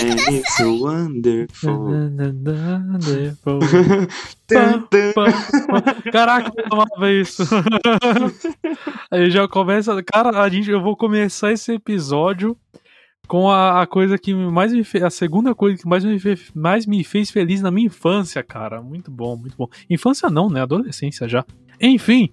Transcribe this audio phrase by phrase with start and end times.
[0.00, 1.88] And it's so wonderful.
[6.12, 7.42] Caraca, eu amava isso.
[9.10, 10.02] Aí já começa.
[10.02, 12.56] Cara, a gente, eu vou começar esse episódio
[13.26, 15.04] com a, a coisa que mais me fez.
[15.04, 18.80] A segunda coisa que mais me, fez, mais me fez feliz na minha infância, cara.
[18.80, 19.68] Muito bom, muito bom.
[19.88, 20.62] Infância não, né?
[20.62, 21.44] Adolescência já.
[21.80, 22.32] Enfim.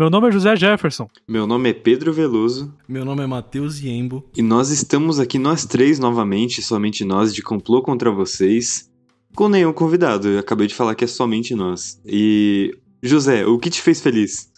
[0.00, 1.10] Meu nome é José Jefferson.
[1.28, 2.74] Meu nome é Pedro Veloso.
[2.88, 4.24] Meu nome é Matheus Iembo.
[4.34, 8.90] E nós estamos aqui, nós três, novamente, somente nós, de Complô contra vocês,
[9.36, 10.26] com nenhum convidado.
[10.26, 12.00] Eu acabei de falar que é somente nós.
[12.06, 12.74] E.
[13.02, 14.50] José, o que te fez feliz?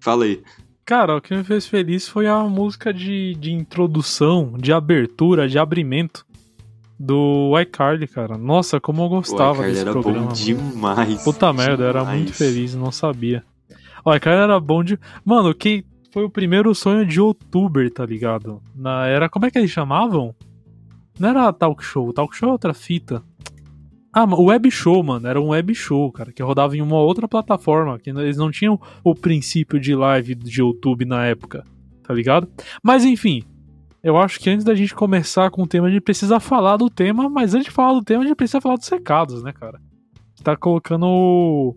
[0.00, 0.42] Fala aí.
[0.84, 5.58] Cara, o que me fez feliz foi a música de, de introdução, de abertura, de
[5.58, 6.26] abrimento
[6.98, 8.36] do iCarly, cara.
[8.36, 10.26] Nossa, como eu gostava o desse era programa.
[10.26, 11.24] bom demais.
[11.24, 12.18] Puta merda, eu era demais.
[12.18, 13.42] muito feliz, não sabia.
[14.04, 14.98] O iCarly era bom de.
[15.24, 18.62] Mano, que foi o primeiro sonho de youtuber, tá ligado?
[18.74, 19.28] Na era.
[19.28, 20.34] Como é que eles chamavam?
[21.18, 23.22] Não era talk show, talk show é outra fita.
[24.12, 27.28] Ah, o web show, mano, era um web show, cara, que rodava em uma outra
[27.28, 31.62] plataforma, que eles não tinham o princípio de live de YouTube na época,
[32.02, 32.48] tá ligado?
[32.82, 33.44] Mas enfim,
[34.02, 36.90] eu acho que antes da gente começar com o tema, a gente precisa falar do
[36.90, 39.80] tema, mas antes de falar do tema, a gente precisa falar dos recados, né, cara?
[40.42, 41.76] Tá colocando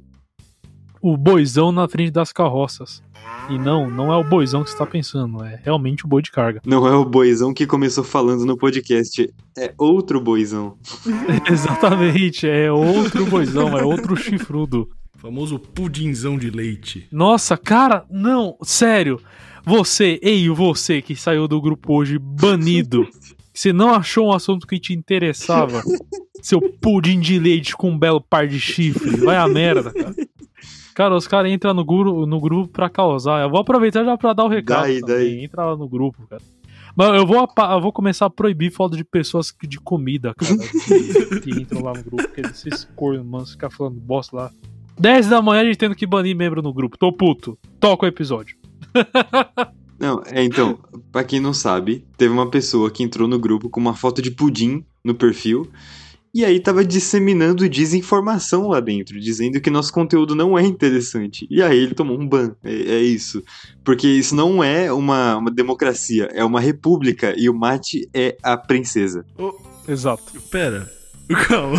[1.04, 3.04] o, boizão na frente das carroças.
[3.50, 6.32] E não, não é o boizão que você tá pensando, é realmente o boi de
[6.32, 6.62] carga.
[6.66, 10.78] Não é o boizão que começou falando no podcast, é outro boizão.
[11.52, 14.90] Exatamente, é outro boizão, é outro chifrudo.
[15.18, 17.08] Famoso pudinzão de leite.
[17.12, 19.20] Nossa, cara, não, sério.
[19.66, 23.08] Você, ei, você que saiu do grupo hoje banido.
[23.54, 25.84] Você não achou um assunto que te interessava?
[26.42, 29.16] Seu pudim de leite com um belo par de chifre.
[29.18, 30.16] Vai a merda, cara.
[30.94, 33.42] Cara, os caras entram no, gru no grupo pra causar.
[33.42, 34.84] Eu vou aproveitar já pra dar o recado.
[34.84, 35.16] Daí, também.
[35.16, 35.44] daí.
[35.44, 36.42] Entra lá no grupo, cara.
[36.96, 40.54] Mas eu vou, eu vou começar a proibir foto de pessoas de comida, cara.
[40.86, 42.24] Que, que entram lá no grupo.
[42.24, 44.52] Porque esses cornos, mano, ficar falando bosta lá.
[45.00, 46.98] 10 da manhã a gente tendo que banir membro no grupo.
[46.98, 47.58] Tô puto.
[47.80, 48.58] Toca o episódio.
[50.00, 50.80] Não, é então,
[51.14, 54.32] pra quem não sabe, teve uma pessoa que entrou no grupo com uma foto de
[54.32, 55.72] pudim no perfil.
[56.34, 61.46] E aí tava disseminando desinformação lá dentro, dizendo que nosso conteúdo não é interessante.
[61.50, 62.56] E aí ele tomou um ban.
[62.64, 63.44] É, é isso.
[63.84, 67.36] Porque isso não é uma, uma democracia, é uma república.
[67.38, 69.24] E o Mate é a princesa.
[69.88, 70.24] Exato.
[70.50, 70.92] Pera.
[71.48, 71.78] Calma.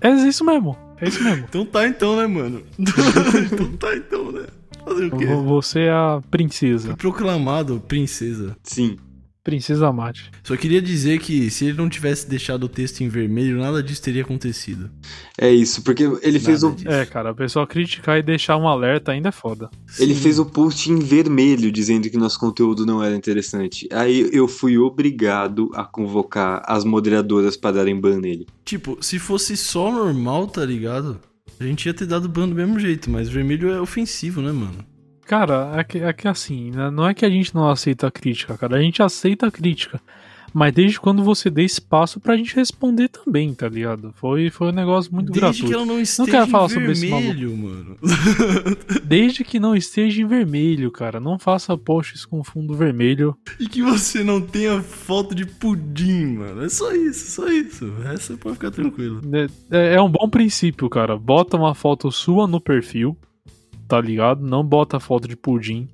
[0.00, 0.76] É isso mesmo.
[1.00, 1.44] É isso mesmo.
[1.48, 2.62] Então tá então, né, mano?
[2.78, 4.46] então tá então, né?
[4.84, 5.26] Fazer o quê?
[5.26, 6.86] Vo- Você é a princesa.
[6.88, 8.56] Foi proclamado princesa.
[8.62, 8.96] Sim.
[9.42, 10.30] Princesa Mate.
[10.44, 14.02] Só queria dizer que se ele não tivesse deixado o texto em vermelho, nada disso
[14.02, 14.90] teria acontecido.
[15.36, 16.88] É isso, porque ele fez, Nada o, disso.
[16.88, 19.68] É, cara, a pessoa criticar e deixar um alerta ainda é foda.
[19.98, 20.20] ele Sim.
[20.20, 23.88] fez o post em vermelho dizendo que nosso conteúdo não era interessante.
[23.92, 28.46] Aí eu fui obrigado a convocar as moderadoras para darem ban nele.
[28.64, 31.20] Tipo, se fosse só normal, tá ligado?
[31.58, 34.91] A gente ia ter dado ban do mesmo jeito, mas vermelho é ofensivo, né, mano?
[35.32, 38.10] Cara, é que, é que assim, né, não é que a gente não aceita a
[38.10, 38.76] crítica, cara.
[38.76, 39.98] A gente aceita a crítica.
[40.52, 44.12] Mas desde quando você dê espaço pra gente responder também, tá ligado?
[44.16, 45.66] Foi, foi um negócio muito Desde gratuito.
[45.68, 47.96] que ela não esteja quero em falar sobre esse vermelho, mano.
[49.02, 51.18] Desde que não esteja em vermelho, cara.
[51.18, 53.34] Não faça posts com fundo vermelho.
[53.58, 56.62] e que você não tenha foto de pudim, mano.
[56.62, 57.90] É só isso, só isso.
[58.04, 59.22] Essa pode ficar tranquilo.
[59.70, 61.16] É, é um bom princípio, cara.
[61.16, 63.16] Bota uma foto sua no perfil,
[63.92, 64.42] tá ligado?
[64.42, 65.86] Não bota foto de pudim.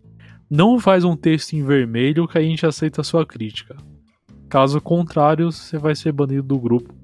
[0.49, 3.77] Não faz um texto em vermelho que a gente aceita a sua crítica.
[4.49, 6.95] Caso contrário, você vai ser banido do grupo.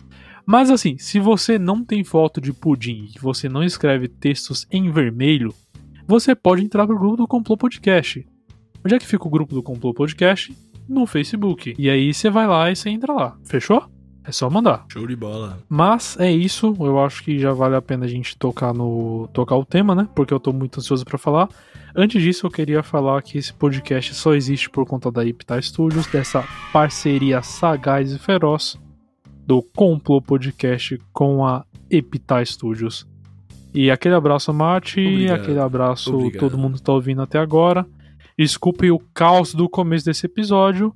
[0.47, 4.89] Mas assim, se você não tem foto de pudim e você não escreve textos em
[4.89, 5.53] vermelho,
[6.07, 8.25] você pode entrar pro grupo do Complô Podcast.
[8.85, 10.57] Onde é que fica o grupo do Complô Podcast?
[10.89, 11.75] No Facebook.
[11.77, 13.37] E aí você vai lá e você entra lá.
[13.43, 13.94] Fechou?
[14.27, 14.87] É só mandar.
[14.89, 15.59] Show de bola.
[15.69, 19.57] Mas é isso, eu acho que já vale a pena a gente tocar no tocar
[19.57, 20.09] o tema, né?
[20.15, 21.49] Porque eu tô muito ansioso pra falar.
[21.95, 26.07] Antes disso, eu queria falar que esse podcast só existe por conta da Ipta Studios,
[26.07, 26.43] dessa
[26.73, 28.79] parceria sagaz e feroz
[29.47, 33.07] do Complô Podcast com a Epita Studios.
[33.75, 35.41] E aquele abraço, Mate, Obrigado.
[35.41, 36.41] aquele abraço Obrigado.
[36.41, 37.87] todo mundo que tá ouvindo até agora.
[38.39, 40.95] Desculpe o caos do começo desse episódio,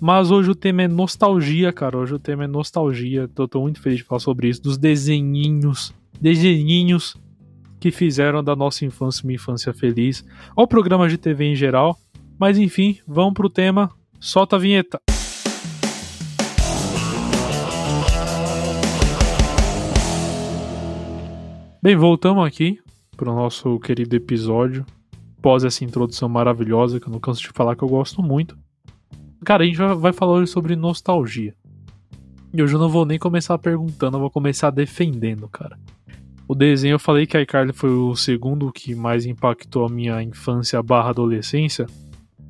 [0.00, 1.96] mas hoje o tema é nostalgia, cara.
[1.96, 3.28] Hoje o tema é nostalgia.
[3.28, 4.62] Tô, tô muito feliz de falar sobre isso.
[4.62, 5.94] Dos desenhinhos.
[6.20, 7.16] Desenhinhos
[7.80, 10.24] que fizeram da nossa infância uma infância feliz.
[10.56, 11.98] Ou programas de TV em geral.
[12.38, 13.90] Mas enfim, vamos pro tema.
[14.18, 14.98] Solta a vinheta.
[21.82, 22.80] Bem, voltamos aqui
[23.14, 24.84] pro nosso querido episódio.
[25.38, 28.56] Após essa introdução maravilhosa, que eu não canso de falar que eu gosto muito.
[29.44, 31.54] Cara, a gente vai- falar hoje sobre nostalgia.
[32.52, 35.78] E hoje eu não vou nem começar perguntando, eu vou começar defendendo, cara.
[36.46, 40.22] O desenho, eu falei que a iCarly foi o segundo que mais impactou a minha
[40.22, 41.86] infância barra adolescência.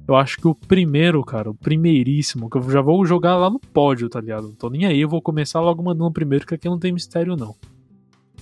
[0.06, 3.58] Eu acho que o primeiro, cara, o primeiríssimo, que eu já vou jogar lá no
[3.58, 4.48] pódio, tá ligado?
[4.48, 6.92] Não tô nem aí, eu vou começar logo mandando o primeiro, que aqui não tem
[6.92, 7.54] mistério, não.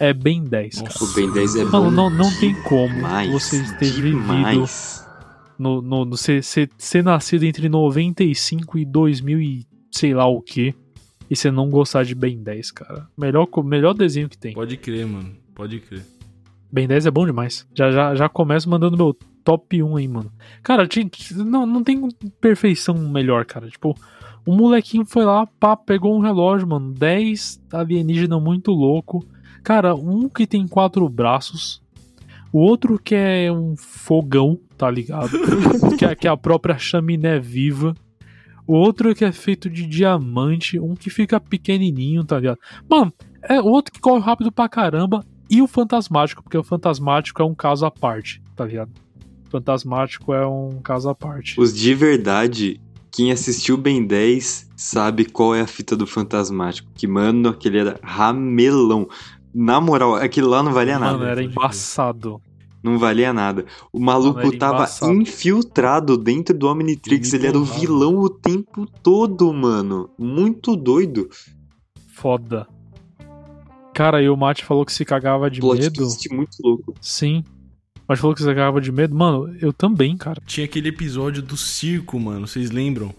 [0.01, 0.95] É Ben 10, cara.
[1.01, 1.91] O Ben 10 é Mano, bom.
[1.91, 5.02] não, não tem como demais, você ter vivido demais.
[5.63, 10.43] No, no, no ser, ser, ser nascido entre 95 e 2000 e sei lá o
[10.43, 10.75] que
[11.31, 13.09] e você não gostar de Ben 10, cara.
[13.17, 14.53] Melhor, melhor desenho que tem.
[14.53, 15.35] Pode crer, mano.
[15.55, 16.05] Pode crer.
[16.71, 17.67] Ben 10 é bom demais.
[17.75, 20.31] Já, já, já começo mandando meu top 1 aí, mano.
[20.63, 20.87] Cara,
[21.37, 22.09] não, não tem
[22.41, 23.69] perfeição melhor, cara.
[23.69, 23.95] Tipo,
[24.45, 26.93] o molequinho foi lá, pá, pegou um relógio, mano.
[26.93, 29.25] 10 alienígena muito louco.
[29.63, 31.82] Cara, um que tem quatro braços.
[32.53, 35.31] O outro que é um fogão, tá ligado?
[35.99, 37.95] que, é, que é a própria chaminé viva.
[38.67, 40.79] O outro que é feito de diamante.
[40.79, 42.59] Um que fica pequenininho, tá ligado?
[42.89, 43.13] Mano,
[43.43, 45.25] é o outro que corre rápido pra caramba.
[45.49, 48.91] E o fantasmático, porque o fantasmático é um caso à parte, tá ligado?
[49.47, 51.61] O fantasmático é um caso à parte.
[51.61, 56.91] Os de verdade, quem assistiu Ben 10 sabe qual é a fita do Fantasmático.
[56.95, 59.07] Que, mano, aquele era ramelão.
[59.55, 61.25] Na moral, aquele lá não valia Mano, nada.
[61.25, 61.51] era pode crer.
[61.63, 62.41] embaçado.
[62.83, 63.65] Não valia nada.
[63.93, 65.13] O maluco Mano, era tava embaçado.
[65.13, 67.33] infiltrado dentro do Omnitrix.
[67.33, 70.11] Ele Ele era o vilão o tempo todo, mano.
[70.19, 71.29] Muito doido.
[72.15, 72.67] Foda.
[73.95, 75.95] Cara, e o Mate falou que se cagava de Plot medo.
[75.95, 76.95] twist muito louco.
[77.01, 77.45] Sim.
[78.09, 79.15] Mas falou que se cagava de medo.
[79.15, 80.41] Mano, eu também, cara.
[80.47, 82.47] Tinha aquele episódio do circo, mano.
[82.49, 83.15] Vocês lembram?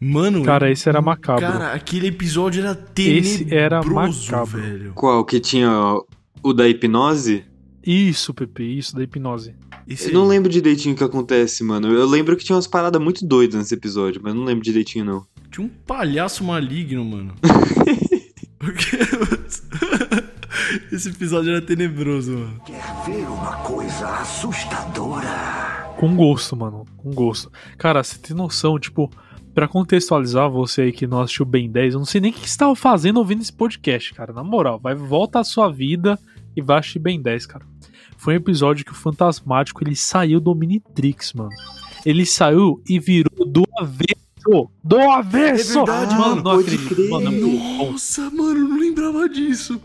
[0.00, 0.44] Mano.
[0.44, 1.42] Cara, esse era macabro.
[1.44, 4.46] Cara, aquele episódio era tenebroso, Esse era macabro.
[4.60, 4.92] velho.
[4.94, 5.24] Qual?
[5.24, 5.70] Que tinha
[6.42, 7.44] o da hipnose?
[7.84, 9.54] Isso, Pepe, isso da hipnose.
[9.88, 10.28] Esse Eu não aí.
[10.28, 11.88] lembro direitinho o que acontece, mano.
[11.92, 15.04] Eu lembro que tinha umas paradas muito doidas nesse episódio, mas eu não lembro direitinho,
[15.04, 15.26] não.
[15.50, 17.34] Tinha um palhaço maligno, mano.
[18.58, 18.98] Porque-
[20.92, 22.60] Esse episódio era tenebroso, mano.
[22.66, 25.86] Quer ver uma coisa assustadora?
[25.96, 26.84] Com gosto, mano.
[26.96, 27.50] Com gosto.
[27.78, 29.10] Cara, você tem noção, tipo,
[29.58, 32.48] pra contextualizar você aí que não assistiu Ben 10, eu não sei nem o que
[32.48, 34.32] você tava fazendo ouvindo esse podcast, cara.
[34.32, 36.16] Na moral, vai, volta à sua vida
[36.54, 37.66] e vai assistir Ben 10, cara.
[38.16, 41.50] Foi um episódio que o Fantasmático ele saiu do Omnitrix, mano.
[42.06, 44.70] Ele saiu e virou do avesso.
[44.84, 45.80] Do avesso!
[45.80, 46.36] É verdade, mano.
[46.36, 46.42] mano.
[46.44, 46.94] Não acredito.
[46.94, 47.10] crer.
[47.10, 47.90] Mano, é.
[47.90, 49.82] Nossa, mano, eu não lembrava disso.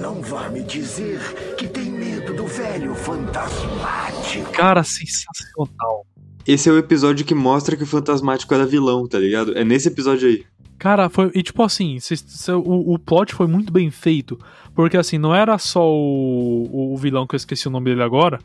[0.00, 1.20] Não vá me dizer
[1.58, 4.52] que tem medo do velho fantasmático.
[4.52, 6.06] Cara, sensacional.
[6.46, 9.56] Esse é o episódio que mostra que o Fantasmático era vilão, tá ligado?
[9.56, 10.44] É nesse episódio aí.
[10.78, 11.30] Cara, foi.
[11.34, 14.38] E tipo assim, cês- cê- o, o plot foi muito bem feito.
[14.74, 18.38] Porque assim, não era só o, o vilão que eu esqueci o nome dele agora.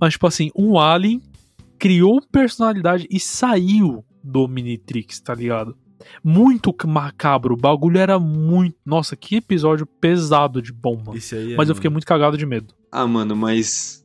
[0.00, 1.22] Mas, tipo assim, um alien
[1.78, 5.76] criou personalidade e saiu do Omnitrix, tá ligado?
[6.24, 7.54] Muito macabro.
[7.54, 8.76] O bagulho era muito.
[8.84, 11.16] Nossa, que episódio pesado de bom, mano.
[11.16, 11.74] Esse aí é, Mas eu mano.
[11.76, 12.74] fiquei muito cagado de medo.
[12.90, 14.04] Ah, mano, mas.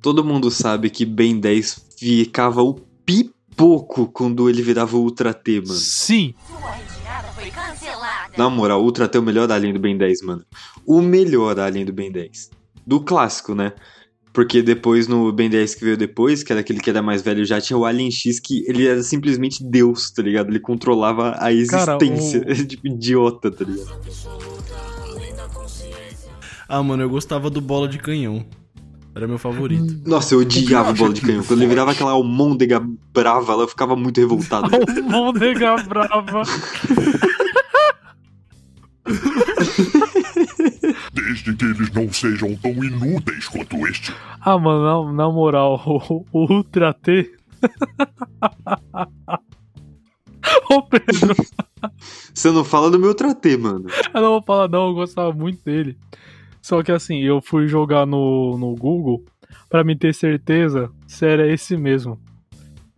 [0.00, 5.60] Todo mundo sabe que Ben 10 ficava o pipoco quando ele virava o Ultra T,
[5.60, 5.74] mano.
[5.74, 6.34] Sim.
[8.36, 10.44] Na moral, o Ultra T é o melhor alien do Ben 10, mano.
[10.86, 12.50] O melhor alien do Ben 10.
[12.86, 13.72] Do clássico, né?
[14.32, 17.44] Porque depois, no Ben 10 que veio depois, que era aquele que era mais velho,
[17.44, 20.48] já tinha o Alien X, que ele era simplesmente Deus, tá ligado?
[20.50, 21.50] Ele controlava a Cara,
[21.98, 22.40] existência.
[22.46, 23.90] o- tipo, idiota, tá ligado?
[26.68, 28.44] Ah, mano, eu gostava do bola de canhão.
[29.18, 30.00] Era meu favorito.
[30.08, 31.42] Nossa, eu odiava o bola de canhão.
[31.42, 32.80] Quando ele virava aquela almôndega
[33.12, 34.68] brava, ela ficava muito revoltada.
[35.12, 36.42] Almôndega brava.
[41.12, 44.14] Desde que eles não sejam tão inúteis quanto este.
[44.40, 47.28] Ah, mano, na, na moral, o, o Ultra T.
[50.70, 51.34] Ô Pedro,
[52.32, 53.86] Você não fala do meu Ultra T, mano.
[54.14, 55.98] eu não vou falar não, eu gostava muito dele.
[56.68, 59.24] Só que assim, eu fui jogar no, no Google
[59.70, 62.20] pra me ter certeza se era esse mesmo.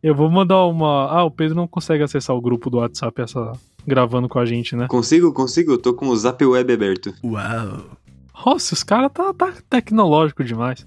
[0.02, 1.06] Eu vou mandar uma.
[1.08, 3.52] Ah, o Pedro não consegue acessar o grupo do WhatsApp essa
[3.86, 4.88] gravando com a gente, né?
[4.88, 5.70] Consigo, consigo.
[5.70, 7.14] Eu tô com o Zap Web aberto.
[7.22, 7.96] Uau.
[8.44, 10.84] Nossa, os caras tá, tá tecnológico demais.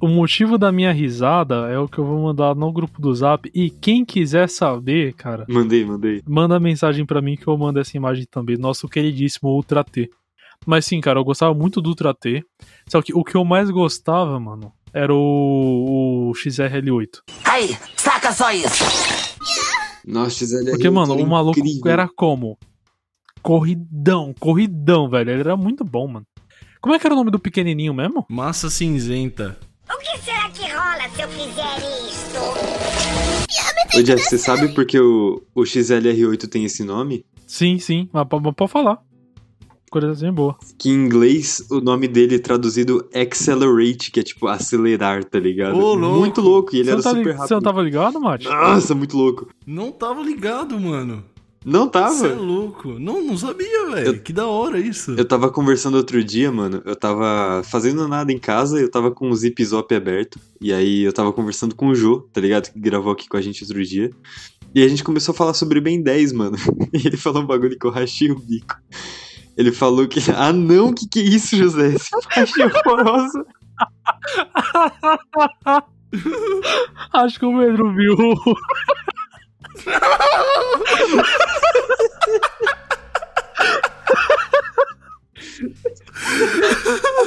[0.00, 3.48] O motivo da minha risada é o que eu vou mandar no grupo do Zap.
[3.54, 6.22] E quem quiser saber, cara, Mandei, mandei.
[6.26, 8.56] manda mensagem pra mim que eu mando essa imagem também.
[8.56, 10.10] Nosso queridíssimo Ultra T.
[10.66, 12.42] Mas sim, cara, eu gostava muito do Ultra T.
[12.88, 17.20] Só que o que eu mais gostava, mano, era o, o XRL8.
[17.44, 18.84] Aí, saca só isso.
[20.06, 21.92] Nossa, XLR Porque, mano, era o maluco incrível.
[21.92, 22.58] era como?
[23.42, 25.30] Corridão, corridão, velho.
[25.30, 26.26] Ele era muito bom, mano.
[26.80, 28.24] Como é que era o nome do pequenininho mesmo?
[28.28, 29.58] Massa cinzenta.
[29.90, 33.98] O que será que rola se eu fizer isto?
[33.98, 37.24] Ô, Jeff, você sabe por que o, o XLR8 tem esse nome?
[37.46, 38.98] Sim, sim, mas pode falar.
[39.90, 40.56] Curiosidade boa.
[40.78, 45.76] Que em inglês o nome dele é traduzido Accelerate, que é tipo acelerar, tá ligado?
[45.76, 46.18] Ô, louco.
[46.18, 47.48] Muito louco, e ele Você era não, tá super li- rápido.
[47.48, 48.44] você não tava ligado, Mate?
[48.46, 49.48] Nossa, muito louco.
[49.66, 51.24] Não tava ligado, mano.
[51.64, 52.14] Não tava?
[52.14, 52.98] Você é louco.
[53.00, 54.20] Não, não sabia, velho.
[54.22, 55.10] Que da hora isso.
[55.12, 56.80] Eu tava conversando outro dia, mano.
[56.84, 60.38] Eu tava fazendo nada em casa, eu tava com o Zip Zop aberto.
[60.60, 62.70] E aí eu tava conversando com o Jô, tá ligado?
[62.72, 64.08] Que gravou aqui com a gente outro dia.
[64.74, 66.56] E a gente começou a falar sobre Ben 10, mano.
[66.94, 68.76] E ele falou um bagulho que eu rachei o bico.
[69.58, 70.20] Ele falou que.
[70.36, 71.96] Ah, não, que que é isso, José?
[71.96, 73.42] Essa faixa é horrorosa.
[77.12, 78.14] Acho que o Pedro viu.
[78.14, 78.54] o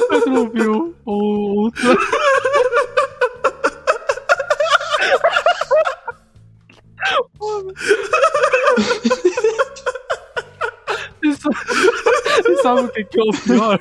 [0.08, 1.94] Pedro viu o Ultra.
[11.32, 13.78] E sabe o que, que é o pior?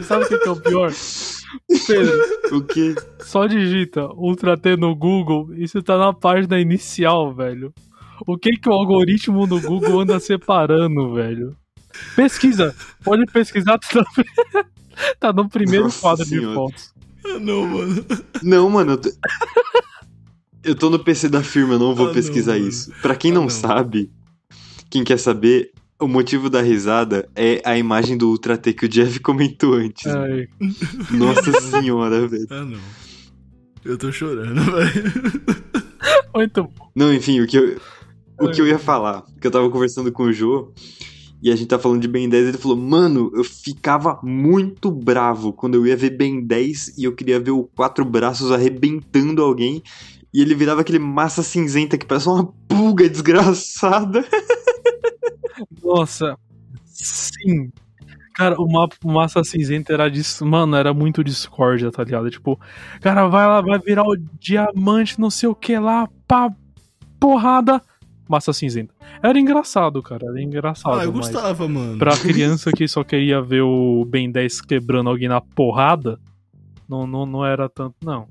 [0.00, 0.92] E sabe o que, que é o pior?
[1.86, 2.20] Pedro,
[2.56, 2.94] O quê?
[3.20, 7.72] só digita Ultra T no Google e você tá na página inicial, velho.
[8.26, 11.56] O que que o algoritmo do Google anda separando, velho?
[12.14, 12.74] Pesquisa.
[13.02, 14.64] Pode pesquisar, tá no,
[15.20, 16.54] tá no primeiro Nossa quadro de Senhora.
[16.54, 16.92] fotos.
[17.24, 18.04] Ah, não, mano.
[18.42, 18.92] Não, mano.
[18.92, 19.10] Eu tô...
[20.64, 22.68] eu tô no PC da firma, eu não vou Ah, não, pesquisar mano.
[22.68, 22.92] isso.
[23.00, 23.48] Pra quem Ah, não, não.
[23.50, 24.10] sabe,
[24.90, 28.88] quem quer saber, o motivo da risada é a imagem do Ultra T que o
[28.88, 30.06] Jeff comentou antes.
[30.06, 30.48] Ai,
[31.10, 32.46] Nossa senhora, velho.
[32.50, 32.80] Ah, não.
[33.84, 35.12] Eu tô chorando, velho.
[36.34, 36.90] muito bom.
[36.94, 37.80] Não, enfim, o que eu,
[38.40, 40.72] o que eu ia falar, que eu tava conversando com o Jô,
[41.42, 45.52] e a gente tá falando de Ben 10, ele falou, mano, eu ficava muito bravo
[45.52, 49.82] quando eu ia ver Ben 10 e eu queria ver o Quatro Braços arrebentando alguém,
[50.34, 54.24] e ele virava aquele massa cinzenta que parece uma pulga desgraçada.
[55.82, 56.36] Nossa,
[56.84, 57.70] sim.
[58.34, 60.46] Cara, o mapa Massa Cinzenta era disso.
[60.46, 62.30] Mano, era muito discórdia, tá ligado?
[62.30, 62.58] Tipo,
[63.00, 66.48] cara, vai lá, vai virar o diamante, não sei o que lá, pá,
[67.18, 67.82] porrada.
[68.28, 68.94] Massa Cinzenta.
[69.22, 71.00] Era engraçado, cara, era engraçado.
[71.00, 71.98] Ah, eu gostava, mano.
[71.98, 76.20] Pra criança que só queria ver o Ben 10 quebrando alguém na porrada,
[76.88, 78.28] não, não, não era tanto, não.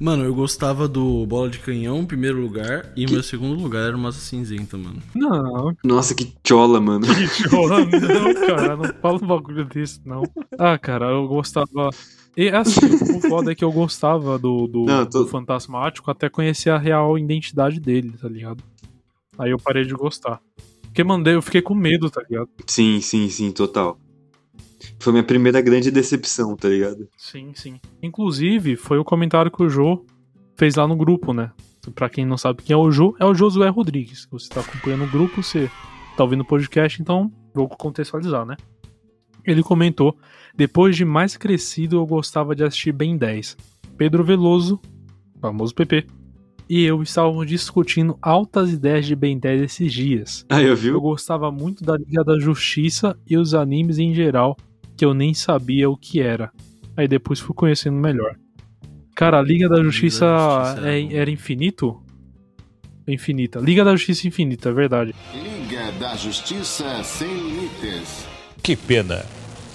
[0.00, 3.96] Mano, eu gostava do Bola de Canhão em primeiro lugar e meu segundo lugar era
[3.96, 4.96] o Massa Cinzenta, mano.
[5.14, 7.06] Não, Nossa, que chola, mano.
[7.06, 10.22] que chola, não, cara, não fala um bagulho desse, não.
[10.58, 11.90] Ah, cara, eu gostava.
[12.34, 12.80] E assim,
[13.14, 16.78] o foda é que eu gostava do, do, Não, tô- do Fantasmático até conhecer a
[16.78, 18.64] real identidade dele, tá ligado?
[19.38, 20.40] Aí eu parei de gostar.
[20.84, 22.48] Porque mandei, eu fiquei com medo, tá ligado?
[22.66, 23.98] Sim, sim, sim, total.
[24.98, 27.08] Foi minha primeira grande decepção, tá ligado?
[27.16, 27.80] Sim, sim.
[28.02, 30.04] Inclusive, foi o comentário que o Jô
[30.56, 31.50] fez lá no grupo, né?
[31.94, 34.26] Pra quem não sabe quem é o Jô, é o Josué Rodrigues.
[34.30, 35.70] Você tá acompanhando o grupo, você
[36.16, 38.56] tá ouvindo o podcast, então vou contextualizar, né?
[39.46, 40.16] Ele comentou:
[40.54, 43.56] Depois de mais crescido, eu gostava de assistir Ben 10.
[43.96, 44.78] Pedro Veloso,
[45.40, 46.06] famoso PP,
[46.68, 50.44] e eu estávamos discutindo altas ideias de Ben 10 esses dias.
[50.50, 51.00] Aí, eu Eu viu?
[51.00, 54.56] gostava muito da Liga da Justiça e os animes em geral,
[55.00, 56.52] que eu nem sabia o que era.
[56.94, 58.36] Aí depois fui conhecendo melhor.
[59.16, 61.16] Cara, a Liga da Justiça, Justiça é- era bom.
[61.16, 62.02] era infinito?
[63.08, 63.60] Infinita.
[63.60, 65.14] Liga da Justiça infinita, é verdade.
[65.32, 68.26] Liga da Justiça Sem Limites.
[68.62, 69.24] Que pena.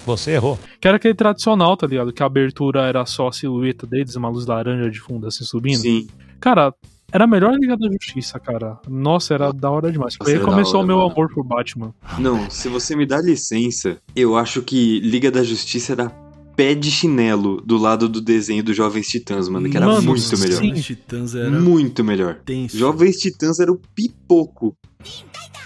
[0.06, 0.60] Você errou.
[0.80, 2.14] Que era aquele tradicional, tá ligado?
[2.14, 5.80] Que a abertura era só a silhueta deles, uma luz laranja de fundo assim subindo.
[5.80, 6.08] Sim.
[6.40, 6.72] Cara,
[7.16, 8.78] era a melhor Liga da Justiça, cara.
[8.90, 10.18] Nossa, era da hora demais.
[10.20, 11.12] Nossa, Aí começou hora, o meu mano.
[11.12, 11.94] amor por Batman.
[12.20, 16.10] Não, se você me dá licença, eu acho que Liga da Justiça era
[16.56, 20.38] pé de chinelo do lado do desenho dos Jovens Titãs, mano, que era Mano, muito
[20.40, 20.58] melhor.
[20.60, 20.72] sim.
[20.74, 22.36] Os Titãs era Muito melhor.
[22.46, 22.78] tenso.
[22.78, 24.76] Jovens Titãs era o pipoco.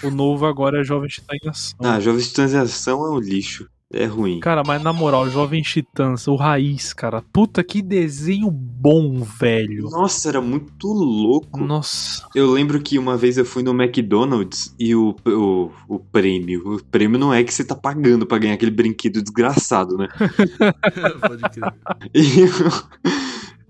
[0.03, 1.77] O novo agora é Jovem Titã em Ação.
[1.81, 3.67] Ah, Jovens Titãs em ação é um lixo.
[3.91, 4.39] É ruim.
[4.39, 7.23] Cara, mas na moral, Jovem Titãs, o Raiz, cara.
[7.33, 9.89] Puta que desenho bom, velho.
[9.89, 11.59] Nossa, era muito louco.
[11.59, 12.23] Nossa.
[12.35, 16.75] Eu lembro que uma vez eu fui no McDonald's e o, o, o prêmio.
[16.75, 20.07] O prêmio não é que você tá pagando pra ganhar aquele brinquedo desgraçado, né?
[21.27, 21.73] Pode crer.
[22.13, 22.83] E, o-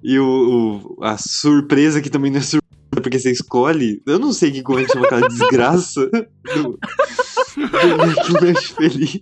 [0.04, 4.02] e o, o- a surpresa que também não é surpresa, porque você escolhe.
[4.06, 6.10] Eu não sei que como é que chama aquela desgraça
[6.54, 6.80] do,
[7.56, 9.22] do McLanche Feliz.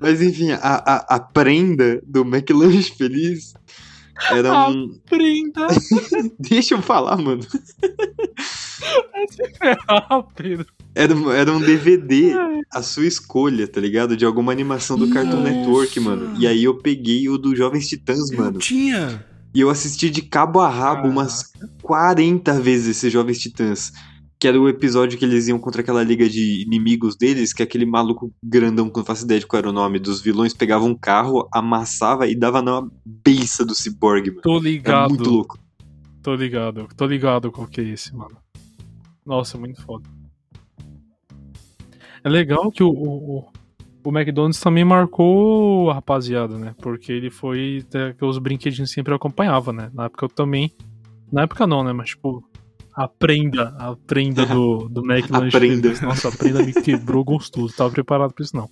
[0.00, 3.54] Mas enfim, a, a, a prenda do McLanche Feliz
[4.30, 4.68] era Ah.
[4.70, 4.98] um.
[5.08, 5.66] Prenda.
[6.38, 7.42] Deixa eu falar, mano.
[9.88, 10.66] Ah, Pedro.
[10.94, 12.32] Era, um- era um DVD,
[12.72, 14.16] a sua escolha, tá ligado?
[14.16, 15.50] De alguma animação do Cartoon Nossa.
[15.50, 16.34] Network, mano.
[16.38, 18.58] E aí eu peguei o do Jovens Titãs, Eu mano.
[18.58, 19.24] tinha.
[19.56, 23.90] E eu assisti de cabo a rabo umas 40 vezes esses Jovens Titãs.
[24.38, 27.86] Que era o episódio que eles iam contra aquela liga de inimigos deles, que aquele
[27.86, 30.94] maluco grandão, que não faço ideia de qual era o nome, dos vilões, pegava um
[30.94, 34.42] carro, amassava e dava na beiça do cyborg, mano.
[34.42, 35.08] Tô Era ligado.
[35.08, 35.58] muito louco.
[36.22, 36.86] Tô ligado.
[36.94, 38.36] Tô ligado qual que é esse, mano.
[39.24, 40.06] Nossa, muito foda.
[42.22, 43.48] É legal que o, o,
[44.08, 46.74] o- McDonald's também marcou a rapaziada, né?
[46.80, 47.84] Porque ele foi.
[48.18, 49.90] que os brinquedinhos sempre acompanhava, né?
[49.94, 50.70] Na época eu também.
[51.32, 51.92] Na época não, né?
[51.92, 52.42] Mas tipo.
[52.94, 55.54] A prenda, a prenda do, do McDonald's.
[55.54, 55.92] A prenda.
[56.00, 57.76] Nossa, a prenda me quebrou gostoso.
[57.76, 58.70] Tava preparado pra isso, não.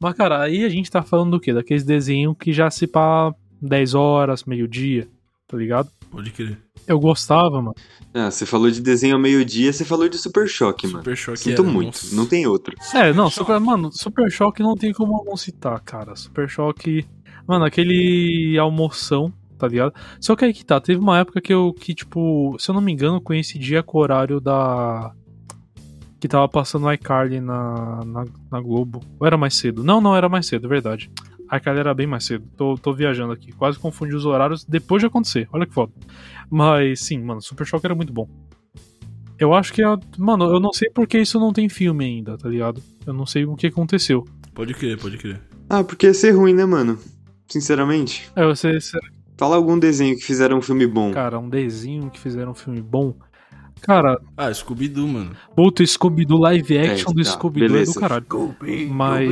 [0.00, 1.52] Mas, cara, aí a gente tá falando do quê?
[1.52, 5.08] Daqueles desenhos que já se pá 10 horas, meio-dia,
[5.48, 5.88] tá ligado?
[6.10, 6.58] Pode crer.
[6.86, 7.74] Eu gostava, mano.
[8.14, 10.98] Ah, você falou de desenho ao meio-dia, você falou de Super Choque, mano.
[10.98, 12.16] Super Choque Sinto era, muito, nossa.
[12.16, 12.74] não tem outro.
[12.94, 16.16] É, não, super, mano, Super Choque não tem como não citar, cara.
[16.16, 17.06] Super Choque.
[17.46, 19.92] Mano, aquele almoção, tá ligado?
[20.20, 22.80] Só que aí que tá, teve uma época que eu, que, tipo, se eu não
[22.80, 25.12] me engano, coincidia com o horário da.
[26.20, 29.00] Que tava passando o iCarly na, na, na Globo.
[29.20, 29.84] Ou era mais cedo?
[29.84, 31.10] Não, não, era mais cedo, é verdade.
[31.52, 32.44] iCarly era bem mais cedo.
[32.56, 33.52] Tô, tô viajando aqui.
[33.52, 35.48] Quase confundi os horários depois de acontecer.
[35.52, 35.92] Olha que foda.
[36.50, 38.28] Mas sim, mano, Super Choque era muito bom.
[39.38, 39.82] Eu acho que.
[39.82, 42.82] a- Mano, eu não sei porque isso não tem filme ainda, tá ligado?
[43.06, 44.24] Eu não sei o que aconteceu.
[44.54, 45.40] Pode crer, pode crer.
[45.70, 46.98] Ah, porque ia ser ruim, né, mano?
[47.48, 48.28] Sinceramente.
[48.34, 48.78] É, você-
[49.36, 51.12] Fala algum desenho que fizeram um filme bom.
[51.12, 53.14] Cara, um desenho que fizeram um filme bom.
[53.80, 55.30] Cara, Ah, Scooby-Doo, mano.
[55.56, 58.26] puto, Scooby-Doo live action É, do tá, Scooby-Doo é do caralho.
[58.90, 59.28] Mas.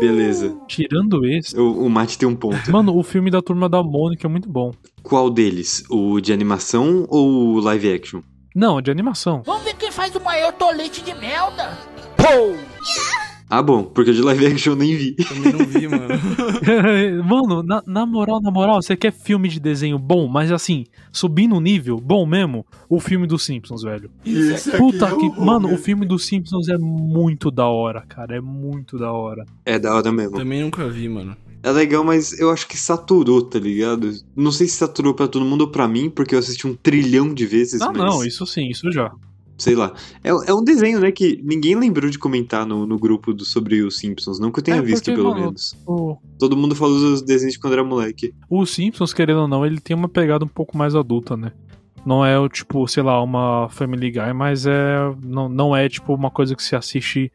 [0.00, 0.56] Beleza.
[0.68, 1.58] Tirando esse.
[1.58, 2.70] O, o Mate tem um ponto.
[2.70, 4.72] Mano, o filme da turma da Mônica é muito bom.
[5.02, 5.84] Qual deles?
[5.90, 8.20] O de animação ou o live action?
[8.54, 9.42] Não, é de animação.
[9.44, 11.76] Vamos ver quem faz o maior tolete de merda.
[13.48, 15.14] Ah, bom, porque de live action eu nem vi.
[15.14, 16.08] Também não vi, mano.
[17.24, 21.54] Mano, na, na moral, na moral, você quer filme de desenho bom, mas assim, subindo
[21.54, 24.10] o nível, bom mesmo, o filme dos Simpsons, velho.
[24.78, 25.28] Puta que.
[25.40, 28.36] Mano, o filme dos Simpsons é muito da hora, cara.
[28.36, 29.44] É muito da hora.
[29.64, 30.36] É da hora mesmo.
[30.36, 31.36] Também nunca vi, mano.
[31.62, 34.10] É legal, mas eu acho que saturou, tá ligado?
[34.36, 37.32] Não sei se saturou pra todo mundo ou pra mim, porque eu assisti um trilhão
[37.32, 37.96] de vezes, Ah, mas...
[37.96, 39.10] não, isso sim, isso já.
[39.56, 39.94] Sei lá.
[40.22, 43.82] É, é um desenho, né, que ninguém lembrou de comentar no, no grupo do, sobre
[43.82, 44.40] os Simpsons.
[44.40, 45.76] Não que eu tenha É, visto, porque, pelo mano, menos.
[45.86, 48.34] O, Todo mundo falou dos desenhos de quando era moleque.
[48.50, 51.52] o Simpsons, querendo ou não, ele tem uma pegada um pouco mais adulta, né?
[52.04, 54.96] Não é o tipo, sei lá, uma Family Guy, mas é.
[55.24, 57.32] Não, não é tipo uma coisa que se assiste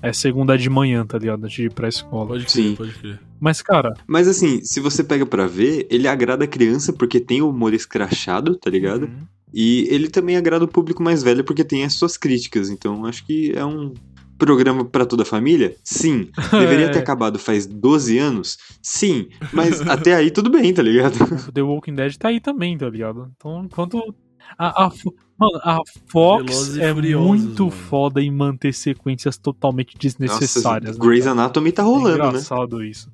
[0.00, 1.46] é segunda de manhã, tá ligado?
[1.48, 2.26] De ir pra escola.
[2.28, 2.74] Pode crer, Sim.
[2.74, 3.20] pode crer.
[3.38, 7.40] Mas, cara, Mas assim, se você pega pra ver, ele agrada a criança porque tem
[7.42, 9.02] o humor escrachado, tá ligado?
[9.04, 9.26] uhum.
[9.54, 12.70] E ele também agrada o público mais velho porque tem as suas críticas.
[12.70, 13.92] Então acho que é um
[14.38, 15.76] programa pra toda a família?
[15.84, 16.28] Sim.
[16.50, 17.02] Deveria ter É.
[17.02, 18.58] acabado faz 12 anos?
[18.82, 19.28] Sim.
[19.52, 21.16] Mas até aí tudo bem, tá ligado?
[21.52, 23.30] The Walking Dead tá aí também, tá ligado?
[23.36, 24.14] Então, enquanto.
[24.58, 24.90] A, a,
[25.38, 27.70] mano, a Fox é Furiosos, muito mano.
[27.70, 30.96] foda em manter sequências totalmente desnecessárias.
[30.98, 31.40] Nossa, Grey's né, cara?
[31.44, 32.28] Anatomy tá É rolando, né?
[32.28, 33.08] engraçado isso.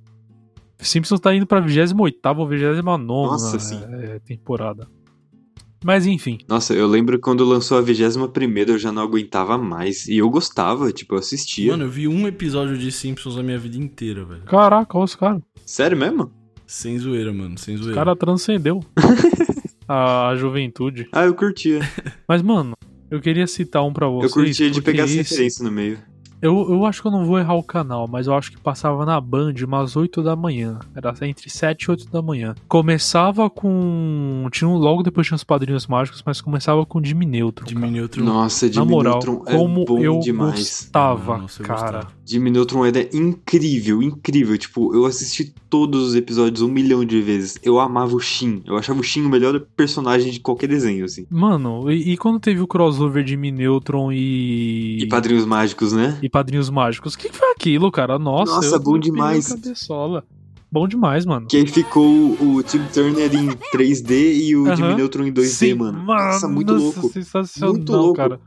[0.80, 3.80] Simpsons tá indo pra 28 ou 29 Nossa, sim.
[4.00, 4.88] é, temporada.
[5.84, 6.38] Mas enfim.
[6.48, 10.06] Nossa, eu lembro quando lançou a 21 primeira, eu já não aguentava mais.
[10.08, 11.70] E eu gostava, tipo, eu assistia.
[11.72, 14.42] Mano, eu vi um episódio de Simpsons na minha vida inteira, velho.
[14.42, 15.40] Caraca, olha os caras.
[15.64, 16.32] Sério mesmo?
[16.66, 17.56] Sem zoeira, mano.
[17.56, 17.94] Sem O zoeira.
[17.94, 18.80] cara transcendeu
[19.88, 21.08] a, a juventude.
[21.12, 21.80] Ah, eu curtia.
[22.28, 22.74] Mas, mano,
[23.10, 24.32] eu queria citar um pra Eu vocês.
[24.32, 25.98] curtia de pegar esse- referências no meio.
[26.40, 29.04] Eu, eu acho que eu não vou errar o canal, mas eu acho que passava
[29.04, 30.78] na Band umas 8 da manhã.
[30.94, 32.54] Era entre 7 e 8 da manhã.
[32.68, 34.46] Começava com.
[34.52, 37.66] Tinha um, logo depois tinha os Padrinhos Mágicos, mas começava com Jimmy Neutron.
[37.68, 38.24] Jimmy Neutron.
[38.24, 40.58] Nossa, Na Jimmy moral, Neutron é como bom eu demais.
[40.60, 41.80] gostava, Nossa, eu cara.
[41.98, 42.17] gostava.
[42.28, 44.58] Jimmy Neutron era incrível, incrível.
[44.58, 47.58] Tipo, eu assisti todos os episódios um milhão de vezes.
[47.62, 48.62] Eu amava o Shin.
[48.66, 51.26] Eu achava o Shin o melhor personagem de qualquer desenho, assim.
[51.30, 54.98] Mano, e, e quando teve o crossover de Jimmy Neutron e.
[55.00, 56.18] E Padrinhos Mágicos, né?
[56.22, 57.14] e Padrinhos Mágicos?
[57.14, 58.18] O que, foi aquilo, cara?
[58.18, 59.48] Nossa, Nossa, bom demais.
[59.48, 60.22] cabeçola.
[60.70, 61.46] Bom demais, mano.
[61.46, 64.10] Que aí ficou o Tim Turner em 3D
[64.42, 64.76] e o Aham.
[64.76, 66.02] Jimmy Neutron em 2D, Sim, mano.
[66.02, 67.08] Nossa, muito nossa, louco.
[67.10, 68.14] Sensacional, Muito louco.
[68.14, 68.38] cara.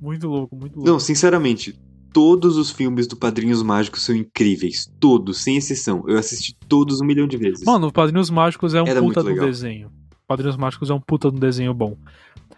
[0.00, 0.90] Muito louco, muito louco.
[0.90, 1.74] Não, sinceramente,
[2.12, 4.90] todos os filmes do Padrinhos Mágicos são incríveis.
[5.00, 6.04] Todos, sem exceção.
[6.08, 7.64] Eu assisti todos um milhão de vezes.
[7.64, 9.90] Mano, o Padrinhos Mágicos é um Era puta do desenho.
[10.26, 11.96] Padrinhos Mágicos é um puta do desenho bom.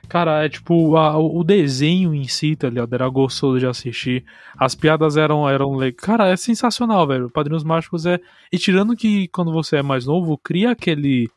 [0.09, 2.93] Cara, é tipo, a- o desenho em si, tá ligado?
[2.93, 4.25] Era gostoso de assistir.
[4.59, 5.95] As piadas eram, eram legais.
[6.01, 7.31] Cara, é sensacional, velho.
[7.31, 8.19] Padrinhos Mágicos é.
[8.53, 11.29] E tirando que quando você é mais novo, cria aquele.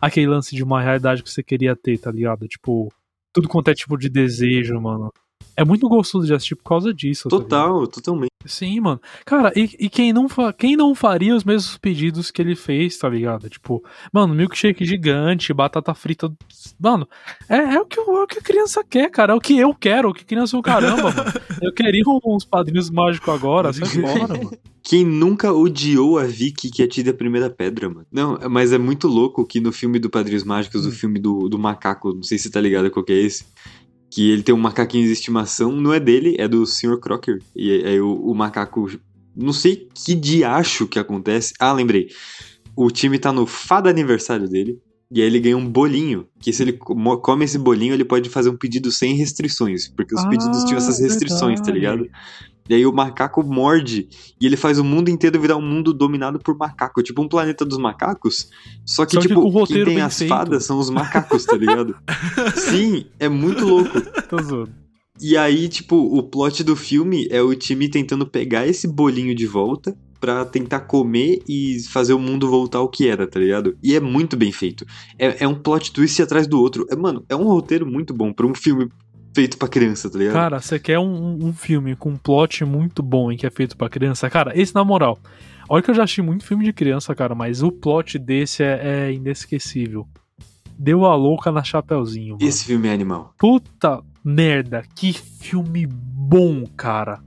[0.00, 2.48] aquele lance de uma realidade que você queria ter, tá ligado?
[2.48, 2.92] Tipo,
[3.32, 5.12] tudo quanto é tipo de desejo, mano.
[5.56, 7.28] É muito gostoso de assistir por causa disso.
[7.28, 7.36] tá?
[7.36, 8.30] Total, totalmente.
[8.44, 9.00] Sim, mano.
[9.24, 12.96] Cara, e, e quem, não fa- quem não faria os mesmos pedidos que ele fez,
[12.96, 13.48] tá ligado?
[13.48, 16.32] Tipo, mano, milkshake gigante, batata frita.
[16.78, 17.08] Mano,
[17.48, 19.32] é, é, o que, é o que a criança quer, cara.
[19.32, 21.32] É o que eu quero, o que criança é o caramba, mano.
[21.62, 24.52] Eu queria uns padrinhos mágicos agora, sai fora, mano.
[24.82, 28.06] Quem nunca odiou a Vicky que atira a primeira pedra, mano?
[28.12, 30.90] Não, mas é muito louco que no filme do Padrinhos Mágicos, Hum.
[30.90, 33.46] o filme do, do macaco, não sei se você tá ligado qual que é esse,
[34.16, 36.98] que ele tem um macaquinho de estimação, não é dele, é do Sr.
[36.98, 37.38] Crocker.
[37.54, 38.88] E aí o, o macaco,
[39.36, 41.52] não sei que diacho que acontece.
[41.60, 42.08] Ah, lembrei.
[42.74, 44.78] O time tá no fada aniversário dele.
[45.10, 48.30] E aí ele ganha um bolinho, que se ele co- come esse bolinho, ele pode
[48.30, 51.98] fazer um pedido sem restrições, porque os Ah, pedidos tinham essas restrições, tá verdade.
[51.98, 52.10] ligado?
[52.68, 54.08] E aí o macaco morde
[54.40, 57.64] e ele faz o mundo inteiro virar um mundo dominado por macaco, tipo um planeta
[57.64, 58.48] dos macacos.
[58.84, 60.28] Só que, Só que tipo, quem tem as feito.
[60.28, 61.96] fadas são os macacos, tá ligado?
[62.56, 64.00] Sim, é muito louco.
[64.28, 64.86] Tô zoando.
[65.20, 69.46] E aí, tipo, o plot do filme é o time tentando pegar esse bolinho de
[69.46, 73.76] volta pra tentar comer e fazer o mundo voltar ao que era, tá ligado?
[73.82, 74.84] E é muito bem feito.
[75.18, 76.86] É, é um plot twist atrás do outro.
[76.90, 78.88] É, mano, é um roteiro muito bom pra um filme
[79.36, 80.32] feito pra criança, tá ligado?
[80.32, 83.76] Cara, você quer um, um- filme com um plot muito bom e que é feito
[83.76, 84.30] pra criança?
[84.30, 85.18] Cara, esse na moral.
[85.68, 88.80] Olha que eu já assisti muito filme de criança, cara, mas o plot desse é,
[89.08, 90.06] é inesquecível.
[90.78, 92.48] Deu a louca na Chapeuzinho, mano.
[92.48, 93.34] Esse filme é animal.
[93.38, 97.20] Puta merda, que filme bom, cara.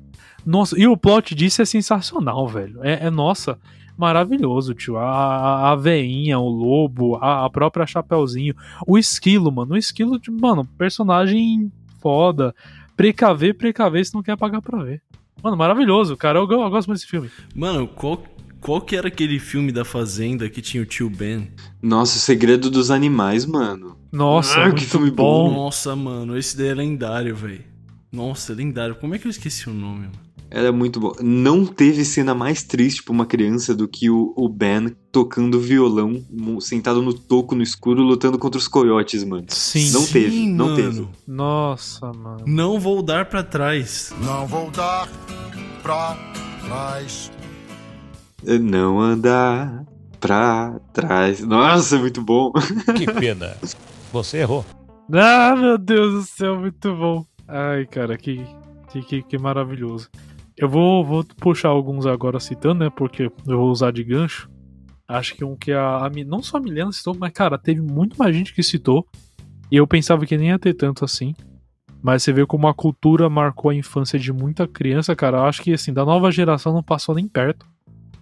[0.46, 2.80] Nossa, e o plot disso é sensacional, velho.
[2.84, 3.60] É, é, nossa,
[3.98, 4.98] maravilhoso, tio.
[4.98, 8.56] A, a, a veinha, o lobo, a, a própria Chapeuzinho,
[8.88, 9.74] o esquilo, mano.
[9.74, 12.54] O esquilo, tipo, mano, personagem foda.
[12.96, 15.02] Precaver, precaver se não quer pagar pra ver.
[15.42, 16.40] Mano, maravilhoso, cara.
[16.40, 17.30] Eu, eu gosto muito desse filme.
[17.56, 18.22] Mano, qual,
[18.60, 21.50] qual que era aquele filme da Fazenda que tinha o tio Ben?
[21.82, 23.98] Nossa, o segredo dos animais, mano.
[24.12, 25.50] Nossa, Ah, que filme bom.
[25.50, 25.56] bom.
[25.56, 27.64] Nossa, mano, esse daí é lendário, velho.
[28.12, 28.96] Nossa, é lendário.
[28.96, 30.30] Como é que eu esqueci o nome, mano?
[30.52, 31.14] Era muito bom.
[31.22, 36.24] Não teve cena mais triste pra uma criança do que o, o Ben tocando violão,
[36.60, 39.46] sentado no toco no escuro, lutando contra os coiotes, mano.
[39.50, 39.92] Sim.
[39.92, 40.76] Não teve, não mano.
[40.76, 41.08] teve.
[41.28, 42.44] Nossa, mano.
[42.48, 44.12] Não vou dar pra trás.
[44.24, 45.08] Não vou dar
[45.84, 46.18] pra
[46.68, 47.32] trás.
[48.60, 49.86] Não andar
[50.20, 51.42] pra trás.
[51.42, 52.52] Nossa, é muito bom.
[52.98, 53.56] Que pena.
[54.12, 54.66] Você errou.
[55.14, 57.29] Ah, meu Deus do céu, muito bom.
[57.52, 58.46] Ai, cara, que,
[59.08, 60.08] que, que, maravilhoso.
[60.56, 62.92] Eu vou, vou puxar alguns agora citando, né?
[62.92, 64.48] Porque eu vou usar de gancho.
[65.08, 68.16] Acho que um que a, a não só a Milena citou, mas, cara, teve muito
[68.20, 69.04] mais gente que citou.
[69.72, 71.34] E eu pensava que nem ia ter tanto assim.
[72.04, 75.40] Mas você vê como a cultura marcou a infância de muita criança, cara.
[75.40, 77.66] Eu acho que, assim, da nova geração não passou nem perto.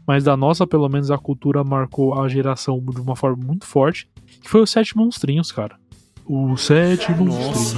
[0.07, 4.09] Mas da nossa, pelo menos, a cultura marcou a geração de uma forma muito forte.
[4.41, 5.77] Que foi os Sete Monstrinhos, cara.
[6.27, 7.77] Os Sete Nossa.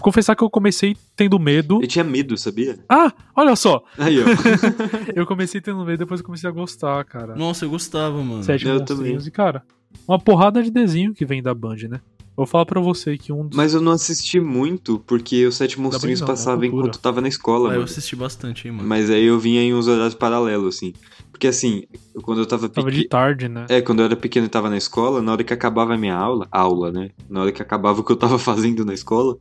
[0.00, 1.78] Confessar que eu comecei tendo medo.
[1.82, 2.78] Eu tinha medo, sabia?
[2.88, 3.82] Ah, olha só.
[3.98, 4.24] Aí, ó.
[5.14, 7.36] Eu comecei tendo medo, depois eu comecei a gostar, cara.
[7.36, 8.42] Nossa, eu gostava, mano.
[8.42, 9.26] Sete Eu Monstrinhos.
[9.26, 9.62] E, cara,
[10.08, 12.00] uma porrada de desenho que vem da Band, né?
[12.34, 13.54] Vou falar pra você que um dos.
[13.56, 16.78] Mas eu não assisti muito, porque os Sete Monstrinhos não, é passava cultura.
[16.78, 17.84] enquanto eu tava na escola, Ah, eu mano.
[17.84, 18.88] assisti bastante, hein, mano.
[18.88, 20.94] Mas aí eu vinha em uns horários paralelos, assim.
[21.40, 23.08] Porque assim, eu- quando eu tava Tava de pequeno.
[23.08, 23.64] tarde, né?
[23.70, 26.14] É, quando eu era pequeno e tava na escola, na hora que acabava a minha
[26.14, 27.08] aula, aula, né?
[27.30, 29.36] Na hora que acabava o que eu tava fazendo na escola,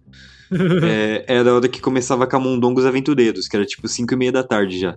[0.82, 4.44] é, era a hora que começava Camundongos Aventureiros, que era tipo 5 e meia da
[4.44, 4.96] tarde já.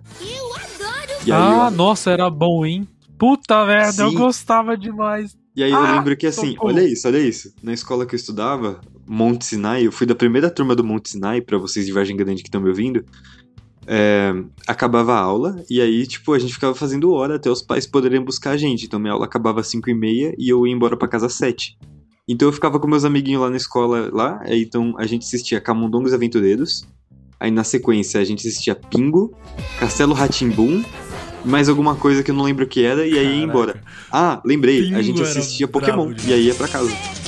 [1.25, 2.87] E aí, ah, eu, nossa, era bom, hein?
[3.19, 4.15] Puta merda, eu Sim.
[4.15, 5.35] gostava demais.
[5.57, 7.53] e aí eu Ah, lembro que assim, olha isso, olha isso.
[7.61, 11.41] Na escola que eu estudava, Monte Sinai, eu fui da primeira turma do Monte Sinai,
[11.41, 13.03] pra vocês de Vargem Grande que estão me ouvindo.
[13.87, 14.33] É,
[14.67, 18.21] acabava a aula, e aí, tipo, a gente ficava fazendo hora até os pais poderem
[18.21, 18.85] buscar a gente.
[18.85, 21.33] Então minha aula acabava às 5 e meia e eu ia embora pra casa às
[21.33, 21.77] 7.
[22.27, 25.59] Então eu ficava com meus amiguinhos lá na escola, lá, aí, então a gente assistia
[25.59, 26.87] Camundongos Aventureiros,
[27.37, 29.35] aí na sequência a gente assistia Pingo,
[29.77, 30.81] Castelo Ratimbum,
[31.43, 33.81] mais alguma coisa que eu não lembro o que era, e aí ia embora.
[34.09, 37.22] Ah, lembrei, a Pingo gente era assistia Pokémon, e aí ia pra casa.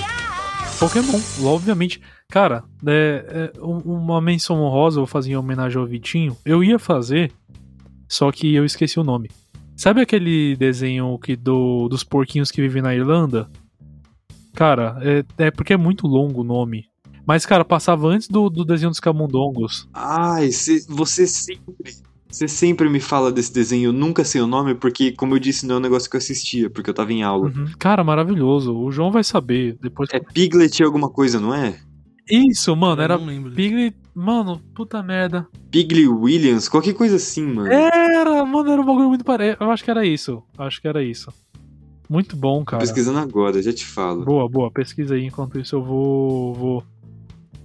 [0.79, 2.01] Pokémon, obviamente.
[2.29, 6.35] Cara, é, é, um- uma menção honrosa vou fazer em homenagem ao Vitinho.
[6.45, 7.31] Eu ia fazer,
[8.07, 9.29] só que eu esqueci o nome.
[9.75, 13.49] Sabe aquele desenho que do, dos porquinhos que vivem na Irlanda?
[14.53, 16.85] Cara, é, é porque é muito longo o nome.
[17.27, 19.87] Mas, cara, passava antes do, do desenho dos camundongos.
[19.93, 21.95] Ai, cê- você sempre.
[22.35, 25.65] Você sempre me fala desse desenho, eu nunca sei o nome, porque, como eu disse,
[25.65, 27.47] não é um negócio que eu assistia, porque eu tava em aula.
[27.47, 27.71] Uhum.
[27.79, 28.75] Cara, maravilhoso.
[28.77, 29.77] O João vai saber.
[29.81, 30.09] Depois.
[30.11, 31.79] É Piglet alguma coisa, não é?
[32.29, 33.17] Isso, mano, Eu era.
[33.17, 33.95] Piglet.
[34.13, 35.47] Mano, puta merda.
[35.71, 37.71] Piglet Williams, qualquer coisa assim, mano.
[37.71, 39.63] Era, mano, era um bagulho muito parecido.
[39.63, 40.43] Eu acho que era isso.
[40.57, 41.31] Acho que era isso.
[42.09, 42.81] Muito bom, Tô cara.
[42.81, 44.25] pesquisando agora, já te falo.
[44.25, 44.69] Boa, boa.
[44.69, 45.25] Pesquisa aí.
[45.25, 46.53] Enquanto isso, eu vou.
[46.53, 46.83] Vou,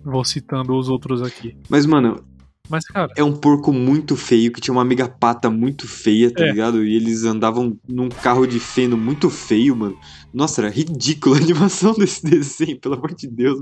[0.05, 1.57] vou citando os outros aqui.
[1.69, 2.23] Mas, mano,
[2.71, 6.45] Mas, cara, É um porco muito feio, que tinha uma amiga pata muito feia, tá
[6.45, 6.51] É.
[6.51, 6.85] ligado?
[6.85, 9.99] E eles andavam num carro de feno muito feio, mano.
[10.33, 13.61] Nossa, era ridícula a animação desse desenho, pelo amor de Deus.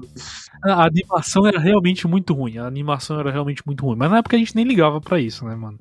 [0.63, 2.59] a animação era realmente muito ruim.
[2.59, 3.97] A animação era realmente muito ruim.
[3.97, 5.79] Mas na época a gente nem ligava pra isso, né, mano?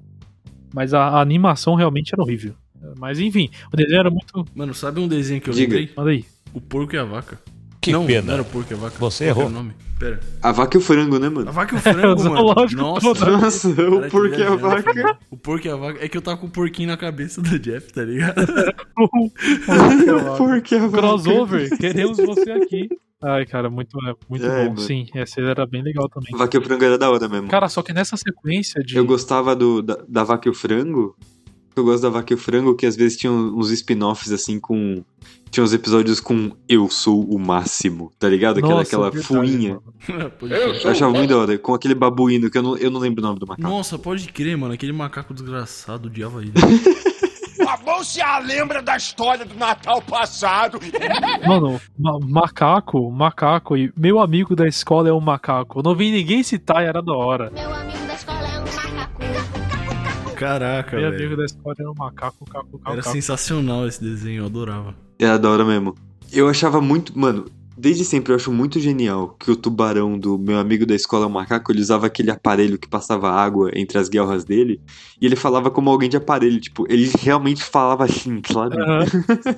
[0.74, 2.54] Mas a, a animação realmente era horrível.
[2.98, 4.46] Mas enfim, o desenho era muito.
[4.56, 5.76] Mano, sabe um desenho que eu Diga.
[5.76, 5.94] lembrei?
[5.98, 6.26] Manda aí.
[6.54, 7.40] O porco e a vaca.
[7.88, 8.22] Que não, pena.
[8.28, 8.96] não era o porco a vaca.
[9.00, 9.52] Você Qual que errou.
[9.52, 9.74] o nome?
[10.00, 10.20] Pera.
[10.44, 11.52] A vaca e o frango, né, A mano?
[11.52, 12.56] vaca e o frango, mano.
[12.76, 13.26] Nossa.
[13.32, 15.20] Nossa, o porco e a viajando, vaca.
[15.32, 16.06] O porco e a vaca.
[16.06, 18.36] É que eu tava com o porquinho na cabeça do Jeff, tá ligado?
[18.96, 20.98] O porco e a vaca.
[20.98, 22.90] Crossover, queremos você aqui.
[23.24, 24.70] Ai, cara, muito, é, muito É, bom.
[24.76, 24.80] mano.
[24.82, 26.30] Sim, essa era bem legal também.
[26.36, 27.48] A vaca e o frango era da hora mesmo.
[27.48, 28.96] Cara, só que nessa sequência de.
[28.96, 31.16] Eu gostava do, da, da vaca e o frango.
[31.76, 35.04] Eu gosto da vaca e o frango, que às vezes tinha uns spin-offs assim com.
[35.50, 38.58] Tinha uns episódios com Eu Sou o Máximo, tá ligado?
[38.60, 39.80] Aquela, Nossa, aquela verdade, fuinha.
[40.08, 40.30] mano.
[40.40, 40.86] Pode crer.
[40.86, 43.28] Eu achava muito da hora, com aquele babuíno, que eu não, eu não lembro o
[43.28, 43.68] nome do macaco.
[43.68, 44.74] Nossa, pode crer, mano.
[44.74, 46.52] Aquele macaco desgraçado odiava ele.
[47.64, 50.80] Pavão se lembra da história do Natal passado.
[51.46, 55.80] Mano, ma- macaco, macaco, e meu amigo da escola é um macaco.
[55.80, 57.52] Eu não vi ninguém citar e era da hora.
[57.54, 57.97] Meu amigo
[60.38, 61.24] Caraca, Meu velho.
[61.24, 63.14] amigo da escola era um macaco, caco, caco, Era caco.
[63.16, 64.96] sensacional esse desenho, eu adorava.
[65.20, 65.96] Era da hora mesmo.
[66.32, 67.18] Eu achava muito.
[67.18, 67.46] Mano,
[67.78, 71.28] desde sempre eu acho muito genial que o tubarão do meu amigo da escola é
[71.28, 74.82] um macaco, ele usava aquele aparelho que passava água entre as guelras dele.
[75.22, 76.60] E ele falava como alguém de aparelho.
[76.60, 78.76] Tipo, ele realmente falava assim, sabe?
[78.80, 79.06] Aham.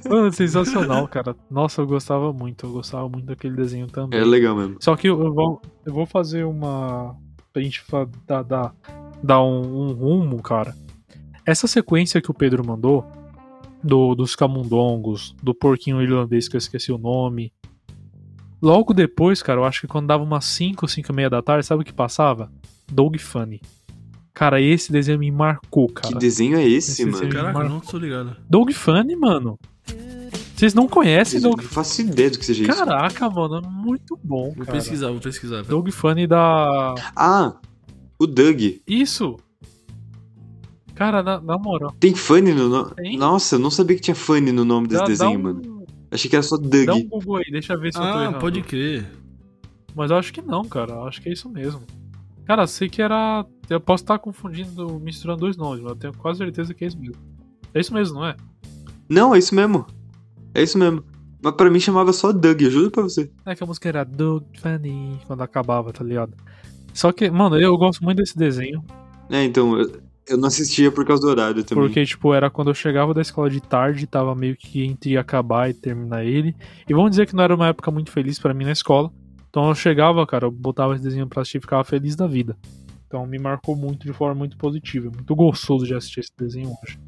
[0.10, 1.36] Mano, sensacional, cara.
[1.50, 2.66] Nossa, eu gostava muito.
[2.66, 4.20] Eu gostava muito daquele desenho também.
[4.20, 4.78] Era legal mesmo.
[4.80, 7.16] Só que eu vou, eu vou fazer uma.
[7.52, 7.84] Pra gente
[8.28, 8.74] dar, dar,
[9.24, 10.76] dar um, um rumo, cara.
[11.46, 13.06] Essa sequência que o Pedro mandou,
[13.84, 17.52] do, dos camundongos, do porquinho irlandês que eu esqueci o nome.
[18.62, 21.66] Logo depois, cara, eu acho que quando dava umas 5, 5 e meia da tarde,
[21.66, 22.52] sabe o que passava?
[22.92, 23.62] Dog Funny.
[24.34, 26.14] Cara, esse desenho me marcou, cara.
[26.14, 27.30] Que desenho é esse, Esse mano?
[27.30, 27.70] Caraca, Mano.
[27.70, 28.36] não tô ligado.
[28.50, 29.58] Dog Funny, mano.
[30.56, 32.76] Vocês não conhecem Eu Dog não faço ideia do que seja isso.
[32.76, 34.78] Caraca, mano, é muito bom, Vou cara.
[34.78, 35.64] pesquisar, vou pesquisar.
[35.64, 36.96] Dog Funny da.
[37.16, 37.54] Ah,
[38.20, 38.62] o Doug.
[38.88, 39.38] Isso!
[40.94, 41.96] Cara, na, na moral.
[42.00, 43.18] Tem Funny no nome.
[43.18, 45.86] Nossa, eu não sabia que tinha Funny no nome desse Dá, dá desenho, um, mano.
[46.12, 46.86] Achei que era só Doug.
[46.86, 48.40] dá um Google aí, deixa eu ver se eu tô Ah, errado.
[48.40, 49.10] pode crer.
[49.96, 50.94] Mas eu acho que não, cara.
[50.94, 51.82] Eu acho que é isso mesmo.
[52.46, 53.46] Cara, sei que era.
[53.70, 56.98] Eu posso estar confundindo, misturando dois nomes, mas eu tenho quase certeza que é isso
[57.00, 57.16] mesmo.
[57.74, 58.36] É isso mesmo, não é?
[59.08, 59.86] Não, é isso mesmo.
[60.54, 61.04] É isso mesmo.
[61.42, 63.32] Mas pra mim chamava só Doug, eu juro pra você.
[63.46, 66.34] É que a música era Dog Funny quando acabava, tá ligado?
[66.94, 68.84] Só que, mano, eu gosto muito desse desenho.
[69.30, 69.78] É, então,
[70.28, 71.86] eu, não assistia por causa do horário também.
[71.86, 75.70] Porque, tipo, era quando eu chegava da escola de tarde, tava meio que entre acabar
[75.70, 76.56] e terminar ele.
[76.88, 79.12] E vamos dizer que não era uma época muito feliz pra mim na escola.
[79.50, 82.56] Então eu chegava, cara, eu botava esse desenho pra assistir e ficava feliz da vida.
[83.08, 85.08] Então me marcou muito de forma muito positiva.
[85.08, 87.00] É Muito gostoso de assistir esse desenho hoje.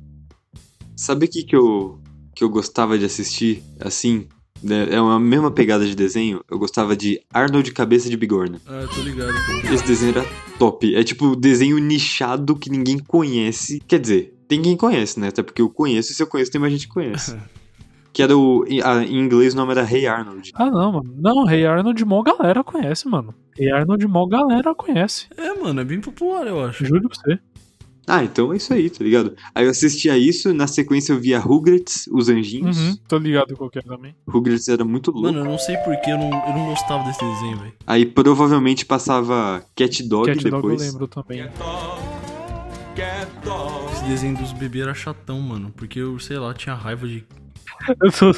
[0.95, 1.99] Sabe o que, que, eu,
[2.35, 4.27] que eu gostava de assistir, assim?
[4.63, 6.41] Né, É uma mesma pegada de desenho.
[6.49, 8.59] Eu gostava de Arnold Cabeça de Bigorna.
[8.67, 9.31] Ah, tô ligado.
[9.73, 10.25] Esse desenho era
[10.59, 10.95] top.
[10.95, 13.79] É tipo desenho nichado que ninguém conhece.
[13.87, 15.29] Quer dizer, tem quem conhece, né?
[15.29, 17.35] Até porque eu conheço e se eu conheço tem mais gente que conhece.
[18.13, 18.65] que era o.
[18.67, 20.51] em- a- Em inglês o nome era Hey Arnold.
[20.55, 21.15] Ah, não, mano.
[21.17, 23.33] Não, Rei Arnold mó galera conhece, mano.
[23.57, 25.27] Rei Arnold mó galera conhece.
[25.37, 26.85] É, mano, é bem popular, eu acho.
[26.85, 27.39] Juro pra você.
[28.07, 29.35] Ah, então é isso aí, tá ligado?
[29.53, 32.77] Aí eu assistia isso, na sequência eu via Rugrats, os anjinhos.
[32.77, 34.15] Uhum, tô ligado com qualquer também.
[34.27, 35.27] Rugrats era muito louco.
[35.27, 37.73] Mano, eu não sei porquê, eu não, eu não gostava desse desenho, velho.
[37.85, 40.81] Aí provavelmente passava Cat Dog Cat Dog eu depois.
[40.81, 41.47] lembro também.
[43.93, 45.71] Esse desenho dos bebês era chatão, mano.
[45.75, 47.23] Porque eu, sei lá, tinha raiva de
[48.01, 48.33] Eu tô...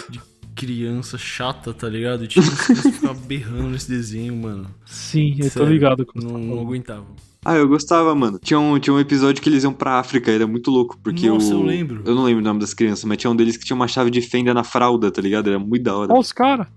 [0.56, 2.23] criança chata, tá ligado?
[2.26, 4.67] E tinha que ficavam berrando nesse desenho, mano.
[4.86, 7.06] Sim, eu tô Sério, ligado com Não, não aguentava.
[7.45, 8.39] Ah, eu gostava, mano.
[8.41, 11.53] Tinha um, tinha um episódio que eles iam pra África, era muito louco, porque Nossa,
[11.53, 11.60] o...
[11.60, 12.01] eu lembro.
[12.06, 14.10] Eu não lembro o nome das crianças, mas tinha um deles que tinha uma chave
[14.10, 15.49] de fenda na fralda, tá ligado?
[15.49, 16.12] Era muito da hora.
[16.13, 16.67] Olha os caras.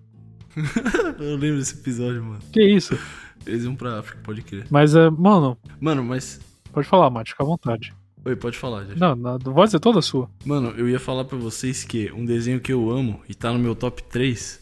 [1.21, 2.41] Eu lembro desse episódio, mano.
[2.53, 2.99] Que isso?
[3.47, 4.67] Eles iam pra África, pode crer.
[4.71, 6.41] Mas, é, mano, Mano, mas.
[6.73, 7.95] pode falar, Mate, fica à vontade.
[8.25, 8.99] Oi, pode falar, gente.
[8.99, 10.29] Não, não, a voz é toda sua.
[10.45, 13.59] Mano, eu ia falar pra vocês que um desenho que eu amo e tá no
[13.59, 14.61] meu top 3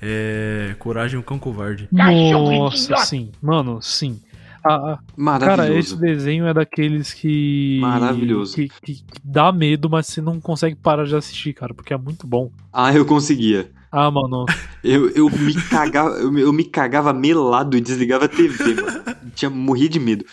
[0.00, 1.88] é Coragem o Cão Covarde.
[1.90, 3.32] Nossa, sim.
[3.42, 4.20] Mano, sim.
[4.66, 5.56] Ah, Maravilhoso.
[5.62, 7.78] cara, esse desenho é daqueles que.
[7.80, 8.54] Maravilhoso.
[8.54, 11.98] Que, que- que dá medo, mas você não consegue parar de assistir, cara, porque é
[11.98, 12.50] muito bom.
[12.72, 13.70] Ah, eu conseguia.
[13.92, 14.46] Ah, mano.
[14.82, 19.02] Eu, eu me cagava, eu, eu me cagava melado e desligava a TV, mano.
[19.34, 20.26] Tinha morria de medo.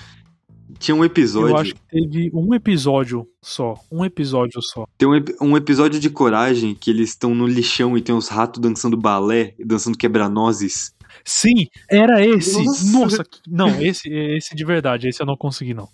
[0.78, 3.76] Tinha um episódio, Eu acho que teve um episódio só.
[3.90, 4.86] Um episódio só.
[4.98, 8.60] tem um, um episódio de coragem que eles estão no lixão e tem os ratos
[8.60, 10.94] dançando balé, dançando quebra-nozes.
[11.26, 12.64] Sim, era esse.
[12.64, 12.92] Nossa.
[13.00, 15.08] Nossa, que- não, esse, esse de verdade.
[15.08, 15.88] Esse eu não consegui, não.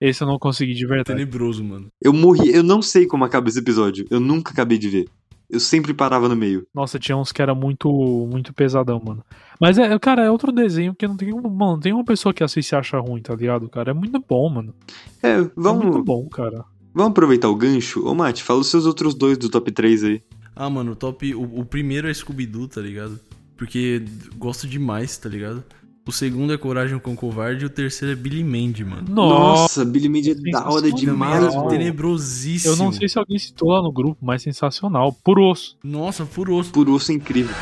[0.00, 1.18] Esse eu não consegui de verdade.
[1.18, 1.88] Tenebroso, mano.
[2.02, 4.06] Eu morri, eu não sei como acaba esse episódio.
[4.10, 5.08] Eu nunca acabei de ver.
[5.50, 6.66] Eu sempre parava no meio.
[6.74, 7.88] Nossa, tinha uns que era muito,
[8.30, 9.24] muito pesadão, mano.
[9.58, 12.34] Mas é, cara, é outro desenho que não tem um, mano, não tem uma pessoa
[12.34, 13.90] que assiste e acha ruim, tá ligado, cara?
[13.90, 14.74] É muito bom, mano.
[15.22, 16.64] É, É muito vamos, bom, cara.
[16.94, 18.06] vamos aproveitar o gancho.
[18.06, 20.22] Ô, Mate, fala os seus outros dois do top 3 aí.
[20.54, 21.34] Ah, mano, o top.
[21.34, 23.18] O, o primeiro é Scooby-Doo, tá ligado?
[23.58, 24.02] Porque
[24.36, 25.62] gosto demais, tá ligado?
[26.06, 29.06] O segundo é Coragem com Covarde e o terceiro é Billy Mandy, mano.
[29.10, 31.68] Nossa, Billy Mandy é da hora demais, Também é mano.
[31.68, 32.72] tenebrosíssimo.
[32.72, 35.12] eu não sei se alguém citou lá no grupo, mas sensacional.
[35.22, 35.76] Por osso.
[35.84, 36.70] Nossa, furioso.
[36.70, 37.54] Por osso é incrível.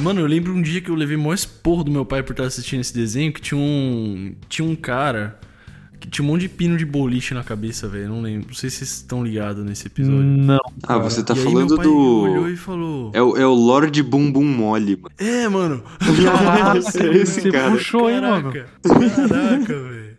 [0.00, 2.44] Mano, eu lembro um dia que eu levei maior esporro do meu pai por estar
[2.44, 4.34] assistindo esse desenho, que tinha um.
[4.48, 5.38] Tinha um cara
[6.10, 8.08] tinha um monte de pino de boliche na cabeça, velho.
[8.08, 8.48] Não lembro.
[8.48, 10.22] Não sei se vocês estão ligados nesse episódio.
[10.22, 10.58] Não.
[10.82, 11.96] Ah, você tá E aí falando meu pai do.
[11.96, 13.10] olhou e falou.
[13.14, 15.14] É o, é o Lorde Bumbum Mole, mano.
[15.18, 15.82] É, mano.
[16.24, 17.70] Caraca, Esse você cara.
[17.70, 18.52] puxou, hein, mano?
[18.52, 20.14] Caraca, velho.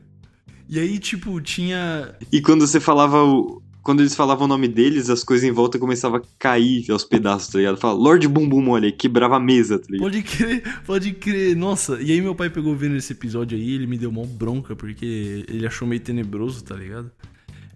[0.68, 2.16] E aí, tipo, tinha.
[2.32, 3.62] E quando você falava o.
[3.86, 7.50] Quando eles falavam o nome deles, as coisas em volta começavam a cair aos pedaços,
[7.50, 7.78] tá ligado?
[7.78, 10.10] Fala, Lorde Bumbum Mole, aí quebrava a mesa, tá ligado?
[10.10, 11.56] Pode crer, pode crer.
[11.56, 14.76] Nossa, e aí meu pai pegou vendo esse episódio aí, ele me deu mó bronca,
[14.76, 17.12] porque ele achou meio tenebroso, tá ligado?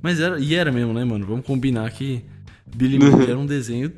[0.02, 1.28] Mas era, e era mesmo, né, mano?
[1.28, 2.24] Vamos combinar que
[2.76, 3.92] Billy Mandy era um desenho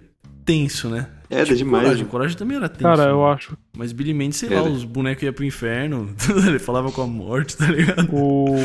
[0.43, 1.08] tenso, né?
[1.31, 2.05] Era demais, Coragem.
[2.05, 2.83] Coragem também era tenso.
[2.83, 3.11] Cara, né?
[3.11, 3.57] eu acho.
[3.75, 4.69] Mas Billy Mandy, sei lá, Era.
[4.69, 6.13] os bonecos iam pro inferno,
[6.45, 8.09] ele falava com a morte, tá ligado?
[8.13, 8.55] O,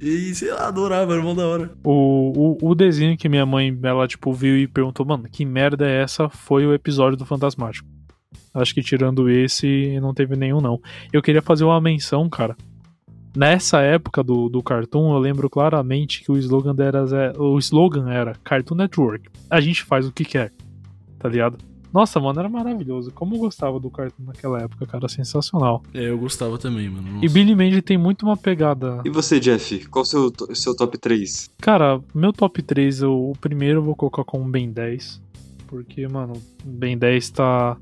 [0.00, 1.70] E sei lá, adorava, era mó da hora.
[1.84, 5.86] o, o, o desenho que minha mãe, ela, tipo, viu e perguntou, mano, que merda
[5.86, 6.28] é essa?
[6.30, 7.86] Foi o episódio do Fantasmático.
[8.54, 10.80] Acho que tirando esse, não teve nenhum, não.
[11.12, 12.56] Eu queria fazer uma menção, cara.
[13.36, 17.04] Nessa época do, do Cartoon, eu lembro claramente que o slogan era,
[17.38, 19.28] o slogan era Cartoon Network.
[19.50, 20.50] A gente faz o que quer,
[21.18, 21.58] tá ligado?
[21.96, 23.10] Nossa, mano, era maravilhoso.
[23.10, 25.82] Como eu gostava do Cartoon naquela época, cara, sensacional.
[25.94, 27.08] É, eu gostava também, mano.
[27.08, 27.28] E Nossa.
[27.32, 29.88] Billy Mandy tem muito uma pegada E você, Jeff?
[29.88, 31.52] Qual o seu, seu top 3?
[31.56, 35.22] Cara, meu top 3, eu, o primeiro eu vou colocar como Ben 10.
[35.66, 37.78] Porque, mano, Ben 10 tá.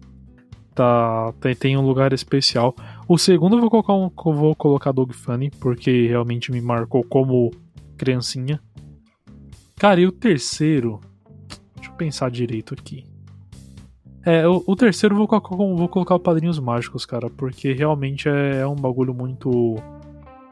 [0.76, 2.72] tá tem, tem um lugar especial.
[3.08, 7.02] O segundo eu vou colocar, um, eu vou colocar Dog Funny, porque realmente me marcou
[7.02, 7.50] como
[7.96, 8.60] criancinha.
[9.76, 11.00] Cara, e o terceiro.
[11.74, 13.12] Deixa eu pensar direito aqui.
[14.24, 18.60] É, o, o terceiro vou colocar, vou colocar o Padrinhos Mágicos, cara, porque realmente é,
[18.60, 19.76] é um bagulho muito.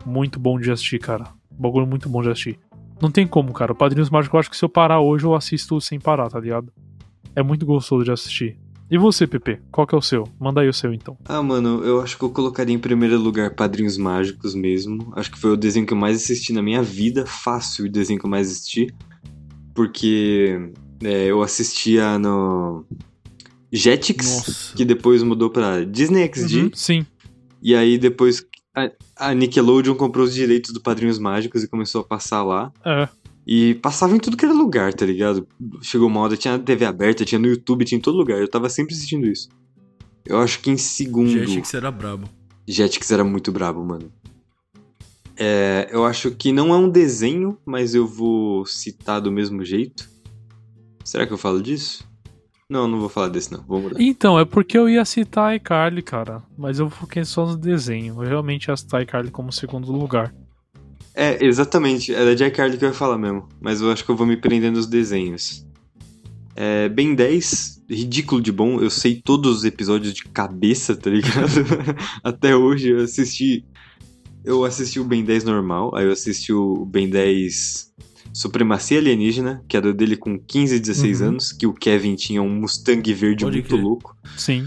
[0.05, 1.25] Muito bom de assistir, cara.
[1.51, 2.59] Um bagulho muito bom de assistir.
[3.01, 3.73] Não tem como, cara.
[3.73, 6.41] O Padrinhos Mágicos, eu acho que se eu parar hoje, eu assisto sem parar, tá
[6.41, 6.73] ligado?
[7.37, 8.59] É muito gostoso de assistir.
[8.91, 9.59] E você, Pepe?
[9.71, 10.29] Qual que é o seu?
[10.39, 11.17] Manda aí o seu, então.
[11.25, 15.13] Ah, mano, eu acho que eu colocaria em primeiro lugar Padrinhos Mágicos mesmo.
[15.17, 17.25] Acho que foi o desenho que eu mais assisti na minha vida.
[17.25, 18.93] Fácil o desenho que eu mais assisti.
[19.73, 20.71] Porque
[21.03, 22.85] é, eu assistia no
[23.73, 24.77] Jetix, Nossa.
[24.77, 26.61] que depois mudou pra Disney XD.
[26.61, 27.07] Uhum, Sim.
[27.63, 32.05] E aí depois a, a Nickelodeon comprou os direitos do Padrinhos Mágicos e começou a
[32.05, 32.73] passar lá.
[32.85, 33.09] É.
[33.47, 35.47] E passava em tudo que era lugar, tá ligado?
[35.81, 38.39] Chegou uma hora, tinha na TV aberta, tinha no YouTube, tinha em todo lugar.
[38.39, 39.49] Eu tava sempre assistindo isso.
[40.25, 41.31] Eu acho que em segundo.
[41.31, 42.29] Jetix era brabo.
[42.69, 44.13] Jetix era muito brabo, mano.
[45.37, 50.09] É, eu acho que não é um desenho, mas eu vou citar do mesmo jeito.
[51.05, 52.07] Será que eu falo disso?
[52.73, 53.63] Não, não vou falar desse não.
[53.69, 54.01] Vou mudar.
[54.01, 56.43] Então, é porque eu ia citar iCarly, cara.
[56.57, 58.15] Mas eu foquei só no desenho.
[58.15, 60.35] Eu realmente ia citar iCarly como segundo lugar.
[61.15, 62.15] É, exatamente.
[62.15, 63.47] Era de iCarly que eu ia falar mesmo.
[63.61, 65.67] Mas eu acho que eu vou me prender nos desenhos.
[66.57, 68.81] É, Ben 10, ridículo de bom.
[68.81, 71.53] Eu sei todos os episódios de cabeça, tá ligado?
[72.25, 73.67] Até hoje eu assisti.
[74.43, 77.93] Eu assisti o Ben 10 normal, aí eu assisti o Ben 10
[78.33, 81.29] Supremacia Alienígena, que era dele com 15, 16 Uhum.
[81.29, 83.83] anos, que o Kevin tinha um Mustang verde Pode muito crer.
[83.83, 84.17] louco.
[84.37, 84.67] Sim.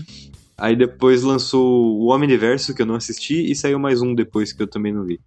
[0.58, 4.64] Aí depois lançou o Omniverso, que eu não assisti, e saiu mais um depois que
[4.64, 5.20] eu também não vi.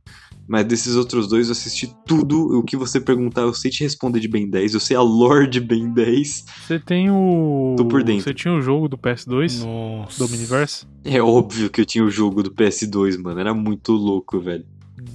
[0.48, 2.58] Mas desses outros dois eu assisti tudo.
[2.58, 4.72] O que você perguntar, eu sei te responder de Ben 10.
[4.72, 6.44] Eu sei a lore de Ben 10.
[6.66, 7.74] Você tem o.
[7.76, 8.22] Tô por dentro.
[8.24, 9.62] Você tinha o jogo do PS2?
[9.66, 10.16] Nossa.
[10.18, 10.86] Do Omniverse?
[11.04, 13.38] É óbvio que eu tinha o jogo do PS2, mano.
[13.38, 14.64] Era muito louco, velho.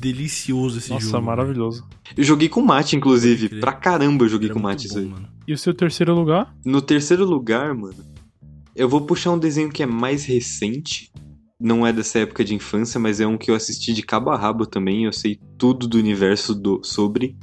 [0.04, 1.26] Delicioso esse Nossa, jogo.
[1.26, 1.88] maravilhoso.
[2.18, 3.60] Eu joguei com mate, inclusive.
[3.62, 5.06] Pra caramba eu joguei Era com muito mate isso aí.
[5.06, 5.28] mano.
[5.48, 6.54] E o seu terceiro lugar?
[6.66, 7.96] No terceiro lugar, mano,
[8.76, 11.10] eu vou puxar um desenho que é mais recente.
[11.60, 14.38] Não é dessa época de infância, mas é um que eu assisti de cabo a
[14.38, 15.06] rabo também.
[15.06, 17.38] Eu sei tudo do universo do, sobre.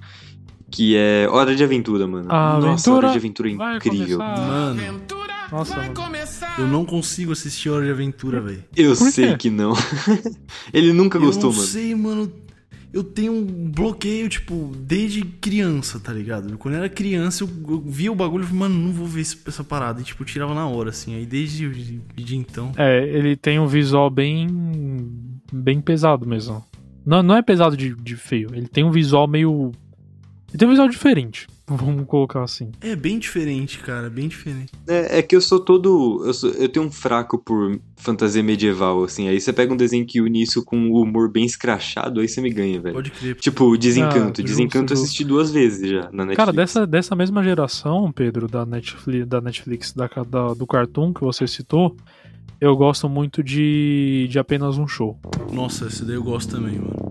[0.70, 2.28] Que é Hora de Aventura, mano.
[2.30, 4.18] A Nossa, Aventura Hora de Aventura é incrível.
[4.18, 4.46] começar.
[4.46, 5.00] Mano,
[5.50, 5.94] Nossa, mano.
[6.58, 8.62] eu não consigo assistir Hora de Aventura, velho.
[8.76, 9.36] Eu Por sei quê?
[9.38, 9.72] que não.
[10.72, 11.68] Ele nunca Eu gostou, não mano.
[11.68, 12.32] sei, mano.
[12.92, 16.56] Eu tenho um bloqueio, tipo, desde criança, tá ligado?
[16.58, 19.62] Quando eu era criança, eu, via o bagulho e falei, mano, não vou ver essa
[19.62, 20.00] parada.
[20.00, 21.14] E, tipo, tirava na hora, assim.
[21.14, 22.72] Aí desde de, de então.
[22.76, 24.48] É, ele tem um visual bem.
[25.52, 26.64] bem pesado mesmo.
[27.04, 29.72] Não, não é pesado de, de feio, ele tem um visual meio.
[30.48, 31.46] Ele tem um visual diferente,
[31.76, 32.70] vamos colocar assim.
[32.80, 34.72] É bem diferente, cara, bem diferente.
[34.86, 36.22] É, é que eu sou todo.
[36.24, 39.28] Eu, sou- eu tenho um fraco por fantasia medieval, assim.
[39.28, 42.40] Aí você pega um desenho que une isso com um humor bem escrachado, aí você
[42.40, 42.94] me ganha, velho.
[42.94, 43.34] Pode crer.
[43.36, 44.40] Tipo, Desencanto.
[44.40, 46.36] Ah, Desencanto eu assisti duas vezes já na Netflix.
[46.36, 51.20] Cara, dessa, dessa mesma geração, Pedro, da Netflix, da, Netflix da, da- do Cartoon que
[51.20, 51.96] você citou,
[52.60, 55.18] eu gosto muito de, de apenas um show.
[55.52, 57.09] Nossa, esse daí eu gosto também, mano.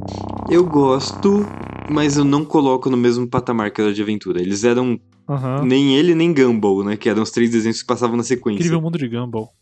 [0.49, 1.45] Eu gosto,
[1.89, 4.41] mas eu não coloco no mesmo patamar que era de aventura.
[4.41, 5.63] Eles eram Aham.
[5.63, 6.97] nem ele nem Gumball, né?
[6.97, 8.59] Que eram os três desenhos que passavam na sequência.
[8.59, 9.53] Incrível Mundo de Gumball.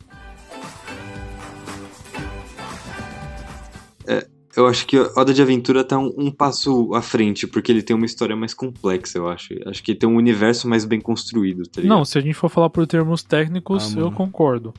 [4.57, 7.83] Eu acho que a Hora de Aventura tá um, um passo à frente, porque ele
[7.83, 9.53] tem uma história mais complexa, eu acho.
[9.67, 11.95] Acho que tem um universo mais bem construído, tá ligado?
[11.95, 14.73] Não, se a gente for falar por termos técnicos, Ah, eu concordo.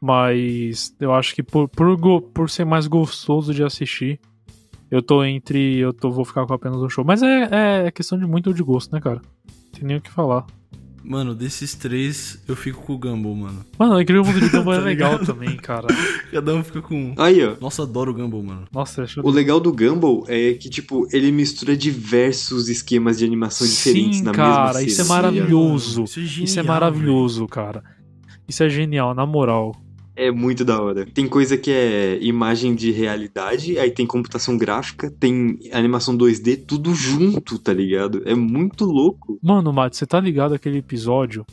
[0.00, 4.18] Mas eu acho que por, por, por ser mais gostoso de assistir,
[4.90, 5.78] eu tô entre.
[5.78, 7.04] Eu tô, vou ficar com apenas um show.
[7.04, 9.20] Mas é, é questão de muito de gosto, né, cara?
[9.46, 10.46] Não tem nem o que falar.
[11.02, 13.64] Mano, desses três, eu fico com o Gumball, mano.
[13.78, 15.26] Mano, o Incrível Mundo de Gumball é Tá legal ligado?
[15.26, 15.86] também, cara.
[16.30, 17.14] Cada um fica com um.
[17.16, 17.56] Aí, ó.
[17.58, 18.64] Nossa, adoro o Gumball, mano.
[18.70, 23.66] Nossa, acho O legal do Gumball é que, tipo, ele mistura diversos esquemas de animação
[23.66, 25.16] diferentes Sim, na cara, mesma isso é cena.
[25.16, 26.04] maravilhoso.
[26.04, 27.82] Isso é Isso é genial, maravilhoso, cara.
[28.46, 29.74] Isso é genial, na moral.
[30.20, 31.06] É muito da hora.
[31.06, 36.94] Tem coisa que é imagem de realidade, aí tem computação gráfica, tem animação 2D, tudo
[36.94, 38.22] junto, tá ligado?
[38.26, 39.38] É muito louco.
[39.42, 41.46] Mano, Matt, você tá ligado aquele episódio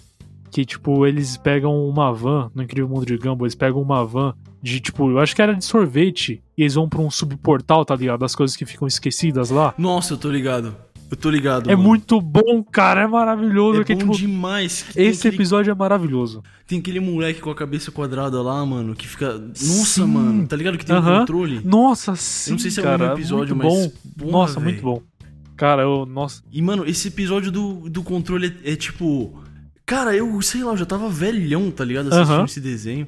[0.52, 4.34] que, tipo, eles pegam uma van, no Incrível Mundo de Gumball, eles pegam uma van
[4.62, 7.96] de, tipo, eu acho que era de sorvete, e eles vão pra um subportal, tá
[7.96, 8.20] ligado?
[8.20, 9.74] Das coisas que ficam esquecidas lá.
[9.78, 10.76] Nossa, eu tô ligado.
[11.10, 11.70] Eu tô ligado.
[11.70, 11.88] É mano.
[11.88, 13.82] muito bom, cara, é maravilhoso.
[13.82, 14.86] É que, bom tipo, demais.
[14.96, 16.44] esse aquele- episódio é maravilhoso.
[16.68, 19.38] Tem aquele moleque com a cabeça quadrada lá, mano, que fica.
[19.38, 20.06] Nossa, Sim.
[20.08, 21.20] mano, tá ligado que tem um Aham.
[21.20, 21.62] controle?
[21.64, 23.88] Nossa, sim, Eu não sei se é o cara, mesmo episódio, muito mas.
[23.88, 23.92] bom.
[24.20, 24.64] porra, Nossa, véi.
[24.74, 25.02] muito bom.
[25.56, 29.34] Cara, eu, nossa, E, mano, esse episódio do, do controle é, é tipo.
[29.86, 32.08] Cara, eu sei lá, eu já tava velhão, tá ligado?
[32.10, 32.44] Assistindo Aham.
[32.46, 33.08] esse desenho.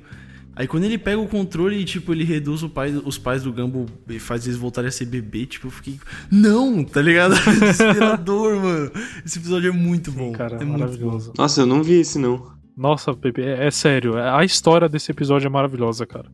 [0.59, 3.53] Aí quando ele pega o controle e, tipo, ele reduz o pai, os pais do
[3.53, 5.97] Gumball e faz eles voltarem a ser bebê, tipo, eu fiquei.
[6.29, 7.33] Não, tá ligado?
[7.61, 8.91] Desesperador, mano.
[9.25, 10.33] Esse episódio é muito bom.
[10.33, 11.31] cara, é muito maravilhoso.
[11.37, 12.51] Nossa, eu não vi esse não.
[12.75, 14.17] Nossa, Pepe, é, é sério.
[14.17, 16.29] A história desse episódio é maravilhosa, cara.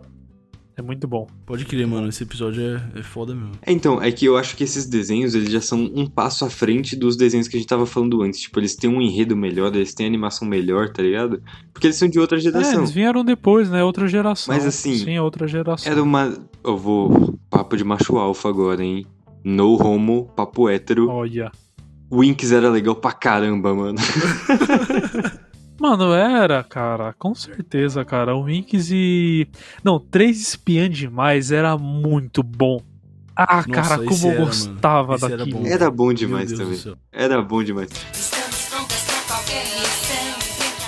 [0.77, 1.25] É muito bom.
[1.45, 2.09] Pode crer, mano.
[2.09, 3.51] Esse episódio é, é foda mesmo.
[3.61, 6.49] É, então, é que eu acho que esses desenhos, eles já são um passo à
[6.49, 8.41] frente dos desenhos que a gente tava falando antes.
[8.41, 11.41] Tipo, eles têm um enredo melhor, eles têm animação melhor, tá ligado?
[11.71, 12.79] Porque eles são de outra É, geração.
[12.79, 13.83] eles vieram depois, né?
[13.85, 14.53] Outra geração.
[14.53, 15.89] Mas, assim, Sim, é outra geração.
[15.89, 16.33] Era uma.
[16.61, 17.39] Eu vou.
[17.49, 19.05] Papo de macho alfa agora, hein?
[19.45, 21.07] No homo, papo hétero.
[21.09, 21.51] Olha.
[22.11, 23.97] Winx era legal pra caramba, mano.
[25.85, 27.13] Mano, era, cara.
[27.13, 28.35] Com certeza, cara.
[28.35, 29.47] O Winx e.
[29.83, 32.81] Não, Três Espiãs Demais era muito bom.
[33.35, 34.45] Ah, Nossa, cara, esse como eu era, mano.
[34.47, 35.59] gostava Esse era daquilo.
[35.59, 35.67] bom.
[35.67, 36.79] Era bom demais também.
[37.11, 37.89] Era bom demais.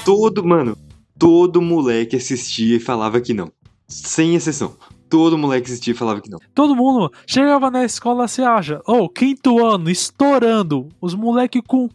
[0.04, 0.76] Todo, mano,
[1.20, 3.52] todo moleque assistia e falava que não.
[3.88, 4.76] Sem exceção.
[5.10, 6.40] Todo moleque assistia e falava que não.
[6.56, 8.82] Todo mundo chegava na escola, você acha?
[8.88, 10.90] Oh, quinto ano, estourando.
[11.00, 11.88] Os moleque com,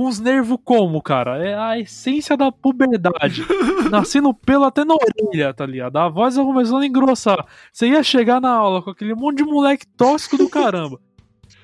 [0.00, 1.46] com os nervos como, cara?
[1.46, 3.44] É a essência da puberdade.
[3.90, 5.94] Nascendo pelo até na orelha, tá ligado?
[5.98, 7.44] A voz ia começando a engrossar.
[7.70, 10.98] Você ia chegar na aula com aquele monte de moleque tóxico do caramba.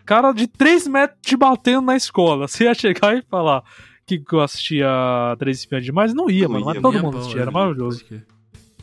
[0.05, 2.47] Cara de 3 metros te batendo na escola.
[2.47, 3.63] Você ia chegar e falar
[4.07, 4.87] que eu assistia
[5.39, 6.13] Três Espiãs Demais?
[6.13, 6.67] Não ia, Não mano.
[6.67, 8.05] ia, Mas todo mundo assistia, era maravilhoso.
[8.05, 8.27] Crer.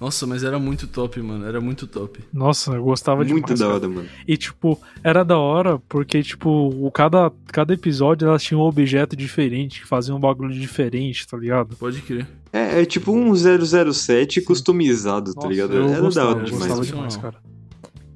[0.04, 1.46] Nossa, mas era muito top, mano.
[1.46, 2.20] Era muito top.
[2.34, 3.42] Nossa, eu gostava demais.
[3.42, 3.76] Muito da cara.
[3.78, 4.10] hora, mano.
[4.28, 9.16] E, tipo, era da hora porque, tipo, o cada, cada episódio elas tinham um objeto
[9.16, 11.78] diferente, que fazia um bagulho diferente, tá ligado?
[11.78, 12.28] Pode crer.
[12.52, 15.74] É, é tipo um 007 customizado, tá Nossa, ligado?
[15.74, 16.68] eu Era da gostava, hora eu demais.
[16.68, 17.14] gostava demais.
[17.14, 17.54] demais, cara.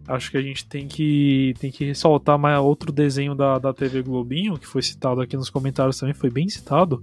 [0.10, 4.02] Acho que a gente tem que, tem que ressaltar mais outro desenho da, da TV
[4.02, 7.02] Globinho, que foi citado aqui nos comentários também, foi bem citado.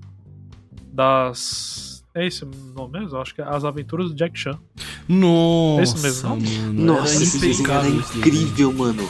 [0.92, 1.93] Das.
[2.14, 2.44] É esse
[2.74, 3.18] nome mesmo?
[3.18, 4.58] Acho que é As Aventuras do Jack Chan.
[5.08, 6.72] Nossa, Esse mesmo, mano.
[6.72, 9.08] Nossa, era esse desenho era incrível, mano.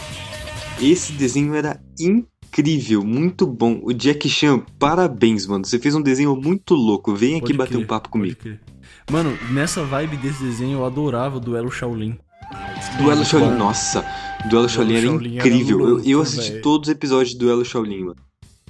[0.81, 3.79] Esse desenho era incrível, muito bom.
[3.83, 5.65] O Jack Chan, parabéns, mano.
[5.67, 7.15] Você fez um desenho muito louco.
[7.15, 8.37] Vem aqui Pode bater crer, um papo comigo.
[9.11, 12.19] Mano, nessa vibe desse desenho eu adorava o duelo Shaolin.
[12.99, 14.05] Duelo Shaolin, nossa.
[14.49, 15.81] Duelo Shaolin era Shaolin era incrível.
[15.81, 16.63] Eu- eu, louco, assisti velho.
[16.63, 18.17] todos os episódios de Duelo Shaolin, mano.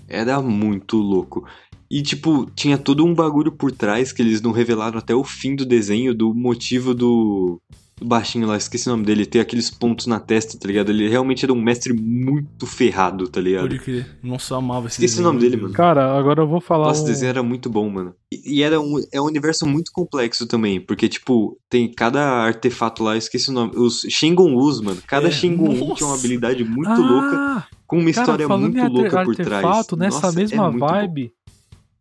[0.09, 1.47] Era muito louco.
[1.91, 5.55] E, tipo, tinha todo um bagulho por trás que eles não revelaram até o fim
[5.55, 7.61] do desenho do motivo do.
[7.97, 10.91] do baixinho lá, esqueci o nome dele, tem aqueles pontos na testa, tá ligado?
[10.91, 13.69] Ele realmente era um mestre muito ferrado, tá ligado?
[13.69, 14.19] Pode crer.
[14.23, 15.73] Nossa, eu amava esse Esqueci o nome dele, mano.
[15.73, 16.87] Cara, agora eu vou falar.
[16.89, 18.15] Nossa, um- esse desenho era muito bom, mano.
[18.33, 23.05] E, e era um, é um universo muito complexo também, porque, tipo, tem cada artefato
[23.05, 23.73] lá, eu esqueci o nome.
[23.77, 25.01] Os Shengon-Us, mano.
[25.07, 29.23] Cada É, Shengon-U tinha uma habilidade muito ah, louca, com uma cara, história muito louca
[29.25, 29.65] por trás.
[29.65, 30.87] artefato, nessa Nossa, é mesma muito bom.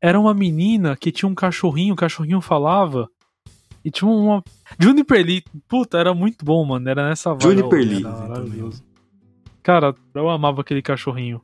[0.04, 3.08] Era uma menina que tinha um cachorrinho, o cachorrinho falava.
[3.86, 4.44] E tinha uma.
[4.78, 6.90] Juniper Lee, puta, era muito bom, mano.
[6.90, 7.44] Era nessa vibe.
[7.44, 8.04] Juniper Lee.
[8.04, 8.84] maravilhoso.
[9.62, 11.42] Cara, eu amava aquele cachorrinho.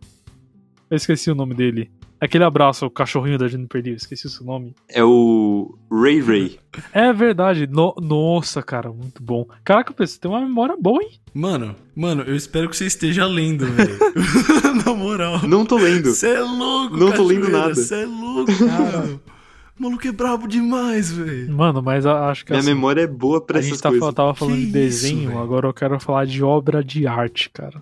[0.90, 1.90] Eu esqueci o nome dele.
[2.22, 4.76] Aquele abraço, o cachorrinho da Juniper Lee, eu esqueci o seu nome.
[4.90, 6.60] É o Ray Ray.
[6.92, 7.66] É verdade.
[7.66, 9.46] no- Nossa, cara, muito bom.
[9.64, 11.12] Caraca, você tem uma memória boa, hein?
[11.34, 13.98] Mano, mano, eu espero que você esteja lendo, velho.
[14.86, 15.48] Na moral.
[15.48, 16.10] Não tô lendo.
[16.14, 17.74] Você é louco, Não tô lendo nada.
[17.76, 19.22] Você é louco, mano.
[19.80, 21.56] O maluco é brabo demais, velho.
[21.56, 23.90] Mano, mas a- acho que Minha assim, memória é boa pra a essas gente tá,
[23.90, 24.14] coisas.
[24.14, 27.82] tava falando Que de desenho, isso, agora eu quero falar de obra de arte, cara.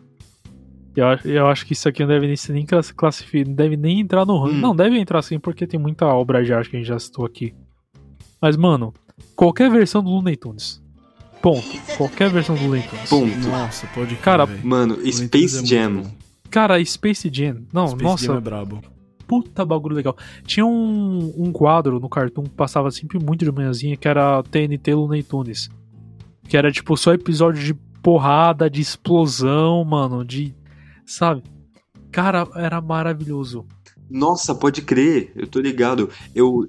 [0.99, 3.77] Eu, acho- eu acho que isso aqui não deve nem ser nem classificado, não deve
[3.77, 4.57] nem entrar no ranking.
[4.57, 4.61] Hum.
[4.61, 7.25] Não, deve entrar sim, porque tem muita obra de arte que a gente já citou
[7.25, 7.53] aqui.
[8.41, 8.93] Mas, mano,
[9.35, 10.81] qualquer versão do Looney Tunes.
[11.41, 11.63] Ponto.
[11.97, 13.09] Qualquer versão do Looney Tunes.
[13.09, 13.47] Ponto.
[13.47, 14.47] Nossa, pode crer, Cara.
[14.63, 16.03] Mano, Space é Jam.
[16.49, 17.61] Cara, Space Jam.
[17.71, 18.81] Não, Space nossa, Jam é brabo.
[19.27, 20.17] puta bagulho legal.
[20.45, 24.93] Tinha um, um quadro no Cartoon que passava sempre muito de manhãzinha, que era TNT
[24.95, 25.69] Looney Tunes.
[26.47, 30.55] Que era tipo só episódio de porrada, de explosão, mano, de.
[31.07, 31.41] Sabe?
[32.11, 33.65] Cara, era maravilhoso.
[34.09, 36.09] Nossa, pode crer, eu tô ligado.
[36.35, 36.67] Eu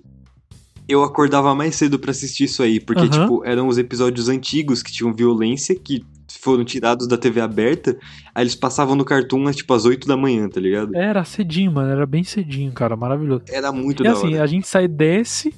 [0.88, 3.10] eu acordava mais cedo pra assistir isso aí, porque Aham.
[3.10, 6.02] tipo, eram os episódios antigos que tinham violência que
[6.40, 7.98] foram tirados da TV aberta,
[8.34, 10.94] aí eles passavam no Cartoon tipo às 8 da manhã, tá ligado?
[10.96, 13.42] Era cedinho, mano, era bem cedinho, cara, maravilhoso.
[13.50, 14.42] Era muito E da assim, hora.
[14.44, 15.54] a gente sai desse,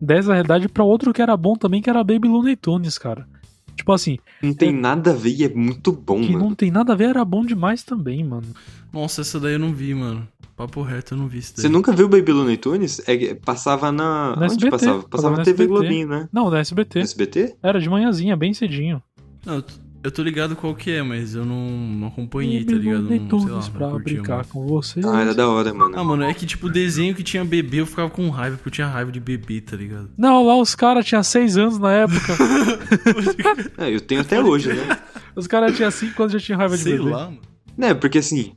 [0.00, 3.26] dessa realidade pra outro que era bom também, que era Baby Looney Tunes, cara.
[3.80, 6.44] Tipo assim, Não tem nada a ver e é muito bom, que mano.
[6.50, 8.48] não tem nada a ver, era bom demais também, mano.
[8.92, 10.28] Nossa, essa daí eu não vi, mano.
[10.54, 11.62] Papo reto, eu não vi isso daí.
[11.62, 13.00] Você nunca viu Baby Looney Tunes?
[13.08, 14.36] É, que passava na.
[14.36, 15.02] No Onde SBT, passava?
[15.08, 15.66] passava na TV SBT.
[15.68, 16.28] Globinho, né?
[16.30, 16.98] Não, da SBT.
[16.98, 17.56] No SBT?
[17.62, 19.02] Era de manhãzinha, bem cedinho.
[19.46, 19.64] Não,
[20.02, 23.02] eu tô- ligado qual que é, mas eu não, não acompanhei, tá Baby ligado?
[23.02, 24.48] Não, sei lá, não pra curtia brincar muito.
[24.48, 25.00] com você.
[25.04, 25.98] Ah, era da hora, mano.
[25.98, 28.72] Ah, mano, é que tipo, desenho que tinha bebê, eu ficava com raiva, porque eu
[28.72, 30.10] tinha raiva de bebê, tá ligado?
[30.16, 32.36] Não, lá os caras tinham 6 anos na época.
[33.78, 34.98] É, eu tenho até hoje, né?
[35.34, 37.10] os caras tinham 5 anos e já tinham raiva de Sei bebê.
[37.10, 37.38] lá, mano.
[37.76, 38.52] Né, porque assim.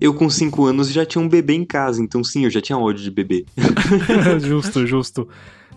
[0.00, 2.76] Eu com 5 anos já tinha um bebê em casa, então sim, eu já tinha
[2.76, 3.44] ódio de bebê.
[4.42, 5.28] justo, justo.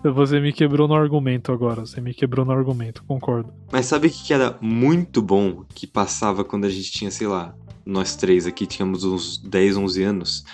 [0.04, 1.82] Você me quebrou no argumento agora.
[1.82, 3.54] Você me quebrou no argumento, concordo.
[3.72, 7.54] Mas sabe o que era muito bom que passava quando a gente tinha, sei lá,
[7.86, 10.46] nós três aqui tínhamos uns 10, 11 anos?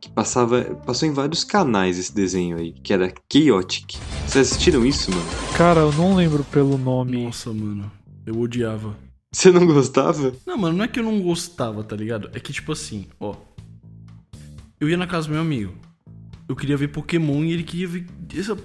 [0.00, 0.62] Que passava.
[0.86, 3.96] Passou em vários canais esse desenho aí, que era Chaotic.
[4.26, 5.22] Vocês assistiram isso, mano?
[5.56, 7.24] Cara, eu não lembro pelo nome.
[7.24, 7.90] Nossa, mano.
[8.26, 8.96] Eu odiava.
[9.32, 10.32] Você não gostava?
[10.44, 12.30] Não, mano, não é que eu não gostava, tá ligado?
[12.34, 13.34] É que, tipo assim, ó.
[14.80, 15.72] Eu ia na casa do meu amigo.
[16.50, 18.04] Eu queria ver Pokémon e ele queria ver
[18.36, 18.56] essa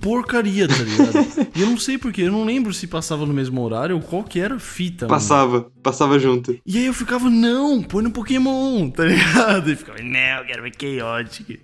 [0.00, 1.50] porcaria, tá ligado?
[1.52, 4.22] e eu não sei porquê, eu não lembro se passava no mesmo horário ou qual
[4.22, 5.18] que era a fita, mano.
[5.18, 6.56] Passava, passava junto.
[6.64, 9.68] E aí eu ficava, não, põe no Pokémon, tá ligado?
[9.68, 11.60] E ficava, não, eu quero ver Chaotic.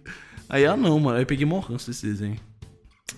[0.49, 2.37] Aí, ah não, mano, aí eu peguei mó ranço desse desenho.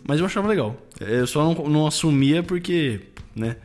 [0.06, 0.76] Mas eu achava legal.
[1.00, 3.00] É, Eu só não, não assumia porque,
[3.34, 3.56] né,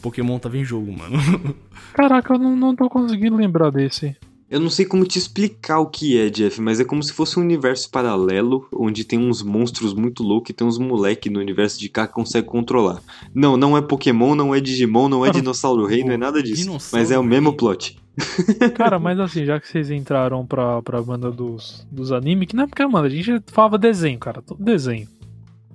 [0.00, 1.18] Pokémon tava em jogo, mano.
[1.92, 4.16] Caraca, eu não, não tô conseguindo lembrar desse.
[4.54, 7.40] Eu não sei como te explicar o que é, Jeff, mas é como se fosse
[7.40, 11.76] um universo paralelo, onde tem uns monstros muito loucos e tem uns moleque no universo
[11.80, 13.02] de cá que consegue controlar.
[13.34, 16.62] Não, não é Pokémon, não é Digimon, não é Dinossauro Rei, não é nada disso.
[16.62, 17.30] Dinossauro Mas é o Rei.
[17.30, 17.98] mesmo plot.
[18.78, 22.62] Cara, mas assim, já que vocês entraram pra, pra banda dos, dos anime, que não
[22.62, 25.08] é porque, mano, a gente falava desenho, cara, todo desenho,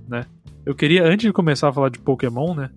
[0.07, 0.25] né?
[0.65, 2.69] Eu queria, antes de começar a falar de Pokémon, né?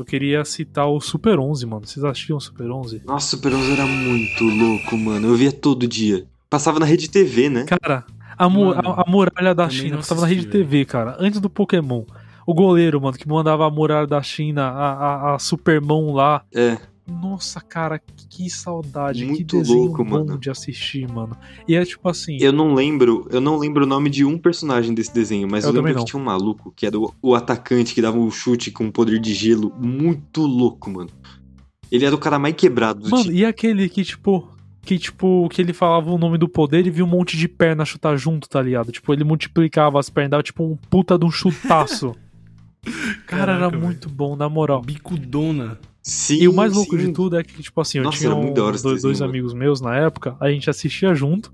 [0.00, 1.86] Eu queria citar o Super 11, mano.
[1.86, 3.02] Vocês assistiam o Super 11?
[3.04, 5.28] Nossa, Super 11 era muito louco, mano.
[5.28, 6.24] Eu via todo dia.
[6.48, 7.64] Passava na rede TV, né?
[7.64, 8.04] Cara,
[8.36, 10.52] a, mu- Mano, a, a muralha da China passava na rede velho.
[10.52, 12.04] TV, cara, antes do Pokémon.
[12.46, 16.42] O goleiro, mano, que mandava a muralha da China, a, a, a Supermão lá.
[16.54, 16.78] É.
[17.10, 19.24] Nossa, cara, que saudade.
[19.24, 20.38] Muito que desenho louco, bom mano.
[20.38, 21.36] de assistir, mano.
[21.66, 22.38] E é tipo assim.
[22.40, 25.74] Eu não lembro, eu não lembro o nome de um personagem desse desenho, mas Eu
[25.74, 28.70] eu, lembro que tinha um maluco que era o, o atacante que dava um chute
[28.70, 29.72] com poder de gelo.
[29.78, 31.10] Muito louco, mano.
[31.90, 33.38] Ele era o cara mais quebrado do Mano, time.
[33.38, 34.48] e aquele que, tipo.
[34.82, 37.84] Que, tipo, que ele falava o nome do poder e via um monte de perna
[37.84, 38.90] chutar junto, tá ligado?
[38.90, 42.16] Tipo, ele multiplicava as pernas, dava tipo um puta de um chutaço.
[43.26, 44.80] Cara, era Caraca, muito bom, na moral.
[44.80, 45.78] Bicudona.
[46.02, 47.06] Sim, E o mais louco sim.
[47.06, 49.94] de tudo é que, tipo assim, eu Nossa, tinha um- dois, dois amigos meus na
[49.96, 51.52] época, a gente assistia junto.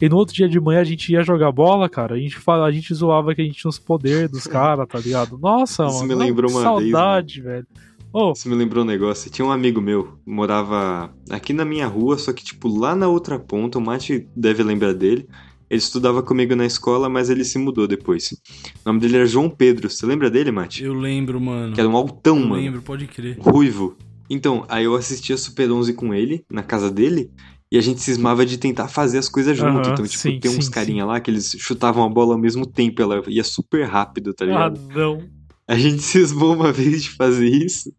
[0.00, 2.16] E no outro dia de manhã a gente ia jogar bola, cara.
[2.16, 4.98] A gente, fala, a gente zoava que a gente tinha os poderes dos caras, tá
[4.98, 5.38] ligado?
[5.38, 6.08] Nossa, Isso mano.
[6.08, 7.66] me lembrou que uma vez, saudade, velho.
[8.12, 9.30] Ô, Isso me lembrou um negócio.
[9.30, 13.38] Tinha um amigo meu, morava aqui na minha rua, só que, tipo, lá na outra
[13.38, 15.26] ponta, o Mate deve lembrar dele.
[15.72, 18.30] Ele estudava comigo na escola, mas ele se mudou depois.
[18.30, 18.36] O
[18.84, 19.88] nome dele era João Pedro.
[19.88, 20.84] Você lembra dele, Mate?
[20.84, 21.72] Eu lembro, mano.
[21.72, 22.62] Que era um altão, eu mano.
[22.62, 23.38] lembro, pode crer.
[23.40, 23.96] Ruivo.
[24.28, 27.30] Então, aí eu assistia Super 11 com ele, na casa dele,
[27.70, 29.88] e a gente cismava de tentar fazer as coisas junto.
[29.88, 32.66] Então, tipo, sim, tem uns sim, carinha lá que eles chutavam a bola ao mesmo
[32.66, 34.80] tempo, ela ia super rápido, tá ah, ligado?
[34.94, 35.26] não.
[35.66, 37.90] A gente cismou uma vez de fazer isso.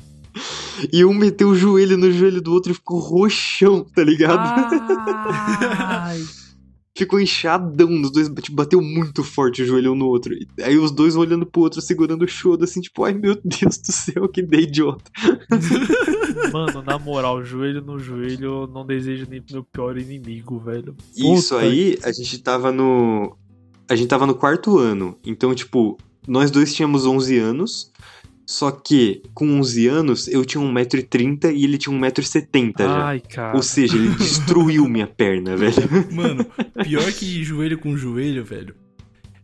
[0.90, 4.40] e um meteu o joelho no joelho do outro e ficou roxão, tá ligado?
[5.78, 6.24] Ai.
[6.96, 10.34] Ficou inchadão, os dois tipo, bateu muito forte o joelho um no outro.
[10.62, 13.92] Aí os dois olhando pro outro, segurando o choro, assim, tipo, ai meu Deus do
[13.92, 15.10] céu, que ideia idiota.
[16.50, 20.96] Mano, na moral, joelho no joelho, eu não desejo nem pro meu pior inimigo, velho.
[21.14, 23.36] Isso Puta aí, a gente tava no.
[23.88, 25.18] A gente tava no quarto ano.
[25.24, 27.92] Então, tipo, nós dois tínhamos 11 anos.
[28.46, 33.06] Só que, com 11 anos, eu tinha 1,30m e ele tinha 1,70m já.
[33.06, 33.56] Ai, cara.
[33.56, 35.74] Ou seja, ele destruiu minha perna, velho.
[36.12, 36.46] Mano,
[36.84, 38.76] pior que joelho com joelho, velho,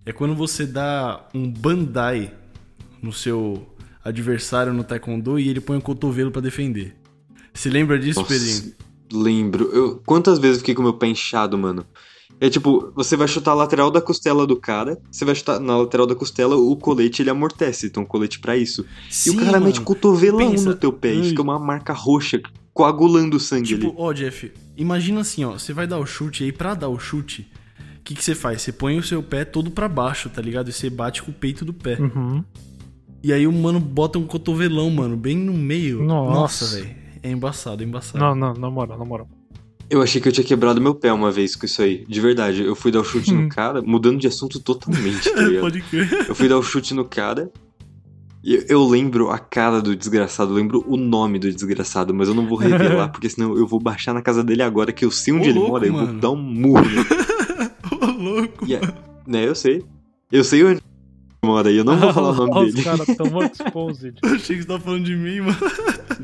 [0.06, 2.32] é quando você dá um bandai
[3.02, 3.66] no seu
[4.04, 6.94] adversário no taekwondo e ele põe o cotovelo pra defender.
[7.52, 8.72] Se lembra disso, Nossa, Pedrinho?
[9.12, 9.70] Lembro.
[9.72, 11.84] Eu, quantas vezes eu fiquei com meu pé inchado, mano?
[12.40, 15.76] É tipo, você vai chutar a lateral da costela do cara, você vai chutar na
[15.76, 18.84] lateral da costela, o colete ele amortece, então o colete pra isso.
[19.26, 22.40] e o cara mete cotovelão Pensa- no teu pé e fica uma marca roxa,
[22.74, 23.94] coagulando o sangue Tipo, ali.
[23.96, 26.98] ó, Jeff, imagina assim, ó, você vai dar o chute e aí pra dar o
[26.98, 27.48] chute,
[27.98, 28.60] o que que você faz?
[28.62, 30.68] Você põe o seu pé todo pra baixo, tá ligado?
[30.68, 31.96] E você bate com o peito do pé.
[32.00, 32.42] Uhum.
[33.22, 36.02] E aí o mano bota um cotovelão, mano, bem no meio.
[36.02, 36.64] Nossa.
[36.64, 36.96] Nossa, velho.
[37.22, 38.18] É embaçado, é embaçado.
[38.18, 39.28] Não, não, na moral, na moral.
[39.92, 42.02] Eu achei que eu tinha quebrado meu pé uma vez com isso aí.
[42.08, 45.60] De verdade, eu fui dar o chute no cara, mudando de assunto totalmente, tá ligado?
[45.60, 46.26] Pode crer.
[46.30, 47.52] Eu fui dar o chute no cara.
[48.42, 52.34] E eu- lembro a cara do desgraçado, eu lembro o nome do desgraçado, mas eu
[52.34, 55.34] não vou revelar, porque senão eu vou baixar na casa dele agora, que eu sei
[55.34, 56.18] onde Ô, ele louco, mora, eu vou mano.
[56.20, 56.82] dar um murro.
[58.00, 58.66] Ô, louco.
[58.66, 58.80] E é-
[59.26, 59.84] né, eu sei.
[60.32, 60.80] Eu sei onde
[61.44, 62.84] mora e eu não vou falar o nome Os dele.
[62.84, 64.14] caras tão exposed.
[64.22, 65.56] Eu achei que você tava falando de mim, mano.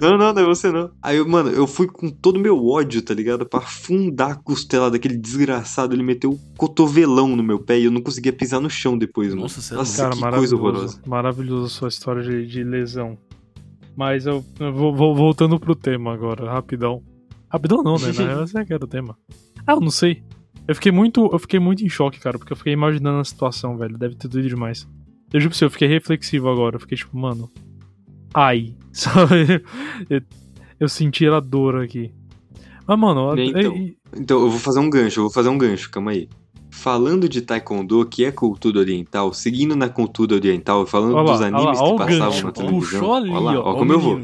[0.01, 0.91] Não, não, não é você não.
[1.03, 3.45] Aí, eu, mano, eu fui com todo o meu ódio, tá ligado?
[3.45, 5.93] Pra afundar a costela daquele desgraçado.
[5.95, 9.31] Ele meteu o cotovelão no meu pé e eu não conseguia pisar no chão depois,
[9.31, 9.43] mano.
[9.43, 10.57] Nossa, é Nossa, Cara, que maravilhoso.
[10.57, 11.01] coisa horrorosa.
[11.05, 13.19] Maravilhoso a sua história de, de lesão.
[13.97, 17.03] Mas eu, eu vou, vou voltando pro tema agora, rapidão.
[17.51, 18.13] Rapidão não, né?
[18.17, 19.19] Na real, esse é que era o tema.
[19.67, 20.23] Ah, eu não sei.
[20.69, 23.77] Eu fiquei muito, eu fiquei muito em choque, cara, porque eu fiquei imaginando a situação,
[23.77, 23.99] velho.
[23.99, 24.87] Deve ter doído demais.
[25.33, 26.77] Eu juro pra você, eu fiquei reflexivo agora.
[26.77, 27.51] Eu fiquei tipo, mano.
[28.35, 28.75] Ai.
[28.93, 29.63] Sabe?
[30.09, 30.23] Eu,
[30.81, 32.13] eu senti a dor aqui.
[32.87, 33.77] Mas, mano, Então.
[33.77, 36.29] e- Então, eu vou fazer um gancho, eu vou fazer um gancho, calma aí.
[36.71, 41.41] Falando de Taekwondo, que é cultura oriental, seguindo na cultura oriental, falando Olha lá, dos
[41.41, 42.81] olha lá, animes que passavam gancho, na televisão.
[43.01, 44.21] puxou ali, olha lá, ó, como eu vou.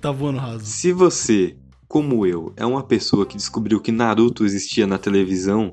[0.00, 0.64] Tá voando raso.
[0.64, 1.56] Se você,
[1.88, 5.70] como eu, é uma pessoa que descobriu que Naruto existia na televisão,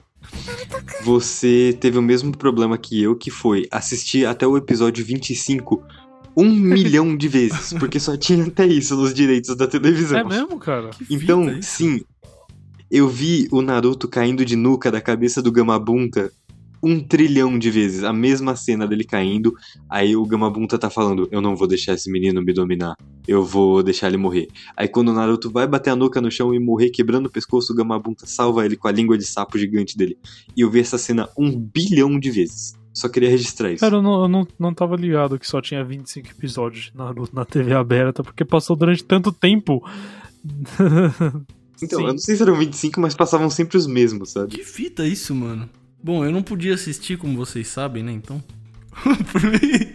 [1.04, 5.84] você teve o mesmo problema que eu, que foi assistir até o episódio 25
[6.36, 10.20] um milhão de vezes, porque só tinha até isso nos direitos da televisão.
[10.20, 10.92] É mesmo, cara?
[11.10, 12.02] Então, sim,
[12.90, 16.32] eu vi o Naruto caindo de nuca da cabeça do Gamabunta
[16.82, 18.04] um trilhão de vezes.
[18.04, 19.54] A mesma cena dele caindo,
[19.90, 22.96] aí o Gamabunta tá falando: Eu não vou deixar esse menino me dominar,
[23.28, 24.48] eu vou deixar ele morrer.
[24.76, 27.74] Aí quando o Naruto vai bater a nuca no chão e morrer quebrando o pescoço,
[27.74, 30.18] o Gamabunta salva ele com a língua de sapo gigante dele.
[30.56, 32.80] E eu vi essa cena um bilhão de vezes.
[32.94, 33.80] Só queria registrar isso.
[33.80, 37.34] Cara, eu não, eu não, não tava ligado que só tinha 25 episódios de Naruto
[37.34, 39.82] na TV aberta, porque passou durante tanto tempo.
[41.84, 42.06] Então, Sim.
[42.06, 44.56] eu não sei se eram 25, mas passavam sempre os mesmos, sabe?
[44.56, 45.68] Que fita isso, mano?
[46.04, 48.12] Bom, eu não podia assistir, como vocês sabem, né?
[48.12, 48.44] Então.
[49.32, 49.94] por mim,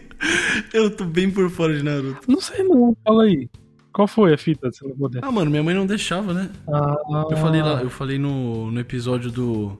[0.73, 2.31] eu tô bem por fora de Naruto.
[2.31, 3.49] Não sei não, fala aí.
[3.93, 5.25] Qual foi a fita desse poder?
[5.25, 6.51] Ah, mano, minha mãe não deixava, né?
[6.69, 9.79] Ah, Eu falei lá, eu falei no, no episódio do,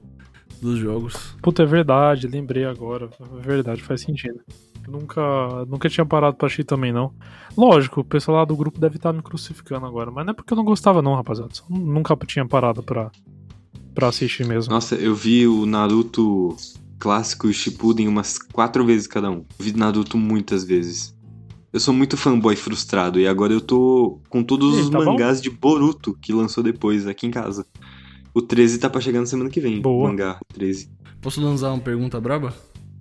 [0.59, 1.35] dos jogos.
[1.41, 3.09] Puta, é verdade, lembrei agora.
[3.37, 4.39] É verdade, faz sentido.
[4.85, 5.21] Eu nunca,
[5.65, 7.13] nunca tinha parado pra assistir também, não.
[7.55, 10.51] Lógico, o pessoal lá do grupo deve estar me crucificando agora, mas não é porque
[10.51, 11.53] eu não gostava, não, rapaziada.
[11.53, 13.11] Só nunca tinha parado pra,
[13.97, 14.71] pra assistir mesmo.
[14.71, 16.55] Nossa, eu vi o Naruto
[16.99, 19.43] clássico e o Shippuden umas quatro vezes cada um.
[19.57, 21.15] Vi Naruto muitas vezes.
[21.73, 25.05] Eu sou muito fanboy frustrado e agora eu tô com todos os tá bom?
[25.05, 27.65] mangás de Boruto que lançou depois aqui em casa.
[28.35, 29.81] O 13 tá pra chegar na semana que vem.
[29.81, 30.05] Boa.
[30.05, 30.91] O mangá 13.
[31.19, 32.55] Posso lançar uma pergunta braba?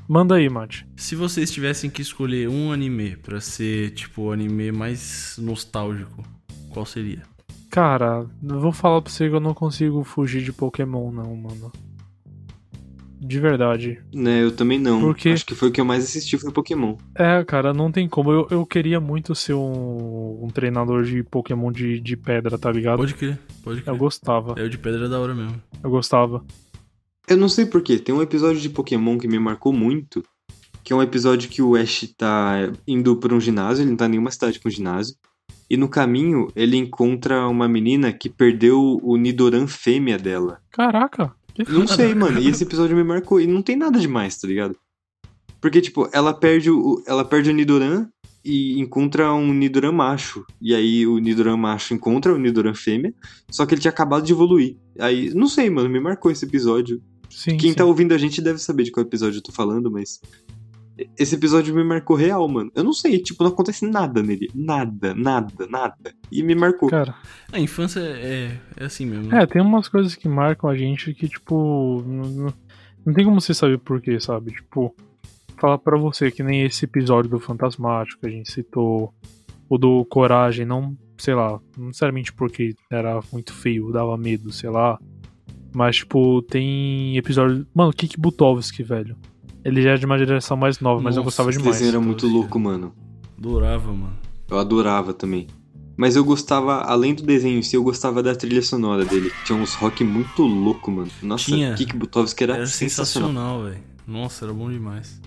[0.09, 0.86] Manda aí, Mate.
[0.97, 6.24] Se vocês tivessem que escolher um anime pra ser, tipo, o anime mais nostálgico,
[6.70, 7.22] qual seria?
[7.77, 11.70] Cara, eu vou falar pra você que eu não consigo fugir de Pokémon, não, mano.
[13.20, 14.03] De verdade.
[14.14, 14.99] Né, eu também não.
[14.99, 16.97] Porque- Acho que foi o que eu mais assisti foi Pokémon.
[17.14, 18.33] É, cara, não tem como.
[18.33, 22.97] Eu, eu queria muito ser um, um treinador de Pokémon de, de pedra, tá ligado?
[22.97, 23.97] Pode crer, pode Eu crer.
[23.99, 25.61] gostava, É, o de pedra é da hora mesmo.
[25.85, 26.43] eu gostava.
[27.29, 30.24] Eu não sei porquê, tem um episódio de Pokémon que me marcou muito,
[30.83, 34.07] que é um episódio que o Ash tá indo pra um ginásio, ele não tá
[34.07, 35.14] em nenhuma cidade com ginásio,
[35.68, 40.60] e no caminho ele encontra uma menina que perdeu o Nidoran fêmea dela.
[40.70, 41.34] Caraca,
[41.68, 44.76] Não sei, mano, e esse episódio me marcou, e não tem nada demais, tá ligado?
[45.60, 48.08] Porque, tipo, ela perde o, ela perde o Nidoran
[48.44, 50.44] e encontra um Nidoran macho.
[50.60, 53.12] E aí o Nidoran macho encontra o Nidoran fêmea,
[53.50, 54.76] só que ele tinha acabado de evoluir.
[54.98, 57.02] Aí, não sei, mano, me marcou esse episódio.
[57.28, 57.76] Sim, Quem sim.
[57.76, 60.20] tá ouvindo a gente deve saber de qual episódio eu tô falando, mas.
[61.18, 62.70] Esse episódio me marcou real, mano.
[62.74, 64.49] Eu não sei, tipo, não acontece nada nele.
[64.55, 66.14] Nada, nada, nada.
[66.32, 66.88] E me marcou.
[66.88, 67.14] Cara,
[67.53, 69.24] A infância é, é assim mesmo.
[69.30, 69.42] né?
[69.42, 72.03] é, tem umas coisas que marcam a gente que, tipo.
[72.07, 72.53] Não,
[73.05, 74.53] não- tem como você saber porquê, sabe?
[74.53, 74.94] Tipo,
[75.59, 79.12] falar pra você que nem esse episódio do Fantasmático que a gente citou,
[79.68, 84.70] o do Coragem, não, sei lá, não necessariamente porque era muito feio, dava medo, sei
[84.70, 84.99] lá.
[85.74, 87.66] Mas, tipo, tem episódio.
[87.74, 89.14] Mano, Kik Butovski, velho.
[89.66, 91.76] Ele já é de uma geração mais nova, mas eu gostava Esse demais.
[91.78, 92.92] desenho era muito louco, mano.
[93.38, 94.16] Adorava, mano.
[94.50, 95.46] Eu adorava também.
[95.96, 99.32] Mas eu gostava, além do desenho em si, eu gostava da trilha sonora dele.
[99.44, 101.10] Tinha uns rock muito louco, mano.
[101.22, 101.74] Nossa, Tinha.
[101.74, 103.28] Kik Butovski era, Era sensacional.
[103.30, 103.82] sensacional, velho.
[104.06, 105.20] Nossa, era bom demais.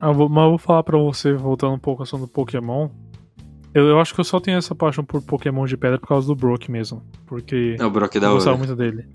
[0.00, 2.88] Ah, vou- mas eu vou falar pra você, voltando um pouco ao assunto do Pokémon.
[3.72, 6.26] Eu, eu acho que eu só tenho essa paixão por Pokémon de pedra por causa
[6.26, 7.02] do Brock mesmo.
[7.26, 8.66] Porque É, o Brock é da eu gostava hora.
[8.66, 9.06] muito dele.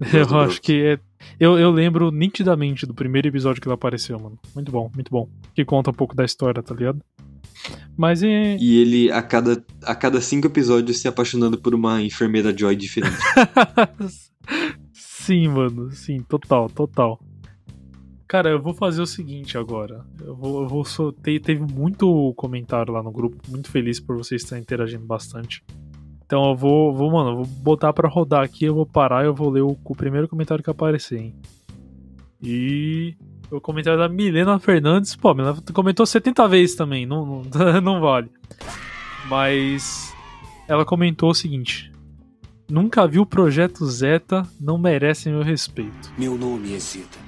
[0.12, 0.98] Eu acho que é.
[1.40, 4.38] Eu, eu lembro nitidamente do primeiro episódio que ele apareceu, mano.
[4.54, 5.28] Muito bom, muito bom.
[5.54, 7.00] Que conta um pouco da história, tá ligado?
[7.96, 8.56] Mas é.
[8.58, 13.16] E ele, a cada, a cada cinco episódios, se apaixonando por uma enfermeira Joy diferente.
[14.92, 15.90] sim, mano.
[15.90, 17.18] Sim, total, total.
[18.28, 20.04] Cara, eu vou fazer o seguinte agora.
[20.20, 23.36] Eu vou, eu vou só- te- teve muito comentário lá no grupo.
[23.48, 25.62] Muito feliz por vocês estarem interagindo bastante.
[26.26, 28.64] Então eu vou, vou mano, eu vou botar pra rodar aqui.
[28.64, 31.34] Eu vou parar e eu vou ler o, o primeiro comentário que aparecer, hein?
[32.42, 33.14] E.
[33.48, 35.14] O comentário da Milena Fernandes.
[35.14, 37.06] Pô, Milena comentou 70 vezes também.
[37.06, 38.28] Não, não, não vale.
[39.28, 40.12] Mas.
[40.66, 41.92] Ela comentou o seguinte:
[42.68, 46.12] Nunca vi o projeto Zeta, não merece meu respeito.
[46.18, 47.18] Meu nome é Zeta.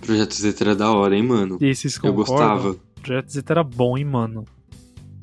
[0.00, 1.58] Projeto Z era da hora, hein, mano?
[1.60, 2.76] E aí, vocês Eu gostava.
[3.02, 4.44] Projeto Zeta era bom, hein, mano.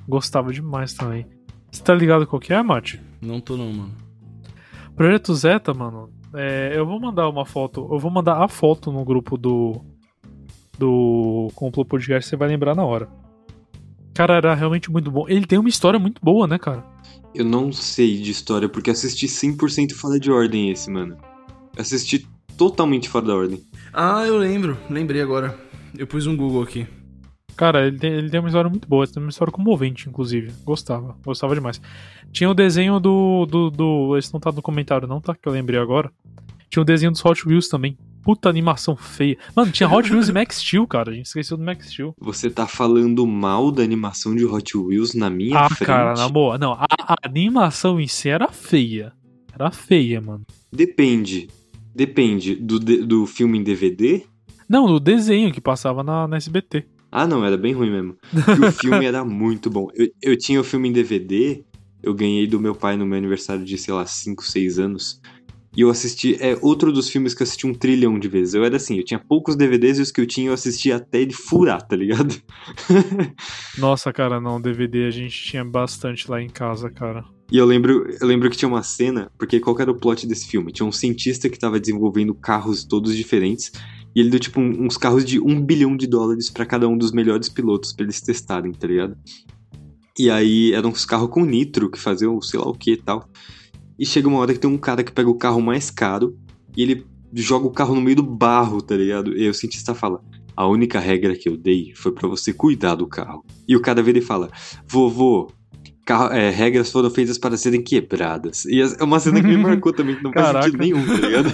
[0.06, 1.26] Gostava demais também.
[1.72, 3.02] Você tá ligado qual que é, Mate?
[3.22, 3.92] Não tô não, mano.
[4.96, 6.10] Projeto Zeta, mano.
[6.34, 7.88] é, eu vou mandar uma foto.
[7.92, 9.82] Eu vou mandar a foto no grupo do.
[10.78, 13.08] Do Complô Podcast, você vai lembrar na hora.
[14.16, 15.26] Cara, era realmente muito bom.
[15.30, 16.84] Ele tem uma história muito boa, né, cara?
[17.36, 21.18] Eu não sei de história, porque assisti 100% fora de ordem esse, mano.
[21.78, 23.62] Assisti totalmente fora da ordem.
[23.94, 24.76] Ah, eu lembro.
[24.90, 25.58] Lembrei agora.
[25.98, 26.88] Eu pus um Google aqui.
[27.56, 30.52] Cara, ele tem, ele tem uma história muito boa, ele tem uma história comovente, inclusive.
[30.64, 31.82] Gostava, gostava demais.
[32.32, 34.18] Tinha o desenho do, do, do.
[34.18, 35.36] Esse não tá no comentário, não, tá?
[35.36, 36.12] Que eu lembrei agora.
[36.70, 37.98] Tinha o desenho dos Hot Wheels também.
[38.24, 39.38] Puta animação feia.
[39.56, 41.12] Mano, tinha Hot Wheels e Max Steel, cara.
[41.12, 42.16] A gente esqueceu do Max Steel.
[42.20, 45.86] Você tá falando mal da animação de Hot Wheels na minha ah, frente?
[45.86, 46.58] cara, na boa.
[46.58, 49.12] Não, a, a animação em si era feia.
[49.54, 50.46] Era feia, mano.
[50.72, 51.50] Depende.
[51.94, 54.24] Depende do, do filme em DVD.
[54.70, 56.86] Não, do desenho que passava na, na SBT.
[57.12, 58.18] Ah, não, era bem ruim mesmo.
[58.46, 59.90] Porque o filme era muito bom.
[59.94, 61.64] Eu, eu tinha o filme em DVD,
[62.02, 65.22] eu ganhei do meu pai no meu aniversário de, sei lá, 5, 6 anos.
[65.76, 68.54] E eu assisti, é outro dos filmes que eu assisti um trilhão de vezes.
[68.54, 71.22] Eu era assim, eu tinha poucos DVDs e os que eu tinha eu assistia até
[71.22, 72.36] ele furar, tá ligado?
[73.78, 77.24] Nossa, cara, não, DVD a gente tinha bastante lá em casa, cara.
[77.50, 80.48] E eu lembro, eu lembro que tinha uma cena, porque qual era o plot desse
[80.48, 80.74] filme?
[80.74, 83.72] Tinha um cientista que tava desenvolvendo carros todos diferentes,
[84.16, 86.98] e ele deu tipo um- uns carros de um bilhão de dólares pra cada um
[86.98, 89.16] dos melhores pilotos pra eles testarem, tá ligado?
[90.20, 93.28] E aí eram uns carros com nitro que faziam sei lá o que e tal.
[93.98, 96.36] E chega uma hora que tem um cara que pega o carro mais caro
[96.76, 99.36] e ele joga o carro no meio do barro, tá ligado?
[99.38, 100.22] E aí o cientista fala:
[100.56, 103.46] A única regra que eu dei foi pra você cuidar do carro.
[103.68, 104.50] E o cara vira e fala:
[104.88, 105.50] Vovô,
[106.06, 108.66] carro- é, regras foram feitas para serem quebradas.
[108.66, 110.66] E é uma cena que me marcou também, que não faz Caraca.
[110.66, 111.50] sentido nenhum, tá ligado?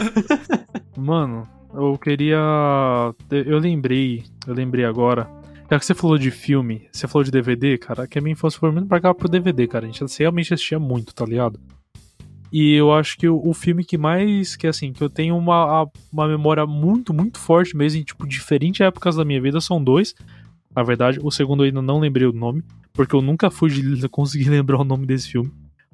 [0.97, 2.39] Mano, eu queria.
[3.29, 5.29] Eu lembrei, eu lembrei agora.
[5.69, 8.57] Já que você falou de filme, você falou de DVD, cara, que a minha infância
[8.57, 9.85] foi muito pra cá pro DVD, cara.
[9.85, 11.59] A gente realmente assistia muito, tá ligado?
[12.51, 14.55] E eu acho que o, o filme que mais.
[14.55, 18.79] Que assim, que eu tenho uma, uma memória muito, muito forte mesmo, em tipo, diferentes
[18.81, 20.15] épocas da minha vida, são dois.
[20.73, 22.63] Na verdade, o segundo eu ainda não lembrei o nome,
[22.93, 25.51] porque eu nunca fui de conseguir lembrar o nome desse filme.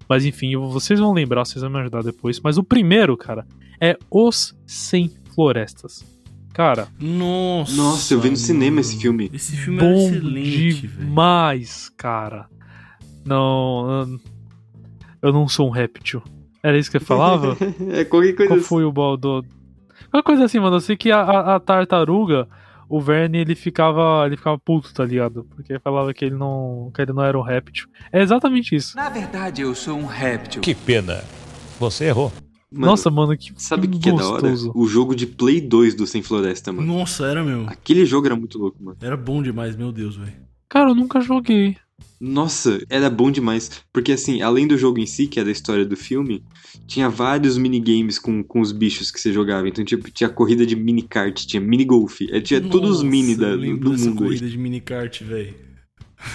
[0.07, 2.39] Mas enfim, vocês vão lembrar, vocês vão me ajudar depois.
[2.39, 3.47] Mas o primeiro, cara,
[3.79, 6.03] é Os Sem Florestas.
[6.53, 7.75] Cara, Nossa.
[7.75, 9.29] Nossa, eu vi no cinema esse filme.
[9.33, 11.05] Esse filme era bom excelente, velho.
[11.07, 12.45] demais, cara.
[13.25, 14.19] Não, eu-
[15.29, 16.21] eu não sou um réptil.
[16.61, 17.57] Era isso que ele falava?
[17.91, 18.67] é qualquer coisa Qual assim.
[18.67, 19.43] foi o baldo?
[20.13, 20.75] Uma coisa assim, mano.
[20.75, 22.47] Eu sei que a, a- a tartaruga,
[22.87, 25.45] o Verne, ele ficava, ele ficava puto, tá ligado?
[25.55, 27.87] Porque falava que ele não, que ele não era um réptil.
[28.11, 28.95] É exatamente isso.
[28.95, 30.61] Na verdade, eu sou um réptil.
[30.61, 31.23] Que pena.
[31.79, 32.31] Você errou.
[32.73, 34.41] Mano, Nossa, mano, que sabe o que, que é da hora?
[34.49, 34.71] gostoso.
[34.73, 36.87] O jogo de Play 2 do Sem Floresta, mano.
[36.91, 37.67] Nossa, era mesmo.
[37.69, 38.97] Aquele jogo era muito louco, mano.
[39.01, 40.33] Era bom demais, meu Deus, velho.
[40.67, 41.77] Cara, eu nunca joguei.
[42.19, 43.69] Nossa, era bom demais.
[43.91, 46.43] Porque assim, além do jogo em si, que é da história do filme,
[46.87, 49.67] tinha vários minigames com, com os bichos que você jogava.
[49.67, 52.21] Então, tipo, tinha corrida de mini-kart, tinha mini-golf.
[52.31, 54.15] é, Tinha todos os Nossa, mini da, eu do, do mundo.
[54.23, 55.53] corrida de minicart, velho.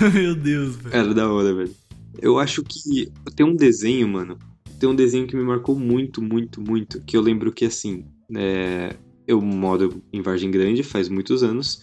[0.14, 0.94] meu Deus, velho.
[0.94, 1.74] Era da hora, velho.
[2.20, 4.38] Eu acho que tem um desenho, mano.
[4.78, 7.02] Tem um desenho que me marcou muito, muito, muito.
[7.02, 8.06] Que eu lembro que, assim,
[8.36, 8.94] é,
[9.26, 11.82] eu moro em Vargem Grande faz muitos anos.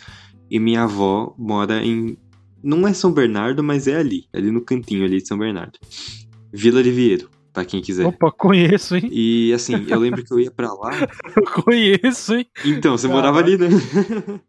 [0.49, 2.17] E minha avó mora em.
[2.63, 4.25] Não é São Bernardo, mas é ali.
[4.33, 5.77] Ali no cantinho ali de São Bernardo.
[6.51, 8.05] Vila de Vieiro, pra quem quiser.
[8.05, 9.09] Opa, conheço, hein?
[9.11, 10.91] E assim, eu lembro que eu ia pra lá.
[11.35, 12.45] Eu conheço, hein?
[12.63, 13.67] Então, você morava ali, né?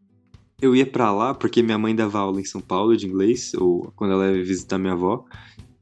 [0.61, 3.92] Eu ia pra lá porque minha mãe dava aula em São Paulo de inglês, ou
[3.94, 5.24] quando ela ia visitar minha avó.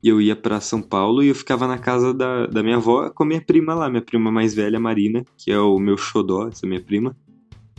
[0.04, 3.08] E eu ia pra São Paulo e eu ficava na casa da, da minha avó
[3.08, 6.46] com a minha prima lá, minha prima mais velha, Marina, que é o meu xodó,
[6.48, 7.16] essa minha prima.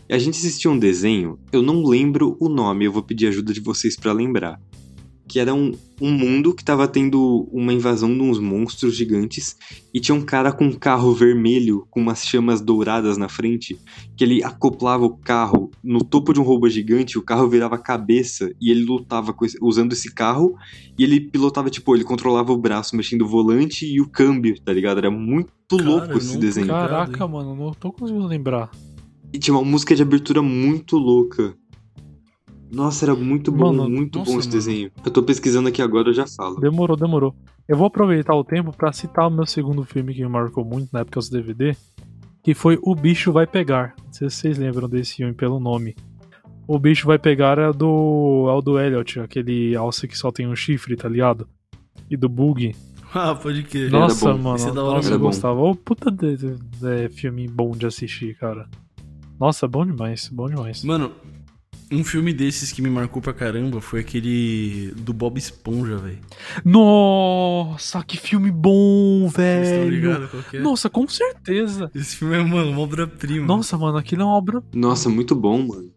[0.09, 3.53] E a gente assistia um desenho, eu não lembro o nome, eu vou pedir ajuda
[3.53, 4.59] de vocês pra lembrar.
[5.27, 9.57] Que era um, um mundo que tava tendo uma invasão de uns monstros gigantes
[9.91, 13.75] e tinha um cara com um carro vermelho com umas chamas douradas na frente
[14.15, 17.79] que ele acoplava o carro no topo de um robô gigante, o carro virava a
[17.79, 20.55] cabeça e ele lutava com esse- usando esse carro
[20.97, 24.71] e ele pilotava, tipo, ele controlava o braço mexendo o volante e o câmbio, tá
[24.71, 24.99] ligado?
[24.99, 26.67] Era muito Cara, louco esse não desenho.
[26.67, 28.69] Caraca, mano, não tô conseguindo lembrar.
[29.33, 31.55] E tinha uma música de abertura muito louca.
[32.71, 34.57] Nossa, era muito bom, Mano, muito nossa, bom esse mano.
[34.59, 34.91] desenho.
[35.05, 36.59] Eu tô pesquisando aqui agora, eu já falo.
[36.59, 37.35] Demorou, demorou.
[37.67, 40.89] Eu vou aproveitar o tempo pra citar o meu segundo filme que me marcou muito
[40.91, 41.75] na época dos DVD,
[42.43, 43.95] que foi O Bicho Vai Pegar.
[44.05, 45.95] Não sei se vocês lembram desse filme pelo nome.
[46.67, 50.47] O Bicho Vai Pegar é do, é o do Elliot, aquele alce que só tem
[50.47, 51.47] um chifre, tá ligado?
[52.09, 52.75] E do Bug.
[53.17, 53.87] Ah, pode crer.
[53.87, 54.37] Era Nossa, bom.
[54.43, 55.61] mano, Esse é da hora nossa, eu gostava.
[55.61, 58.67] Ô, puta de, de- de filme bom de assistir, cara.
[59.39, 60.83] Nossa, bom demais, bom demais.
[60.83, 61.11] Mano,
[61.91, 66.19] um filme desses que me marcou pra caramba foi aquele do Bob Esponja, velho.
[66.63, 70.29] Nossa, que filme bom, Vocês estão velho.
[70.53, 70.59] é?
[70.59, 71.89] Nossa, com certeza.
[71.93, 73.45] Esse filme é, mano, uma obra-prima.
[73.45, 74.63] Nossa, mano, aquilo é uma obra.
[74.73, 75.89] Nossa, muito bom, mano.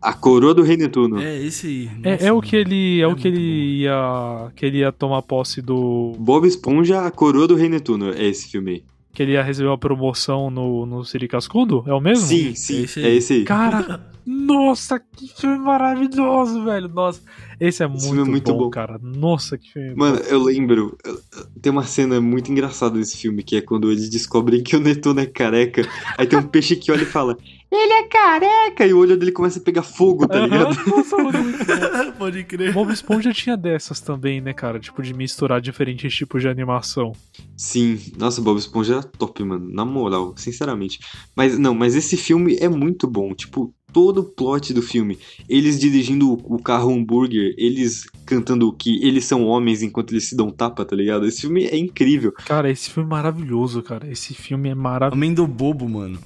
[0.00, 1.20] A coroa do Rei Netuno.
[1.20, 1.90] É, esse aí.
[2.04, 2.46] É, Nossa, é o mano.
[2.48, 6.46] que ele, é, É o que ele ia, que ele ia tomar posse do, Bob
[6.46, 8.12] Esponja, a coroa do Rei Netuno.
[8.12, 8.84] É esse filme aí.
[9.12, 11.82] que ele ia receber uma promoção no, no Siri Cascudo?
[11.86, 12.26] É o mesmo?
[12.26, 13.06] Sim, sim, esse aí.
[13.06, 13.44] é esse aí.
[13.44, 14.06] Cara,
[14.46, 16.88] nossa, que filme maravilhoso, velho.
[16.88, 17.20] Nossa,
[17.60, 18.70] esse é muito, filme é muito bom, bom.
[18.70, 18.98] cara.
[19.02, 20.24] Nossa, que filme Mano, bom.
[20.28, 21.20] eu lembro, eu-
[21.60, 25.20] tem uma cena muito engraçada desse filme, que é quando eles descobrem que o Netuno
[25.20, 25.82] é careca,
[26.16, 27.36] aí tem um peixe que olha e fala,
[27.70, 30.76] ele é careca, e o olho dele começa a pegar fogo, tá ligado?
[30.88, 32.12] Nossa, mano, muito bom.
[32.18, 32.72] Pode crer.
[32.72, 34.78] Bob Esponja tinha dessas também, né, cara?
[34.78, 37.12] Tipo, de misturar diferentes tipos de animação.
[37.56, 41.00] Sim, nossa, Bob Esponja era top, mano, na moral, sinceramente.
[41.34, 45.18] Mas, não, mas esse filme é muito bom, tipo, todo o plot do filme,
[45.48, 50.50] eles dirigindo o, carro hambúrguer, eles cantando que eles são homens enquanto eles se dão
[50.50, 51.24] tapa, tá ligado?
[51.24, 52.30] Esse filme é incrível.
[52.44, 54.06] Cara, esse filme é maravilhoso, cara.
[54.06, 55.16] Esse filme é maravilhoso.
[55.16, 56.18] Amendo bobo, mano.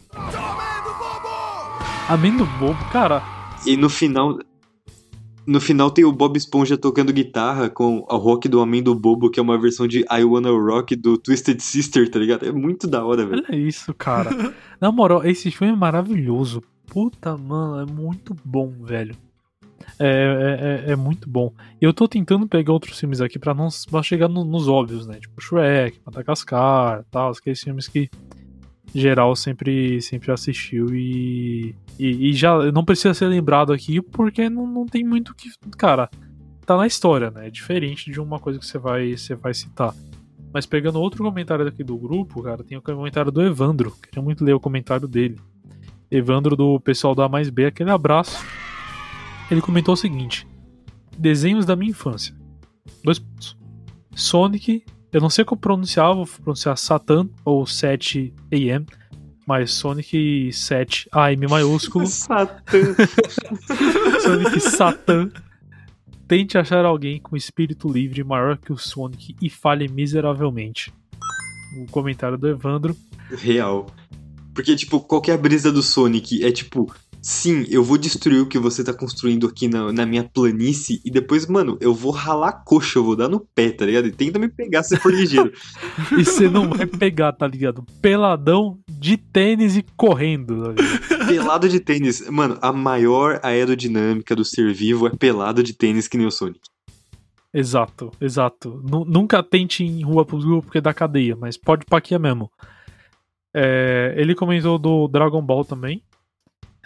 [2.09, 3.23] Amendo bobo, cara.
[3.65, 4.37] E no final.
[5.47, 9.31] No final tem o Bob Esponja tocando guitarra com o rock do Homem do Bobo,
[9.31, 12.47] que é uma versão de I Wanna Rock do Twisted Sister, tá ligado?
[12.47, 13.43] É muito da hora, velho.
[13.49, 14.31] Olha isso, cara.
[14.81, 16.63] Na moral, esse filme é maravilhoso.
[16.91, 19.15] Puta, mano, é muito bom, velho.
[19.99, 20.07] É,
[20.87, 21.53] é, é- é muito bom.
[21.81, 25.07] E eu tô tentando pegar outros filmes aqui pra não pra chegar no- nos óbvios,
[25.07, 25.19] né?
[25.19, 28.11] Tipo Shrek, Madagascar, tal, aqueles filmes que
[28.95, 34.67] geral sempre, sempre assistiu e, e, e já não precisa ser lembrado aqui porque não,
[34.67, 35.49] não tem muito que.
[35.79, 36.11] Cara,
[36.67, 37.47] tá na história, né?
[37.47, 39.95] É diferente de uma coisa que você vai, você vai citar.
[40.53, 43.93] Mas pegando outro comentário aqui do grupo, cara, tem o comentário do Evandro.
[44.03, 45.37] Queria muito ler o comentário dele.
[46.11, 48.45] Evandro do pessoal da A mais B, aquele abraço.
[49.51, 50.47] Ele comentou o seguinte:
[51.17, 52.35] Desenhos da minha infância.
[53.05, 53.57] Dois pontos.
[54.15, 58.87] Sonic, eu não sei como pronunciar, vou pronunciar Satan ou 7 AM,
[59.47, 62.07] mas Sonic 7 AM maiúsculo.
[62.09, 62.79] Satã.
[64.23, 65.31] Sonic Satan.
[66.29, 70.93] tente achar alguém com espírito livre maior que o Sonic e falhe miseravelmente.
[71.79, 72.97] O comentário do Evandro.
[73.31, 73.87] Real.
[74.55, 76.45] Porque, tipo, qual que é a brisa do Sonic?
[76.45, 76.93] É tipo,
[77.23, 81.11] sim, eu vou destruir o que você tá construindo aqui na, na minha planície e
[81.11, 84.09] depois, mano, eu vou ralar a coxa, eu vou dar no pé, tá ligado?
[84.09, 85.53] E tenta me pegar se for ligeiro.
[86.19, 87.85] e você não vai pegar, tá ligado?
[88.03, 91.27] Peladão de tênis e correndo, tá?
[91.27, 92.29] Pelado de tênis.
[92.29, 96.61] Mano, a maior aerodinâmica do ser vivo é pelado de tênis que nem o Sonic.
[97.53, 98.81] Exato, exato.
[98.89, 102.51] Nu- nunca tente em rua pública porque dá cadeia, mas pode paquia mesmo.
[103.55, 106.03] É, ele comentou do Dragon Ball também.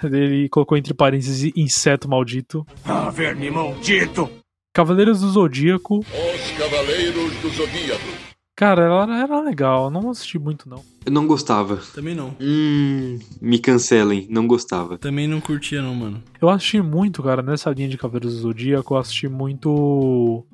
[0.02, 2.66] Ele colocou entre parênteses inseto maldito.
[2.84, 4.28] Ah, verme maldito!
[4.72, 6.00] Cavaleiros do Zodíaco.
[6.00, 8.24] Os Cavaleiros do Zodíaco.
[8.56, 10.82] Cara, ela era legal, eu não assisti muito não.
[11.04, 11.80] Eu não gostava.
[11.92, 12.36] Também não.
[12.40, 14.96] Hum, me cancelem, não gostava.
[14.96, 16.22] Também não curtia, não, mano.
[16.40, 20.44] Eu assisti muito, cara, nessa linha de Cavaleiros do Zodíaco, eu assisti muito.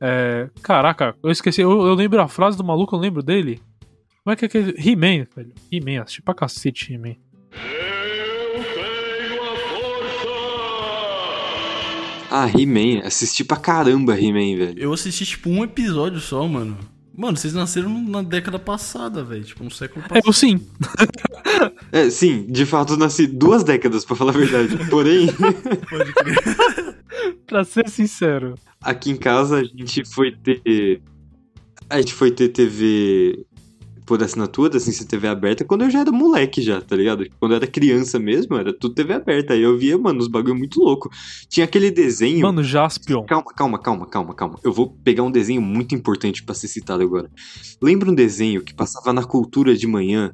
[0.00, 0.48] É.
[0.62, 3.60] Caraca, eu esqueci, eu, eu lembro a frase do maluco, eu lembro dele.
[4.24, 4.72] Como é que é aquele.
[4.78, 5.52] He-Man, velho.
[5.70, 7.16] He-Man, assisti pra cacete He-Man.
[12.30, 14.78] Ah, He-Man, assisti pra caramba He-Man, velho.
[14.78, 16.76] Eu assisti, tipo, um episódio só, mano.
[17.16, 19.44] Mano, vocês nasceram na década passada, velho.
[19.44, 20.26] Tipo, no século É, passado.
[20.26, 20.60] eu sim.
[21.92, 24.76] É, sim, de fato eu nasci duas décadas, pra falar a verdade.
[24.90, 25.28] Porém,
[25.88, 26.96] Pode crer.
[27.46, 28.56] pra ser sincero.
[28.82, 31.00] aqui em casa a gente foi ter.
[31.88, 33.46] A gente foi ter TV
[34.06, 37.26] por assinatura, assim, se TV aberta, quando eu já era moleque já, tá ligado?
[37.40, 39.54] Quando eu era criança mesmo, era tudo TV aberta.
[39.54, 41.10] Aí eu via, mano, os bagulho muito louco.
[41.48, 42.42] Tinha aquele desenho.
[42.42, 43.24] Mano, Jaspion.
[43.24, 44.58] Calma, calma, calma, calma, calma.
[44.62, 47.30] Eu vou pegar um desenho muito importante pra ser citado agora.
[47.82, 50.32] Lembra um desenho que passava na cultura de manhã?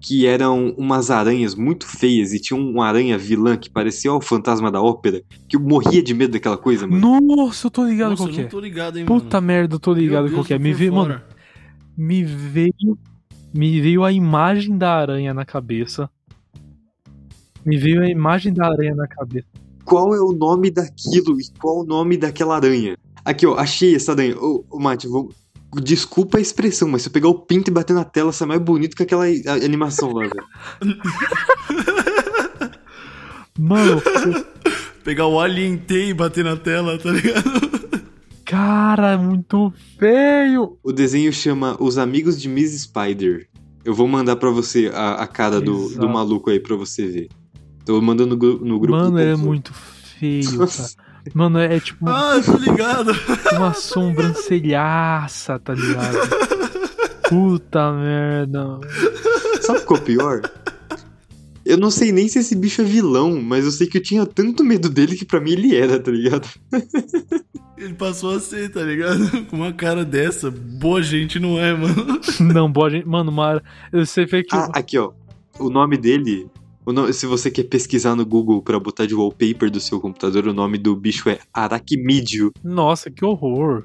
[0.00, 4.70] Que eram umas aranhas muito feias e tinha um aranha vilã que parecia o fantasma
[4.70, 7.20] da ópera, que eu morria de medo daquela coisa, mano.
[7.20, 8.60] Nossa, eu tô ligado Nossa, qual eu que é.
[8.60, 10.58] ligado, hein, Puta merda, eu tô Meu ligado Deus, qual que é.
[10.58, 11.08] Me veio, fora.
[11.08, 11.22] mano,
[11.98, 12.96] me veio.
[13.52, 16.08] Me veio a imagem da aranha na cabeça.
[17.66, 19.48] Me veio a imagem da aranha na cabeça.
[19.84, 22.96] Qual é o nome daquilo e qual o nome daquela aranha?
[23.24, 24.36] Aqui, ó, achei essa aranha.
[24.38, 25.32] Ô, ô Mate, vou...
[25.82, 28.60] desculpa a expressão, mas se eu pegar o pinto e bater na tela, sai mais
[28.60, 29.24] bonito que aquela
[29.64, 30.98] animação lá, velho.
[33.58, 34.00] Mano,
[35.08, 37.67] Pegar o Alien T e bater na tela, tá ligado?
[38.48, 40.78] Cara, é muito feio.
[40.82, 43.46] O desenho chama Os Amigos de Miss Spider.
[43.84, 47.28] Eu vou mandar pra você a, a cara do, do maluco aí pra você ver.
[47.84, 48.96] Tô mandando no, no grupo.
[48.98, 50.88] Mano, do é muito feio, cara.
[51.34, 53.12] Mano, é tipo Ah, eu tô ligado.
[53.54, 56.16] uma sobrancelhaça, tá ligado?
[57.28, 58.80] Puta merda.
[59.60, 60.40] Sabe qual é o pior?
[61.68, 64.24] Eu não sei nem se esse bicho é vilão, mas eu sei que eu tinha
[64.24, 66.48] tanto medo dele que pra mim ele era, tá ligado?
[67.76, 69.44] Ele passou a ser, tá ligado?
[69.46, 70.50] Com uma cara dessa.
[70.50, 72.20] Boa gente não é, mano.
[72.52, 73.06] Não, boa gente.
[73.06, 73.62] Mano, Mara,
[73.92, 74.52] você vê que.
[74.56, 75.12] Ah, aqui ó.
[75.60, 76.48] O nome dele.
[76.84, 80.48] o no- Se você quer pesquisar no Google pra botar de wallpaper do seu computador,
[80.48, 82.50] o nome do bicho é Arachimídeo.
[82.64, 83.84] Nossa, que horror.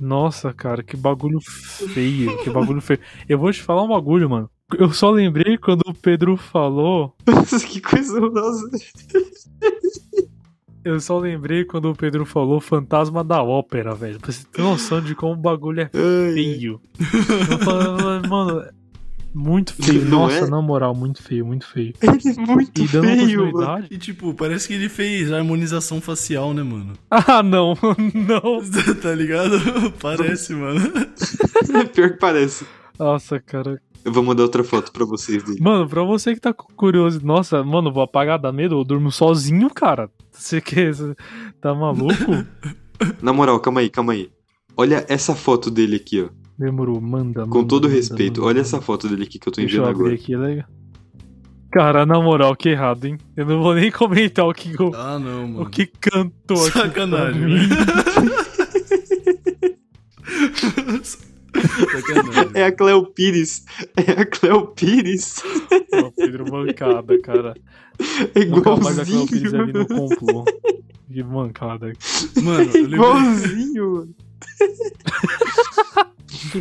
[0.00, 3.00] Nossa, cara, que bagulho feio, que bagulho feio.
[3.28, 4.48] Eu vou te falar um bagulho, mano.
[4.78, 7.14] Eu só lembrei quando o Pedro falou.
[7.26, 8.70] Nossa, que coisa horrorosa.
[10.84, 14.18] Eu só lembrei quando o Pedro falou fantasma da ópera, velho.
[14.18, 16.80] Pra você ter noção de como o bagulho é feio.
[18.28, 18.64] Mano,
[19.34, 20.04] muito feio.
[20.04, 20.50] Não Nossa, é?
[20.50, 21.94] na moral, muito feio, muito feio.
[22.02, 23.86] ele é muito E dando feio, mano.
[23.90, 26.92] E tipo, parece que ele fez harmonização facial, né, mano?
[27.10, 27.74] Ah, não,
[28.14, 28.60] não.
[29.00, 29.58] tá ligado?
[30.00, 30.80] Parece, mano.
[31.94, 32.66] Pior que parece.
[32.98, 33.80] Nossa, cara.
[34.04, 35.58] Eu vou mandar outra foto pra vocês dele.
[35.60, 39.12] Mano, pra você que tá cu- curioso, nossa, mano, vou apagar da medo, eu durmo
[39.12, 40.10] sozinho, cara.
[40.30, 40.90] Você que
[41.60, 42.14] tá maluco?
[43.22, 44.30] Na moral, calma aí, calma aí.
[44.76, 46.28] Olha essa foto dele aqui, ó.
[46.58, 47.46] Demorou, manda.
[47.46, 48.60] Com manda, todo manda, respeito, manda, olha manda.
[48.68, 50.14] essa foto dele aqui que eu tô Deixa eu enviando abrir agora.
[50.14, 50.66] aqui, legal.
[51.72, 53.16] Cara, na moral, que errado, hein?
[53.36, 55.62] Eu não vou nem comentar o que, o, Ah, não, mano.
[55.62, 56.72] o que cantou aqui.
[56.78, 57.58] Sacanagem, mim.
[57.68, 58.32] Sacanagem.
[62.54, 63.64] É a Cleo Pires.
[63.96, 65.42] É a Cleo Pires.
[65.94, 67.54] Ó, Pedro mancada, cara.
[68.34, 69.62] É Nunca mais a Cleo Pires igualzinho.
[69.62, 70.44] ali no complô.
[71.10, 71.92] Que mancada.
[72.42, 72.94] Mano, eu lembrei.
[72.94, 74.14] Igualzinho, mano.
[76.50, 76.58] Que.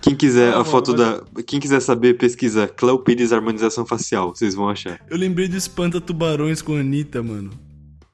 [0.00, 1.22] Quem quiser a foto da.
[1.46, 4.34] Quem quiser saber, pesquisa Cleo Pires harmonização facial.
[4.34, 5.00] Vocês vão achar.
[5.08, 7.50] Eu lembrei do Espanta Tubarões com a Anitta, mano.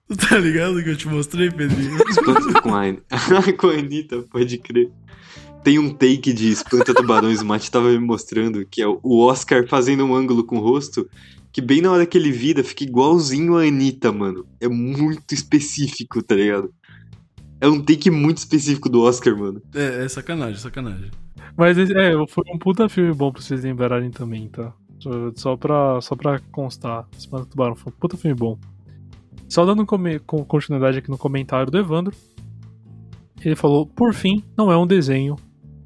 [0.08, 1.96] Tu Tá ligado que eu te mostrei, Pedrinho?
[2.08, 2.82] Espanta com a,
[3.56, 4.90] com a Anitta, pode crer.
[5.62, 9.66] Tem um take de Espanta Tubarões, o Mate tava me mostrando, que é o Oscar
[9.68, 11.08] fazendo um ângulo com o rosto.
[11.52, 14.46] que bem na hora que ele vira, fica igualzinho a Anitta, mano.
[14.61, 16.72] É muito específico, tá ligado?
[17.61, 19.61] É um take muito específico do Oscar, mano.
[19.74, 21.11] É, é sacanagem, sacanagem.
[21.56, 24.72] Mas é, foi um puta filme bom pra vocês lembrarem também, tá?
[25.34, 27.06] Só- pra, só pra constar.
[27.30, 28.58] Do Tubarão foi um puta filme bom.
[29.48, 32.14] Só dando continuidade aqui no comentário do Evandro.
[33.44, 35.36] Ele falou: por fim, não é um desenho,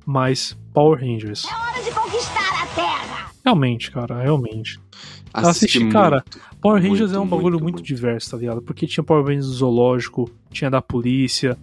[0.07, 1.45] mas Power Rangers.
[1.45, 3.31] Hora de conquistar a Terra!
[3.45, 4.79] Realmente, cara, realmente.
[5.33, 6.23] Assisti Assisti, cara.
[6.33, 6.41] muito.
[6.61, 7.87] Power Rangers Muito, é um bagulho muito, muito, muito.
[7.87, 8.63] diverso, tá ligado?
[8.63, 11.59] Porque tinha Power Rangers do zoológico, tinha da polícia.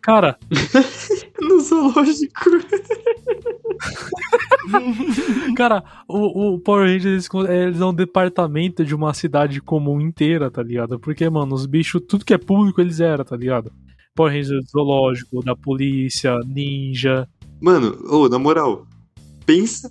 [0.00, 0.38] Cara,
[1.40, 2.32] No zoológico.
[5.56, 10.00] cara, o, o Power Rangers eles, con- eles é um departamento de uma cidade comum
[10.00, 10.98] inteira, tá ligado?
[10.98, 13.72] Porque, mano, os bichos, tudo que é público eles eram, tá ligado?
[14.14, 17.28] Power Rangers zoológico, da polícia, ninja.
[17.60, 18.86] Mano, ô, na moral,
[19.46, 19.90] pensa.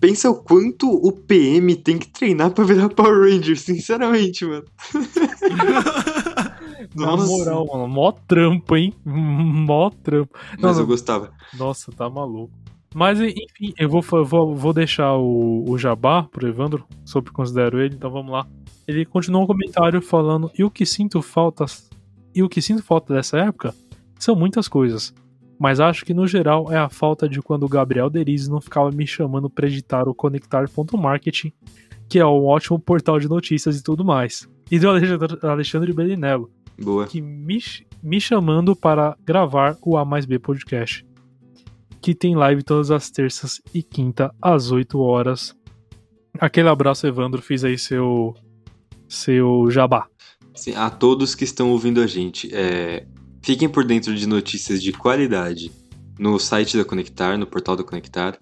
[0.00, 4.64] Pensa o quanto o PM tem que treinar pra virar Power Ranger, sinceramente, mano.
[6.94, 8.92] Na moral, mano, mó trampo, hein?
[9.04, 10.36] Mó trampo.
[10.52, 10.86] Mas Não, eu não.
[10.86, 11.32] gostava.
[11.56, 12.52] Nossa, tá maluco.
[12.94, 17.94] Mas, enfim, eu vou, vou, vou deixar o, o Jabá pro Evandro, sobre considero ele,
[17.96, 18.46] então vamos lá.
[18.86, 21.64] Ele continua um comentário falando, e o que sinto falta.
[22.34, 23.74] E o que sinto falta dessa época
[24.18, 25.12] são muitas coisas.
[25.58, 28.90] Mas acho que no geral é a falta de quando o Gabriel Deriz não ficava
[28.90, 31.52] me chamando pra editar o Conectar.marketing,
[32.08, 34.48] que é um ótimo portal de notícias e tudo mais.
[34.70, 36.50] E do Alexandre, Bellinello,
[36.80, 37.06] Boa.
[37.06, 37.62] que me,
[38.02, 41.06] me chamando para gravar o A mais B Podcast,
[42.00, 45.54] que tem live todas as terças e quinta às 8 horas.
[46.38, 48.34] Aquele abraço, Evandro, fiz aí seu
[49.06, 50.08] seu jabá.
[50.54, 53.06] Sim, a todos que estão ouvindo a gente, é,
[53.44, 55.70] fiquem por dentro de notícias de qualidade
[56.18, 58.38] no site da Conectar, no portal da Conectar.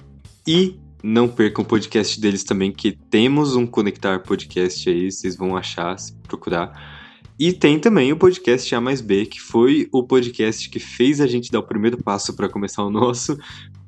[0.47, 5.57] E não percam o podcast deles também, que temos um Conectar Podcast aí, vocês vão
[5.57, 6.73] achar, se procurar.
[7.37, 11.27] E tem também o podcast A mais B, que foi o podcast que fez a
[11.27, 13.37] gente dar o primeiro passo para começar o nosso,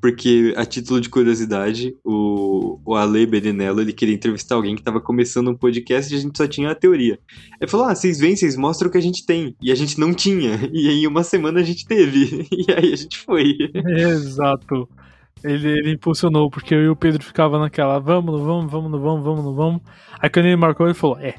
[0.05, 5.00] porque a título de curiosidade, o, o Ale Berenello, ele queria entrevistar alguém que estava
[5.00, 7.18] começando um podcast e a gente só tinha a teoria.
[7.59, 9.57] Ele falou: Ah, vocês vêm, vocês mostram o que a gente tem.
[9.62, 10.61] E a gente não tinha.
[10.74, 12.46] E aí, uma semana a gente teve.
[12.52, 13.57] E aí a gente foi.
[13.74, 14.86] Exato.
[15.42, 19.00] Ele, ele impulsionou, porque eu e o Pedro ficava naquela, vamos, não vamos, vamos, não
[19.00, 19.82] vamos, vamos, não vamos.
[20.20, 21.36] Aí quando ele marcou, ele falou, é,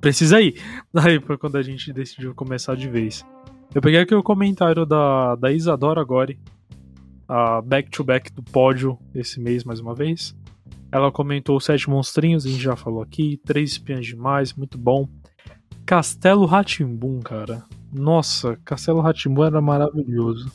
[0.00, 0.54] precisa ir.
[0.94, 3.26] Aí foi quando a gente decidiu começar de vez.
[3.74, 6.38] Eu peguei aqui o comentário da, da Isadora Gori,
[7.28, 10.34] a back-to-back do pódio esse mês, mais uma vez.
[10.92, 15.08] Ela comentou Sete Monstrinhos, a gente já falou aqui, Três Espiãs Demais, muito bom.
[15.84, 17.64] Castelo Ratimbum, cara.
[17.92, 20.50] Nossa, Castelo Ratimbum era maravilhoso.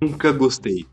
[0.00, 0.84] Nunca gostei.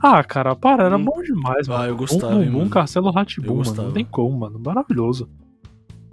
[0.00, 1.04] Ah, cara, para, era Hum.
[1.04, 1.88] bom demais, Ah, mano.
[1.90, 2.70] eu gostava, um, um, mano.
[2.70, 3.74] Castelo Ratibum, mano.
[3.84, 4.58] Não tem como, mano.
[4.58, 5.28] Maravilhoso.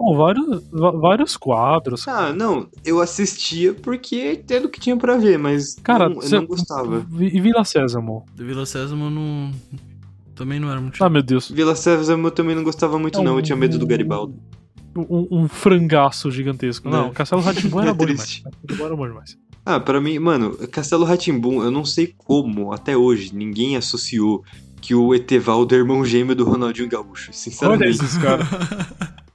[0.02, 2.08] Bom, vários, vários quadros.
[2.08, 6.22] Ah, não, eu assistia porque era o que tinha pra ver, mas Cara, não, eu
[6.22, 7.06] cê- não gostava.
[7.20, 8.24] E Vila Sésamo?
[8.34, 9.50] Vila Sésamo não.
[10.34, 11.04] Também não era muito.
[11.04, 11.50] Ah, meu Deus.
[11.50, 13.34] Vila Sésamo eu também não gostava muito, É não.
[13.34, 14.34] um- Eu tinha medo do Garibaldo.
[14.96, 16.88] Um, um frangaço gigantesco.
[16.88, 17.10] Não, É.
[17.10, 18.42] Castelo Ratibum era bom demais.
[18.80, 19.36] Era bom demais.
[19.66, 24.42] Ah, pra mim, mano, Castelo Ratimbum, eu não sei como, até hoje, ninguém associou
[24.80, 27.28] que o Etevaldo é irmão gêmeo do Ronaldinho Gaúcho.
[27.28, 27.90] Olha Sinceramente.
[27.90, 28.46] esses caras.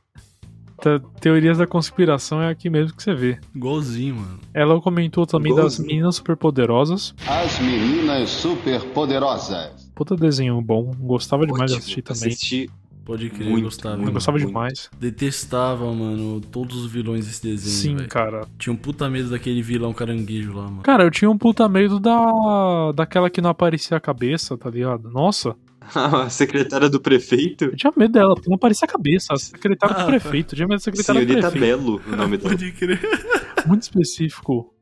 [0.85, 3.39] Te- Teorias da conspiração é aqui mesmo que você vê.
[3.55, 4.39] Igualzinho, mano.
[4.53, 7.15] Ela comentou também das meninas superpoderosas.
[7.27, 9.91] As meninas superpoderosas.
[9.95, 10.91] Puta desenho bom.
[10.99, 12.27] Gostava demais de Ótimo, assistir também.
[12.29, 12.69] Assisti
[13.05, 13.97] Pode crer, Muito, gostava.
[13.97, 14.13] Muito.
[14.13, 14.47] gostava muito.
[14.47, 14.89] demais.
[14.99, 17.75] Detestava, mano, todos os vilões desse desenho.
[17.75, 18.09] Sim, velho.
[18.09, 18.47] cara.
[18.57, 20.81] Tinha um puta medo daquele vilão caranguejo lá, mano.
[20.81, 22.91] Cara, eu tinha um puta medo da.
[22.95, 25.11] daquela que não aparecia a cabeça, tá ligado?
[25.11, 25.55] Nossa,
[25.95, 27.65] a secretária do prefeito.
[27.65, 29.33] eu tinha medo dela, porque não aparecia a cabeça.
[29.33, 30.53] A secretária Ah, do prefeito.
[30.53, 31.77] Eu tinha medo da secretária do Senhorita prefeito.
[31.77, 32.49] Belo, o nome dela.
[32.49, 32.99] Pode crer.
[33.65, 34.73] Muito específico.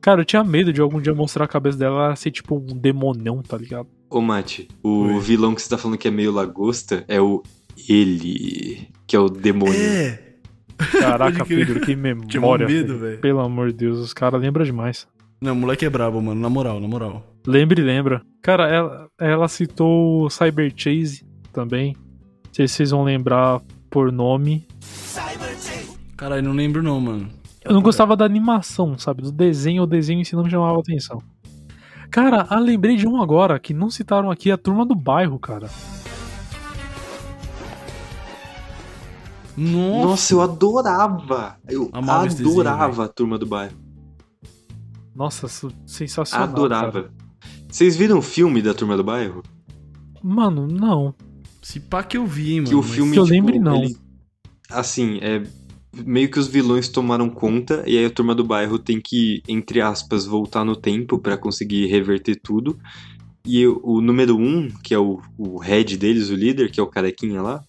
[0.00, 2.76] Cara, eu tinha medo de algum dia mostrar a cabeça dela ela ser tipo um
[2.78, 3.86] demonão, tá ligado?
[4.10, 5.20] Ô, Mate, o Oi.
[5.20, 7.42] vilão que você tá falando que é meio lagosta é o
[7.88, 9.74] Ele, que é o demônio.
[9.80, 10.20] É!
[10.98, 11.44] Caraca.
[11.44, 12.66] Pedro, que memória.
[12.66, 13.18] medo, velho.
[13.20, 15.06] Pelo amor de Deus, os caras lembram demais.
[15.42, 16.40] Não, o moleque é brabo, mano.
[16.40, 17.20] Na moral, na moral.
[17.44, 18.22] Lembra e lembra.
[18.40, 21.96] Cara, ela, ela citou o Cyber Chase também.
[22.44, 23.60] Não sei se vocês vão lembrar
[23.90, 24.68] por nome.
[26.16, 27.28] Caralho, não lembro não, mano.
[27.64, 29.22] Eu não gostava da animação, sabe?
[29.22, 31.20] Do desenho, o desenho em si não me chamava atenção.
[32.08, 35.68] Cara, ah, lembrei de um agora que não citaram aqui, a turma do bairro, cara.
[39.56, 40.06] Nossa!
[40.06, 41.56] Nossa, eu adorava!
[41.68, 43.81] Eu Amava esse desenho, adorava a turma do bairro.
[45.14, 45.46] Nossa,
[45.86, 46.48] sensacional.
[46.48, 47.02] Adorava.
[47.04, 47.14] cara.
[47.68, 49.42] Vocês viram o filme da turma do bairro?
[50.22, 51.14] Mano, não.
[51.62, 52.68] Se pá que eu vi, hein, mano.
[52.68, 53.82] Que o filme, Que eu tipo, lembre, não.
[53.82, 53.96] ele-
[54.70, 55.42] assim, é
[56.04, 59.80] meio que os vilões tomaram conta e aí a turma do bairro tem que, entre
[59.80, 62.78] aspas, voltar no tempo pra conseguir reverter tudo.
[63.46, 66.82] E o, o número um, que é o, o head deles, o líder, que é
[66.82, 67.62] o carequinha lá,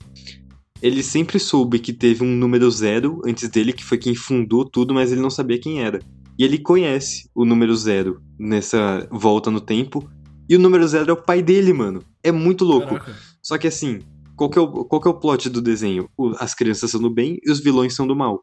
[0.82, 4.94] ele sempre soube que teve um número zero antes dele, que foi quem fundou tudo,
[4.94, 6.00] mas ele não sabia quem era.
[6.38, 10.10] E ele conhece o número zero nessa volta no tempo.
[10.50, 12.04] E o número zero é o pai dele, mano.
[12.24, 12.96] É muito louco.
[12.96, 13.16] Caraca.
[13.42, 14.00] Só que assim,
[14.36, 16.10] qual que, é o, qual que é o plot do desenho?
[16.18, 18.42] O- as crianças são do bem e os vilões são do mal.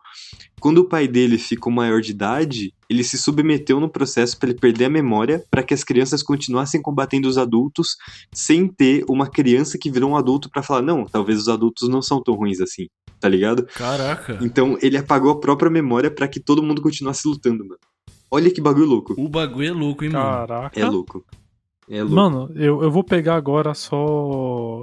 [0.61, 4.59] Quando o pai dele ficou maior de idade, ele se submeteu no processo pra ele
[4.59, 7.97] perder a memória para que as crianças continuassem combatendo os adultos
[8.33, 12.03] sem ter uma criança que virou um adulto pra falar, não, talvez os adultos não
[12.03, 12.87] são tão ruins assim,
[13.21, 13.65] tá ligado?
[13.75, 14.39] Caraca.
[14.43, 17.79] Então ele apagou a própria memória pra que todo mundo continuasse lutando, mano.
[18.31, 19.15] Olha que bagulho louco.
[19.19, 20.25] O bagulho é louco, hein, mano.
[20.25, 20.79] Caraca.
[20.79, 21.25] É louco.
[21.91, 22.15] É louco.
[22.15, 23.97] Mano, eu, eu vou pegar agora só.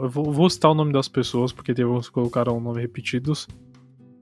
[0.04, 2.82] Eu vou, vou citar o nome das pessoas, porque teve uns que colocaram o nome
[2.82, 3.48] repetidos.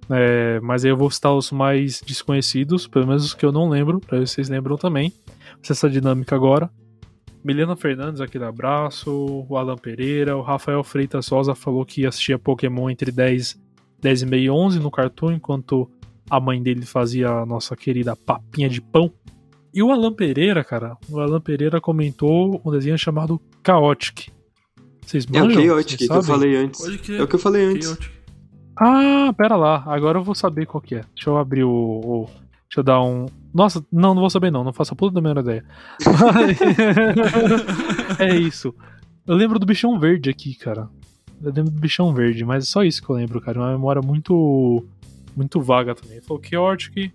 [0.08, 3.68] É, mas aí eu vou citar os mais desconhecidos, pelo menos os que eu não
[3.68, 5.12] lembro, pra vocês lembram também.
[5.68, 6.70] Essa dinâmica agora.
[7.44, 9.46] Milena Fernandes, aquele abraço.
[9.50, 10.38] O Alan Pereira.
[10.38, 13.60] O Rafael Freitas Sosa falou que assistia Pokémon entre 10,
[14.00, 15.90] 10 e meia e 11 no Cartoon, enquanto
[16.30, 19.12] a mãe dele fazia a nossa querida papinha de pão.
[19.76, 24.30] E o Alan Pereira, cara, o Alan Pereira comentou um desenho chamado Chaotic.
[25.06, 25.64] Vocês é o manjam?
[25.66, 27.10] Chaotic que eu falei antes.
[27.10, 27.88] É o que eu falei antes.
[27.90, 28.12] Chaotic.
[28.80, 31.02] Ah, pera lá, agora eu vou saber qual que é.
[31.14, 31.70] Deixa eu abrir o.
[31.70, 32.30] o-
[32.70, 33.26] deixa eu dar um.
[33.54, 35.64] Nossa, não, não vou saber não, não faço a puta da menor ideia.
[38.20, 38.74] é isso.
[39.28, 40.88] Eu lembro do bichão verde aqui, cara.
[41.42, 43.60] Eu lembro do bichão verde, mas é só isso que eu lembro, cara.
[43.60, 44.86] Uma memória muito.
[45.36, 46.22] muito vaga também.
[46.22, 47.12] Falou Chaotic,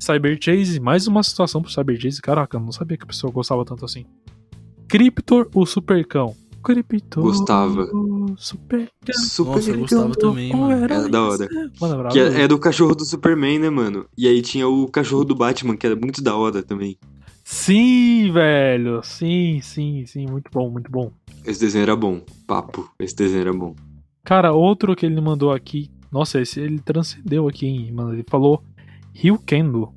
[0.00, 2.22] Cyber Chase, mais uma situação pro Cyber Chase.
[2.22, 4.06] Caraca, eu não sabia que a pessoa gostava tanto assim.
[4.88, 6.34] Cryptor, o Supercão.
[6.64, 7.22] Cryptor.
[7.22, 7.82] Gostava.
[7.82, 9.14] o Supercão.
[9.14, 10.84] Super Nossa, eu gostava também, mano.
[10.84, 11.48] Era da hora.
[11.78, 12.14] Mano, bravo.
[12.14, 14.06] Que é, é do cachorro do Superman, né, mano?
[14.16, 16.98] E aí tinha o cachorro do Batman, que era muito da hora também.
[17.44, 19.02] Sim, velho.
[19.02, 20.26] Sim, sim, sim.
[20.26, 21.12] Muito bom, muito bom.
[21.44, 22.22] Esse desenho era bom.
[22.46, 22.90] Papo.
[22.98, 23.74] Esse desenho era bom.
[24.24, 25.90] Cara, outro que ele mandou aqui.
[26.10, 28.12] Nossa, esse ele transcendeu aqui, hein, mano.
[28.12, 28.62] Ele falou
[29.20, 29.92] Rio Kendo.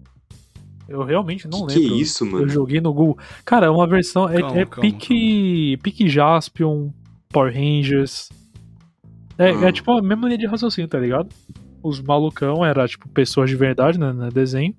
[0.87, 1.97] Eu realmente não que, que é lembro.
[1.97, 2.49] isso, Eu mano?
[2.49, 3.17] joguei no Google.
[3.45, 4.27] Cara, é uma versão.
[4.29, 5.77] É, Calma, é calma, pique.
[5.81, 6.89] Pique Jaspion,
[7.29, 8.29] Power Rangers.
[9.37, 9.65] É, Ah.
[9.67, 11.29] é tipo a mesma linha de raciocínio, tá ligado?
[11.81, 14.11] Os malucão era tipo pessoas de verdade, né?
[14.11, 14.75] No desenho.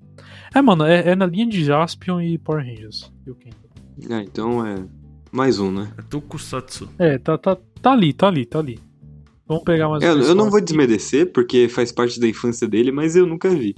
[0.55, 3.11] É, mano, é, é na linha de Jaspion e Power Rangers.
[3.25, 3.57] Rio Kendo.
[4.11, 4.85] Ah, então é.
[5.33, 5.91] Mais um, né?
[5.99, 6.89] É Tokusatsu.
[6.99, 8.79] É, tá, tá, tá ali, tá ali, tá ali.
[9.49, 10.67] Vamos pegar mais um É, eu pessoal não vou aqui.
[10.67, 13.75] desmerecer, porque faz parte da infância dele, mas eu nunca vi.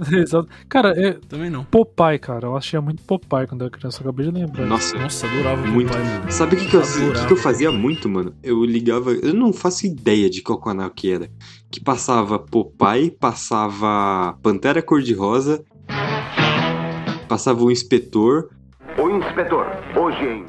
[0.12, 0.48] Exato.
[0.68, 1.64] Cara, é Também não.
[1.64, 2.46] Popeye, cara.
[2.46, 3.98] Eu assistia muito Popeye quando eu era criança.
[4.02, 4.66] Eu acabei de lembrar.
[4.66, 5.88] Nossa, Nossa, adorava muito.
[5.92, 6.32] Popeye, mano.
[6.32, 8.34] Sabe o que, que, eu, o que que eu fazia muito, mano?
[8.42, 9.12] Eu ligava.
[9.12, 11.30] Eu não faço ideia de qual canal que era.
[11.70, 15.62] Que passava Popeye, passava Pantera Cor-de-Rosa,
[17.28, 18.50] passava o Inspetor,
[18.98, 19.66] O inspetor,
[19.96, 20.46] hoje em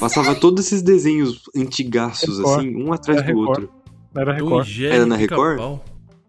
[0.00, 2.58] passava todos esses desenhos antigaços, Record.
[2.58, 3.48] assim, um atrás Era do Record.
[3.62, 3.70] outro.
[4.16, 4.80] Era Record.
[4.82, 5.84] Era na Pica-Pau.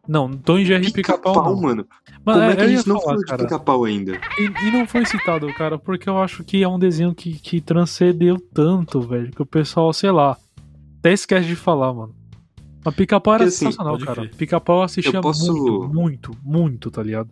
[0.08, 1.62] Não, Tom e Jerry Pica-Pau não.
[1.62, 1.88] mano.
[2.26, 4.20] Mano, Como é que a ia gente não falar, falou de pica-pau ainda?
[4.40, 7.62] E, e não foi citado, cara, porque eu acho que é um desenho que, que
[7.62, 10.38] transcendeu tanto, velho, que o pessoal, sei lá,
[11.00, 12.16] até esquece de falar, mano.
[12.84, 14.30] Mas Pica-Pau era assim, sensacional, cara.
[14.38, 17.30] Pica-Pau assistia Eu posso- muito, muito, muito, tá ligado?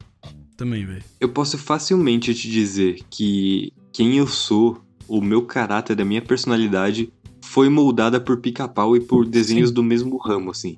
[0.58, 1.04] Também, velho.
[1.20, 7.12] Eu posso facilmente te dizer que quem eu sou, o meu caráter, a minha personalidade,
[7.42, 10.78] foi moldada por pica-pau e por desenhos do mesmo ramo, assim.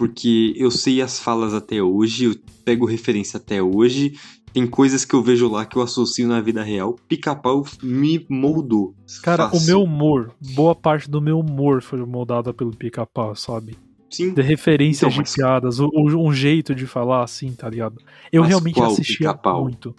[0.00, 4.14] Porque eu sei as falas até hoje, eu pego referência até hoje,
[4.50, 6.96] tem coisas que eu vejo lá que eu associo na vida real.
[7.06, 8.94] Pica-pau me moldou.
[9.22, 9.66] Cara, o Fácil.
[9.66, 13.76] meu humor, boa parte do meu humor foi moldada pelo Pica-Pau, sabe?
[14.08, 14.32] Sim.
[14.32, 18.00] De referências Então, de mas- piadas, o- o- um jeito de falar assim, tá ligado?
[18.32, 19.94] Eu Mas realmente assistia muito.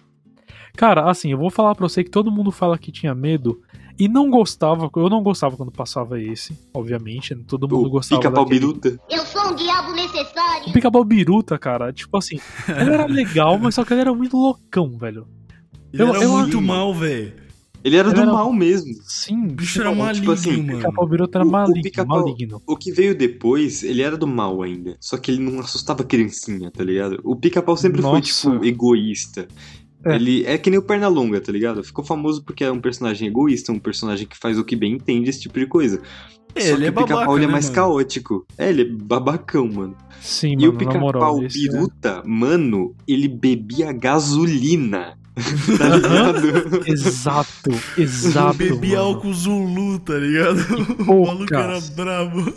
[0.76, 3.60] Cara, assim, eu vou falar pra você que todo mundo fala que tinha medo
[3.98, 7.42] e não gostava, eu não gostava quando passava esse, obviamente, né?
[7.46, 8.98] todo mundo O gostava pica-pau biruta.
[9.10, 10.68] Eu sou um diabo necessário.
[10.68, 12.38] O Pica-Pau Biruta, cara, tipo assim,
[12.68, 15.26] ele era legal, mas só que ele era muito loucão, velho.
[15.92, 17.42] Ele Eu- era eu muito acho- mal, velho.
[17.84, 18.94] Ele era Ele do era- mal mesmo.
[19.02, 20.78] Sim, O bicho era Tipo maligno, assim, mano.
[20.78, 22.62] Pica-Pau Biruta era O- o maligno, Pica-Pau- maligno.
[22.66, 24.96] O que veio depois, ele era do mal ainda.
[25.00, 27.20] Só que ele não assustava criancinha, tá ligado?
[27.24, 28.50] O pica-pau sempre foi, Nossa.
[28.52, 29.48] tipo, egoísta.
[30.04, 30.16] É.
[30.16, 31.82] Ele é que nem o Pernalonga, tá ligado?
[31.84, 35.30] Ficou famoso porque é um personagem egoísta, um personagem que faz o que bem entende,
[35.30, 36.00] esse tipo de coisa.
[36.58, 37.74] Só Ele que é o pica-pau ele é né, mais mano?
[37.76, 38.46] caótico.
[38.58, 39.96] É, ele é babacão, mano.
[40.20, 41.36] Sim, e o mano, moral.
[41.36, 45.16] pica-pau esse é- biruta, mano, ele bebia gasolina.
[45.78, 46.86] tá ligado?
[46.86, 48.58] Exato, exato.
[48.58, 49.08] bebia mano.
[49.14, 50.58] álcool Zulu, tá ligado?
[51.08, 52.52] O maluco era brabo.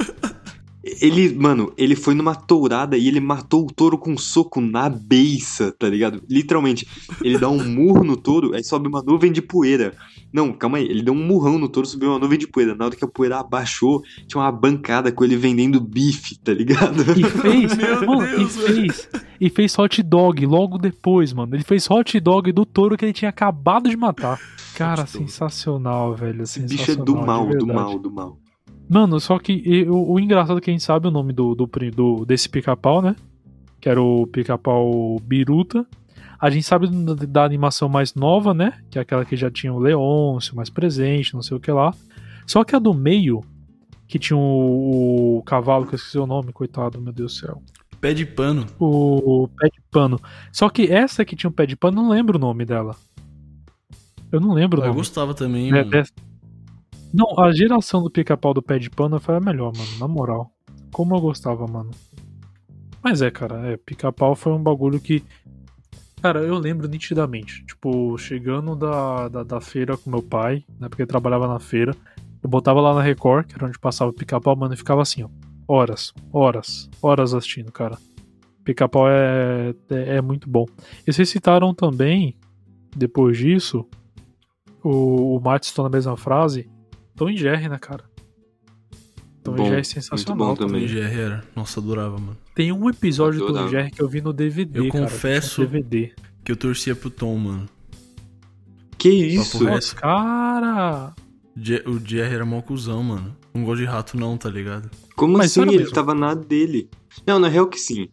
[1.01, 4.87] Ele, mano, ele foi numa tourada e ele matou o touro com um soco na
[4.87, 6.21] beiça, tá ligado?
[6.29, 6.87] Literalmente.
[7.23, 9.95] Ele dá um murro no touro, aí sobe uma nuvem de poeira.
[10.31, 10.83] Não, calma aí.
[10.83, 12.75] Ele deu um murrão no touro, subiu uma nuvem de poeira.
[12.75, 17.01] Na hora que a poeira abaixou, tinha uma bancada com ele vendendo bife, tá ligado?
[17.17, 19.09] E fez, Meu mano, Deus, e fez,
[19.41, 21.55] e fez hot dog logo depois, mano.
[21.55, 24.39] Ele fez hot dog do touro que ele tinha acabado de matar.
[24.75, 26.43] Cara, sensacional, velho.
[26.43, 28.37] Esse bicho é do mal, do mal, do mal.
[28.87, 31.55] Mano, só que e, o, o engraçado é que a gente sabe o nome do,
[31.55, 33.15] do, do- desse pica-pau, né?
[33.81, 35.85] Que era o pica-pau Biruta.
[36.39, 38.73] A gente sabe da, da animação mais nova, né?
[38.89, 41.93] Que é aquela que já tinha o Leôncio mais presente, não sei o que lá.
[42.45, 43.43] Só que a do meio,
[44.07, 47.63] que tinha o, o cavalo, que eu esqueci o nome, coitado, meu Deus do céu.
[47.99, 48.65] Pé de pano.
[48.77, 50.19] O, o pé de pano.
[50.51, 52.95] Só que essa que tinha o pé de pano, eu não lembro o nome dela.
[54.31, 54.97] Eu não lembro o Eu nome.
[54.99, 56.11] gostava também, É, dessa-
[57.15, 60.51] Não, a geração do pica-pau do pé de pano foi a melhor, mano, na moral.
[60.91, 61.91] Como eu gostava, mano.
[63.01, 65.23] Mas é, cara, é, pica-pau foi um bagulho que.
[66.21, 67.65] Cara, eu lembro nitidamente.
[67.65, 70.89] Tipo, chegando da, da, da feira com meu pai, né?
[70.89, 71.95] Porque trabalhava na feira.
[72.43, 75.23] Eu botava lá na Record, que era onde passava o pica-pau, mano, e ficava assim,
[75.23, 75.29] ó.
[75.65, 77.97] Horas, horas, horas assistindo, cara.
[78.65, 80.65] Pica-pau é, é, é muito bom.
[81.07, 82.35] E vocês citaram também,
[82.93, 83.87] depois disso,
[84.83, 86.69] o, o Matt citou na mesma frase,
[87.15, 88.03] Tom e Jerry, né, cara?
[89.43, 90.37] Tom Bom, e Jerry é muito sensacional.
[90.37, 90.67] bom cara.
[90.67, 90.81] também.
[90.81, 91.43] Tom e Jerry era.
[91.55, 92.37] Nossa, adorava, mano.
[92.53, 93.69] Tem um episódio do Tom e.
[93.69, 95.03] Jerry que eu vi no DVD, Eu cara.
[95.05, 96.13] confesso- tinha DVD.
[96.43, 97.69] Que eu torcia pro Tom, mano.
[98.97, 99.63] Que isso?
[99.63, 101.13] Nossa, cara!
[101.85, 103.35] O Jerry era mó cuzão, mano.
[103.53, 104.89] Não gosto de rato, não, tá ligado?
[105.15, 105.61] Como Mas assim?
[105.61, 105.93] Ele mesmo?
[105.93, 106.89] tava na dele.
[107.25, 108.09] Não, na real que sim.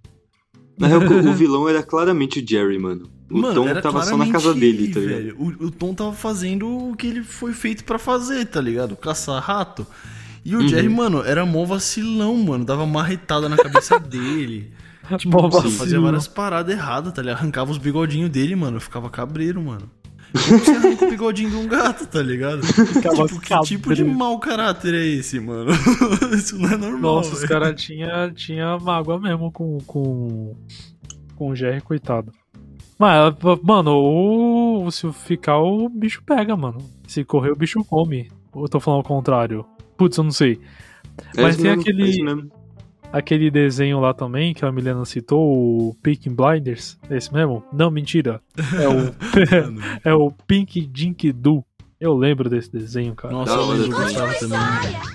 [0.79, 3.11] Na real que o vilão era claramente o Jerry, mano.
[3.33, 5.17] O mano, Tom era tava só na casa dele, ele, tá ligado?
[5.17, 5.37] velho.
[5.39, 8.97] O, o Tom tava fazendo o que ele foi feito pra fazer, tá ligado?
[8.97, 9.87] Caçar rato.
[10.45, 10.69] E o Uhum.
[10.69, 12.65] Jerry, mano, era mó vacilão, mano.
[12.65, 14.73] Dava marretada na cabeça dele.
[15.19, 15.73] Tipo, Mó mano, vacilo.
[15.73, 17.39] fazia várias paradas erradas, tá ligado?
[17.39, 18.77] Arrancava os bigodinhos dele, mano.
[18.77, 19.91] Eu ficava cabreiro, mano.
[20.33, 22.63] Como você arranca o bigodinho de um gato, tá ligado?
[22.65, 25.71] Ficava tipo, que tipo de mau caráter é esse, mano?
[26.35, 27.17] Isso não é normal.
[27.17, 27.49] Nossa, os velho.
[27.51, 30.57] caras tinha, tinha mágoa mesmo com, com,
[31.37, 32.33] com o Jerry, coitado.
[32.99, 36.79] Mas, mano, o, se ficar, o bicho pega, mano.
[37.07, 38.31] Se correr, o bicho come.
[38.53, 39.65] Ou eu tô falando ao contrário?
[39.97, 40.61] Putz, eu não sei.
[41.37, 42.63] É Mas tem mesmo, aquele- é.
[43.13, 45.39] Aquele desenho lá também, que a Milena citou,
[45.91, 46.99] o Pink Blinders.
[47.11, 47.63] É esse mesmo?
[47.71, 48.41] Não, mentira.
[48.57, 49.15] É o,
[50.11, 51.63] é o Pink Dink Do.
[52.01, 53.35] Eu lembro desse desenho, cara.
[53.35, 54.59] Nossa, eu gostava também.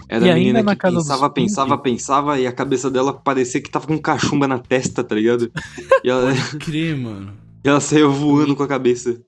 [0.07, 3.59] Era E a ainda menina na que pensava, pensava, pensava e a cabeça dela parecia
[3.59, 5.51] que tava com cachumba na testa, tá ligado?
[6.03, 7.33] E ela, Crer, mano.
[7.63, 9.19] Ela saiu voando com a cabeça.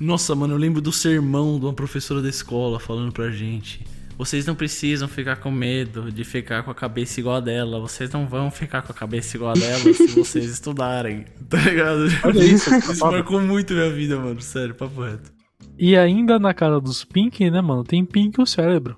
[0.00, 3.84] Nossa, mano, eu lembro do sermão de uma professora da escola falando pra gente.
[4.16, 7.78] Vocês não precisam ficar com medo de ficar com a cabeça igual a dela.
[7.78, 11.24] Vocês não vão ficar com a cabeça igual a dela se vocês estudarem.
[11.48, 12.00] Tá ligado?
[12.24, 12.74] Olha isso.
[12.74, 14.40] Isso marcou muito minha vida, mano.
[14.42, 15.32] Sério, papo reto.
[15.78, 17.84] E ainda na cara dos Pink, né, mano?
[17.84, 18.96] Tem Pink o cérebro.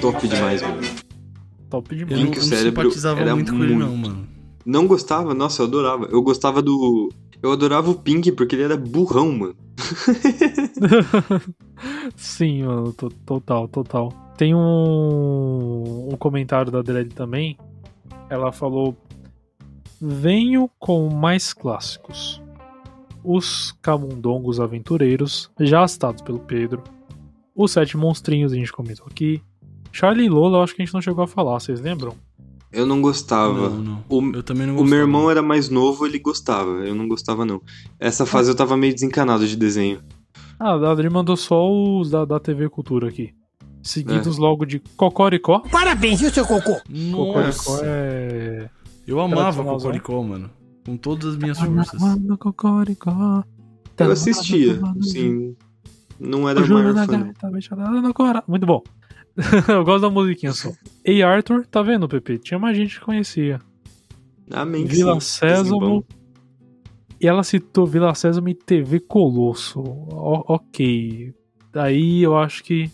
[0.00, 0.80] Top demais, mano.
[1.70, 2.18] Top demais.
[2.18, 4.08] não, Pink eu não Cérebro simpatizava era muito com ele, não, muito.
[4.08, 4.28] mano.
[4.66, 5.32] Não gostava?
[5.32, 6.08] Nossa, eu adorava.
[6.10, 7.08] Eu gostava do.
[7.42, 9.56] Eu adorava o Pink porque ele era burrão, mano.
[12.16, 14.12] Sim, mano, to- total, total.
[14.36, 17.56] Tem um, um comentário da Dredd também.
[18.28, 18.96] Ela falou:
[20.00, 22.42] Venho com mais clássicos.
[23.24, 26.82] Os Camundongos Aventureiros, já citados pelo Pedro.
[27.54, 29.42] Os Sete Monstrinhos, a gente comentou aqui.
[29.92, 32.14] Charlie e Lola, eu acho que a gente não chegou a falar, vocês lembram?
[32.70, 33.70] Eu não gostava.
[33.70, 34.04] Não, não.
[34.08, 34.90] O, Eu também não o gostava.
[34.90, 36.70] meu irmão era mais novo, ele gostava.
[36.86, 37.62] Eu não gostava, não.
[37.98, 40.00] Essa fase eu tava meio desencanado de desenho.
[40.60, 43.32] Ah, a Adri mandou só os da, da TV Cultura aqui.
[43.82, 45.60] Seguidos logo de Cocoricó.
[45.70, 46.74] Parabéns, viu, seu cocô?
[46.74, 48.68] Cocoricó Nossa, é.
[49.06, 49.76] eu amava Tradicionalzão.
[49.92, 50.50] Cocoricó, mano.
[50.84, 52.00] Com todas as minhas forças.
[52.38, 53.44] Cocoricó.
[53.98, 55.56] Eu assistia, sim.
[56.20, 57.32] Não era O o maior na fã.
[58.12, 58.82] cora- Muito bom.
[59.68, 60.70] eu gosto da musiquinha só.
[61.04, 62.38] Ei, Arthur, tá vendo, Pepe?
[62.38, 63.60] Tinha mais gente que conhecia.
[64.50, 64.84] Amém.
[64.84, 66.04] Vila Sésamo.
[67.20, 69.80] E ela citou Vila Sésamo e TV Colosso.
[69.80, 71.32] O- ok.
[71.72, 72.90] Daí eu acho que.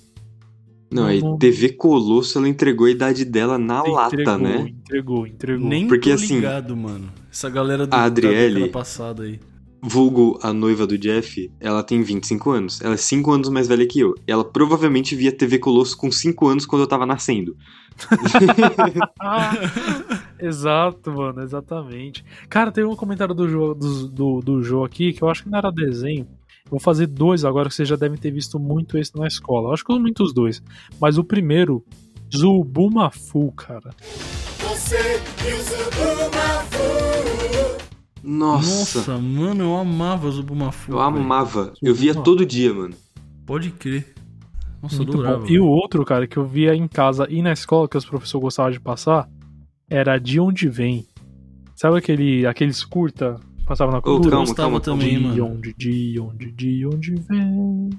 [0.93, 4.57] Não, aí Não- TV Colosso, ela entregou a idade dela na lata, entregou, né?
[4.69, 5.69] Entregou, entregou.
[5.69, 7.11] Nem Porque, tô assim, ligado, mano.
[7.33, 9.41] Essa galera do, a da Adriele- passada aí.
[9.87, 12.81] Vulgo, a noiva do Jeff, ela tem 25 anos.
[12.81, 14.15] Ela é 5 anos mais velha que eu.
[14.27, 17.55] Ela provavelmente via TV Colosso com 5 anos quando eu tava nascendo.
[20.41, 22.25] Exato, mano, exatamente.
[22.49, 25.51] Cara, tem um comentário do Jô, do, do, do Jô aqui que eu acho que
[25.51, 26.27] não era desenho.
[26.71, 29.69] Vou fazer dois agora que vocês já devem ter visto muito esse na escola.
[29.69, 30.63] Eu acho que eu muito os dois.
[30.99, 31.85] Mas o primeiro,
[32.35, 33.91] Zubumafu, cara.
[34.61, 37.34] você e o Zubumafu.
[38.27, 40.93] Nossa, Nossa, mano, eu amava Zubumafu.
[40.93, 41.09] eu velho.
[41.09, 41.73] amava.
[41.83, 42.95] Eu via todo dia, mano.
[43.45, 44.15] Pode crer.
[44.83, 45.45] Nossa, Muito eu adorava.
[45.45, 45.51] bom.
[45.53, 48.43] E o outro, cara, que eu via em casa e na escola, que os professores
[48.43, 49.29] gostavam de passar,
[49.89, 51.07] era De Onde Vem.
[51.77, 54.31] Sabe aquele, aqueles curta que passava na cultura?
[54.31, 55.01] calma, gostava calma, calma.
[55.03, 55.47] também, de mano.
[55.57, 57.91] onde, de onde, de onde vem.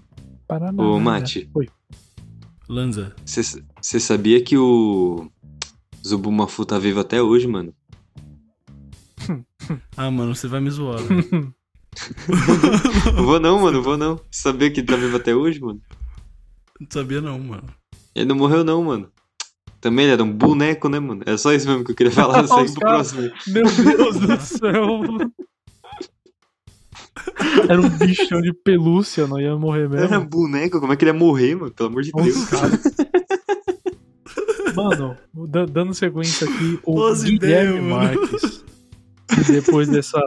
[0.48, 0.84] Paraná.
[0.84, 1.50] Ô, Mate.
[1.54, 1.68] Oi.
[2.68, 3.14] Lanza.
[3.26, 5.30] Você sabia que o
[6.06, 7.74] Zubumafu tá vivo até hoje, mano?
[9.98, 11.54] Ah, mano, você vai me zoar, velho.
[13.16, 14.20] Não vou não, mano, vou não.
[14.30, 15.82] Sabia que ele tá vivo até hoje, mano?
[16.80, 17.64] Não sabia não, mano.
[18.14, 19.10] Ele não morreu não, mano.
[19.80, 21.22] Também ele era um boneco, né, mano?
[21.26, 22.46] É só isso mesmo que eu queria falar.
[22.48, 23.22] Segue pro cara- próximo.
[23.48, 25.02] Meu Deus do céu.
[27.70, 30.06] Era um bichão de pelúcia, não ia morrer mesmo.
[30.06, 31.72] Era boneco, como é que ele ia morrer, mano?
[31.72, 32.36] Pelo amor de Deus.
[32.36, 32.82] Os caras.
[34.76, 35.16] Mano,
[35.48, 38.30] da- dando sequência aqui, o Boas Guilherme ideias, mano.
[39.48, 40.20] Depois dessa.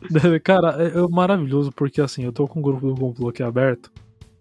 [0.42, 3.90] Cara, é, é maravilhoso porque assim, eu tô com o grupo do complô aqui aberto.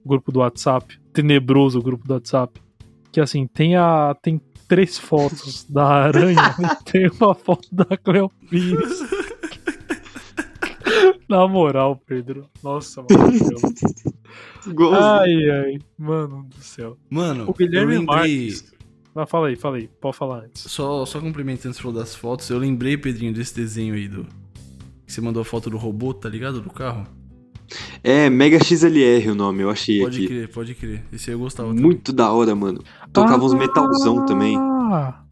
[0.03, 0.99] O grupo do WhatsApp.
[1.13, 2.61] Tenebroso o grupo do WhatsApp.
[3.11, 4.15] Que assim, tem a.
[4.21, 8.99] Tem três fotos da aranha e tem uma foto da Cleo Pires.
[11.29, 12.49] Na moral, Pedro.
[12.61, 13.33] Nossa, mano.
[14.99, 15.79] Ai, ai.
[15.97, 16.97] Mano do céu.
[17.09, 18.17] Mano, O Guilherme eu lembrei...
[18.17, 18.72] Marques.
[19.13, 19.87] Mas fala aí, fala aí.
[20.01, 20.63] Pode falar antes.
[20.63, 24.25] Só, só complementando, você falou das fotos, eu lembrei, Pedrinho, desse desenho aí do...
[25.05, 26.61] Que você mandou a foto do robô, tá ligado?
[26.61, 27.05] Do carro.
[28.03, 30.27] É, Mega XLR o nome, eu achei Pode aqui.
[30.27, 31.03] crer, pode crer.
[31.11, 31.83] Esse aí eu gostava também.
[31.83, 32.81] Muito da hora, mano.
[33.11, 34.57] Tocava uns metalzão também.
[34.57, 35.23] Ah!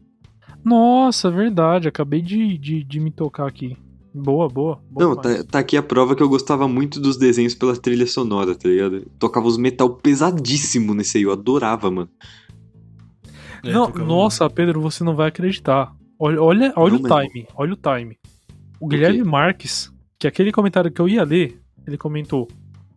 [0.64, 1.88] Nossa, verdade.
[1.88, 3.76] Acabei de, de, de me tocar aqui.
[4.14, 4.78] Boa, boa.
[4.90, 8.06] boa Não, tá, tá aqui a prova que eu gostava muito dos desenhos pela trilha
[8.06, 9.06] sonora, tá ligado?
[9.18, 12.10] Tocava uns metal pesadíssimo nesse aí, eu adorava, mano.
[13.64, 15.94] É, Não, nossa, Pedro, você não vai acreditar.
[16.18, 17.20] Olha, olha, olha Não o mesmo.
[17.32, 17.46] time.
[17.54, 18.18] Olha o time.
[18.80, 22.48] O Guilherme Marques, que aquele comentário que eu ia ler, ele comentou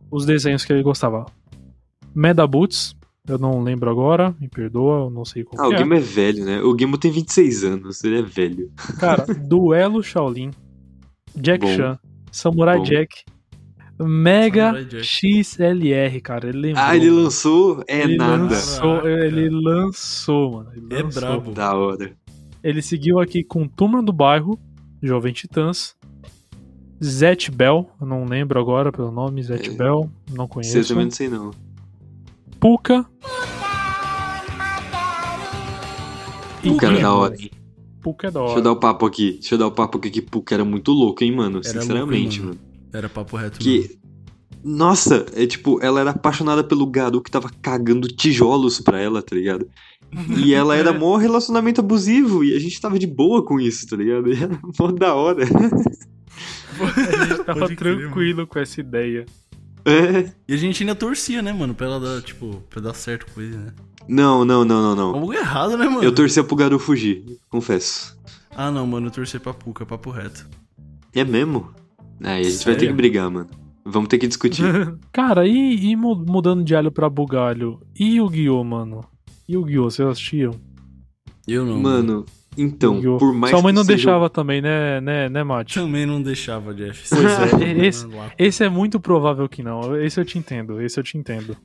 [0.09, 1.25] os desenhos que ele gostava.
[2.13, 2.95] Meda Boots,
[3.27, 5.77] eu não lembro agora, me perdoa, eu não sei qual Ah, o que é.
[5.79, 6.61] Gimo é velho, né?
[6.61, 8.71] O Gimo tem 26 anos, ele é velho.
[8.99, 10.51] Cara, Duelo Shaolin,
[11.35, 11.75] Jack Bom.
[11.75, 11.99] Chan,
[12.31, 12.83] Samurai Bom.
[12.83, 13.23] Jack,
[13.99, 14.73] Mega.
[15.01, 16.49] XLR, cara.
[16.49, 16.83] Ele lembrou.
[16.85, 17.83] Ah, ele lançou?
[17.87, 18.43] É Ele nada.
[18.43, 20.69] Lançou, ele lançou, mano.
[20.75, 21.21] ele É lançou.
[21.21, 21.51] brabo.
[21.51, 22.13] Da hora.
[22.63, 24.59] Ele seguiu aqui com Turma do Bairro,
[25.01, 25.95] Jovem Titãs,
[27.03, 29.73] Zet Bell, eu não lembro agora pelo nome, Zet É.
[29.73, 30.87] Bell, não conheço.
[30.87, 31.51] também não sei não.
[32.59, 33.05] Puka.
[36.63, 37.01] E O cara é Gui.
[37.03, 37.51] da hora, hein?
[38.01, 38.61] Puka é da Deixa eu hora.
[38.63, 39.33] dar o papo aqui.
[39.33, 41.59] Deixa eu dar o papo aqui que Puka era muito louco, hein, mano?
[41.63, 42.64] Era Sinceramente, louco, hein, mano.
[42.95, 43.87] Era papo reto mesmo.
[43.87, 43.99] Que.
[44.63, 49.35] Nossa, é tipo, ela era apaixonada pelo Garu que tava cagando tijolos pra ela, tá
[49.35, 49.69] ligado?
[50.35, 53.95] E ela era mó relacionamento abusivo e a gente tava de boa com isso, tá
[53.95, 54.31] ligado?
[54.33, 55.43] E era mó da hora.
[55.43, 59.25] A gente tava Pode crer, tranquilo com essa ideia.
[59.85, 60.31] É.
[60.47, 61.75] E a gente ainda torcia, né, mano?
[61.75, 63.71] Pra ela dar, tipo, pra dar certo com ele, né?
[64.07, 65.15] Não, não, não, não, não.
[65.15, 66.03] Algo errado, né, mano?
[66.03, 68.17] Eu torcia pro Garu fugir, confesso.
[68.55, 70.47] Ah, não, mano, eu torci pra Puka, papo reto.
[71.13, 71.71] É mesmo?
[72.23, 72.87] Aí a gente vai ter Sério?
[72.89, 73.47] que brigar, mano.
[73.85, 74.63] Vamos ter que discutir.
[75.13, 77.79] Cara, e, e mu- mudando de alho pra bugalho?
[77.99, 79.01] E o Guiô, mano?
[79.47, 80.51] E o Guiô, vocês assistiam?
[81.47, 81.79] Eu não.
[81.79, 82.25] Mano,
[82.57, 83.17] então, Yu-Gi-Oh!
[83.17, 85.75] por mais Sua mãe que não seja- deixava também, né, né, né, Mate?
[85.75, 87.07] Também não deixava, Jeff.
[87.09, 88.31] Pois é, esse- Lá.
[88.39, 89.95] Esse é muito provável que não.
[90.01, 91.55] Esse eu te entendo, esse eu te entendo.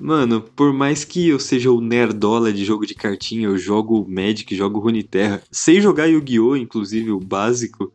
[0.00, 4.52] Mano, por mais que eu seja o nerdola de jogo de cartinha, eu jogo Magic,
[4.56, 7.92] jogo Runeterra, sei jogar Yu-Gi-Oh!, inclusive o básico,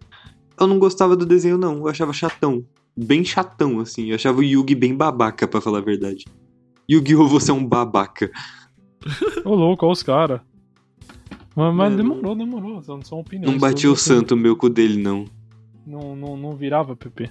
[0.60, 2.64] eu não gostava do desenho não, eu achava chatão.
[2.96, 6.26] Bem chatão, assim, eu achava o Yugi bem babaca, pra falar a verdade.
[6.90, 7.28] Yu-Gi-Oh!
[7.28, 8.32] você é um babaca.
[9.46, 10.42] Ô, louco, olha os caras.
[11.56, 12.82] Mas, mas É, demorou, demorou.
[12.82, 13.52] São, opiniões.
[13.52, 15.26] Não batia o santo meu com o dele, não.
[15.86, 17.30] Não, não, não virava, Pepe.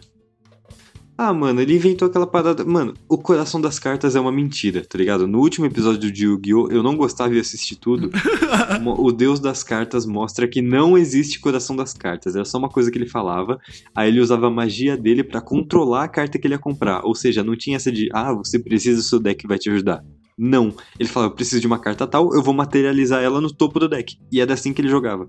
[1.20, 2.64] Ah, mano, ele inventou aquela parada.
[2.64, 5.26] Mano, o coração das cartas é uma mentira, tá ligado?
[5.26, 6.68] No último episódio de Yu-Gi-Oh!
[6.70, 8.08] eu não gostava e assisti tudo.
[8.98, 12.36] O deus das cartas mostra que não existe coração das cartas.
[12.36, 13.58] Era só uma coisa que ele falava.
[13.94, 17.04] Aí ele usava a magia dele pra controlar a carta que ele ia comprar.
[17.04, 20.04] Ou seja, não tinha essa de, ah, você precisa, o seu deck vai te ajudar.
[20.38, 20.72] Não.
[21.00, 23.88] Ele falava, eu preciso de uma carta tal, eu vou materializar ela no topo do
[23.88, 24.16] deck.
[24.30, 25.28] E era assim que ele jogava.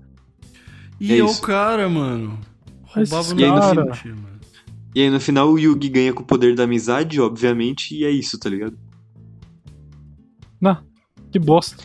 [1.00, 2.38] E É é o cara, mano.
[2.84, 4.39] Roubava no aí no cara- fim, mano.
[4.94, 8.10] E aí no final o Yugi ganha com o poder da amizade, obviamente, e é
[8.10, 8.76] isso, tá ligado?
[10.60, 10.82] Não,
[11.30, 11.82] que bosta.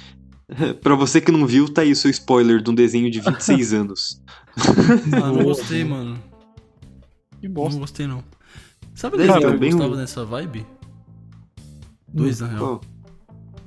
[0.81, 3.73] pra você que não viu, tá aí o seu spoiler de um desenho de 26
[3.73, 4.21] anos.
[5.13, 6.17] Ah, não gostei, mano.
[7.39, 7.79] Que Não bosta.
[7.79, 8.23] gostei, não.
[8.93, 9.99] Sabe o Desenho que eu bem gostava ruim.
[10.01, 10.65] nessa vibe?
[12.07, 12.59] Dois, na real.
[12.59, 12.81] Qual?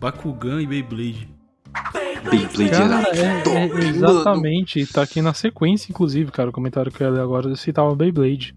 [0.00, 1.28] Bakugan e Beyblade.
[2.30, 4.86] Beyblade Cara, era é, é, exatamente.
[4.86, 6.48] Tá aqui na sequência, inclusive, cara.
[6.48, 8.56] O comentário que eu ia ler agora citava Beyblade.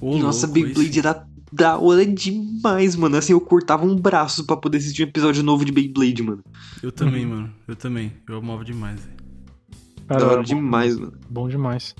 [0.00, 3.16] Ô, Nossa, louco, Beyblade esse- era da hora demais, mano.
[3.16, 6.42] Assim, eu cortava um braço pra poder assistir um episódio novo de Beyblade, mano.
[6.82, 7.50] Eu também, mano.
[7.66, 8.12] Eu também.
[8.28, 9.16] Eu amava demais, velho.
[10.06, 11.12] Cara, da hora era bom demais, mano.
[11.28, 11.94] Bom demais.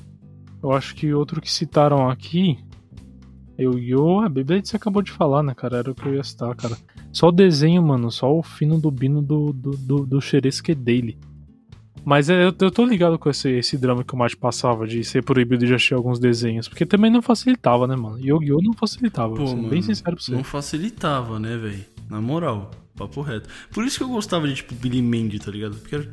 [0.63, 2.59] Eu acho que outro que citaram aqui.
[3.59, 4.21] Eu e o.
[4.21, 5.79] A Beyblade você acabou de falar, né, cara?
[5.79, 6.77] Era o que eu ia citar, cara.
[7.13, 8.11] Só o desenho, mano.
[8.11, 11.19] Só o fino do bino do, do, do, do Xeresque dele.
[12.11, 15.05] Mas é, eu, eu tô ligado com esse, esse drama que o Mate passava de
[15.05, 16.67] ser proibido de assistir alguns desenhos.
[16.67, 18.19] Porque também não facilitava, né, mano?
[18.19, 18.61] Yu-Gi-Oh!
[18.61, 19.37] não facilitava.
[19.37, 20.33] Pô, mano, bem sincero pra você.
[20.33, 21.85] Não facilitava, né, velho?
[22.09, 23.49] Na moral, papo reto.
[23.71, 25.77] Por isso que eu gostava de, tipo, Billy Mandy, tá ligado?
[25.77, 26.13] Porque era.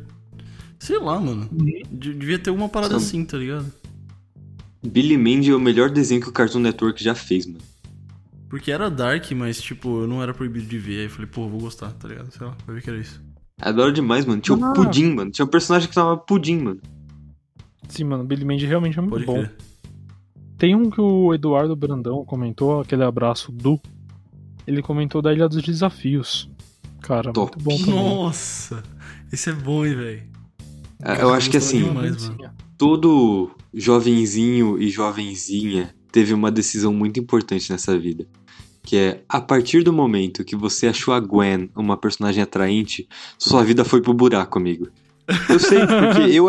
[0.78, 1.50] Sei lá, mano.
[1.52, 1.66] Uhum.
[1.92, 3.66] De- Devia ter alguma parada Sabe- assim, tá ligado?
[4.88, 7.58] Billy Mandy é o melhor desenho que o Cartoon Network já fez, mano.
[8.48, 11.00] Porque era dark, mas, tipo, eu não era proibido de ver.
[11.00, 12.32] Aí eu falei, pô, vou gostar, tá ligado?
[12.32, 13.20] Sei lá, vai ver que era isso.
[13.62, 14.40] Adoro demais, mano.
[14.42, 14.74] Tinha o Ah.
[14.74, 15.32] Pudim, mano.
[15.32, 16.80] Tinha um personagem que chamava Pudim, mano.
[17.90, 18.24] Sim, mano.
[18.24, 19.34] Billy Mandy realmente é muito Pode bom.
[19.34, 19.56] crer.
[20.58, 23.80] Tem um que o Eduardo Brandão comentou, aquele abraço do.
[24.66, 26.50] Ele comentou da Ilha dos Desafios.
[27.02, 27.56] Cara, Top.
[27.56, 28.04] muito bom também.
[28.04, 28.84] Nossa!
[29.32, 30.24] Esse é bom, hein, velho?
[31.02, 32.32] Ah, Eu acho que assim, demais,
[32.78, 38.28] todo jovenzinho e jovenzinha teve uma decisão muito importante nessa vida.
[38.88, 43.06] Que é, a partir do momento que você achou a Gwen uma personagem atraente,
[43.38, 44.88] sua vida foi pro buraco, amigo.
[45.50, 46.48] Eu sei porque eu...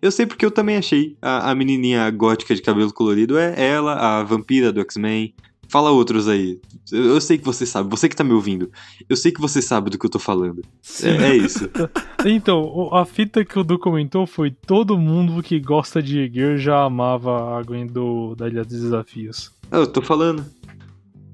[0.00, 3.94] Eu sei porque eu também achei a, a menininha gótica de cabelo colorido é ela,
[3.94, 5.34] a vampira do X-Men.
[5.68, 6.60] Fala outros aí.
[6.92, 8.70] Eu, eu sei que você sabe, você que tá me ouvindo.
[9.08, 10.62] Eu sei que você sabe do que eu tô falando.
[11.02, 11.68] É, é isso.
[12.24, 16.82] Então, a fita que o Du comentou foi todo mundo que gosta de Gear já
[16.82, 19.52] amava a Gwen do, da Ilha dos Desafios.
[19.70, 20.44] Eu tô falando.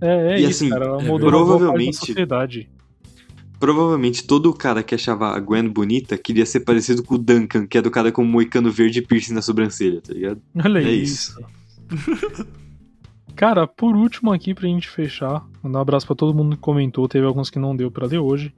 [0.02, 0.84] É, é E isso, assim, cara.
[0.86, 2.68] Ela é mudou provavelmente- sociedade.
[3.60, 7.78] Provavelmente todo cara que achava a Gwen bonita queria ser parecido com o Duncan, que
[7.78, 10.42] é do cara com o moicano verde e piercing na sobrancelha, tá ligado?
[10.64, 11.40] Olha É isso.
[13.34, 17.08] Cara, por último aqui pra gente fechar, mandar um abraço pra todo mundo que comentou,
[17.08, 18.52] teve alguns que não deu pra ler hoje.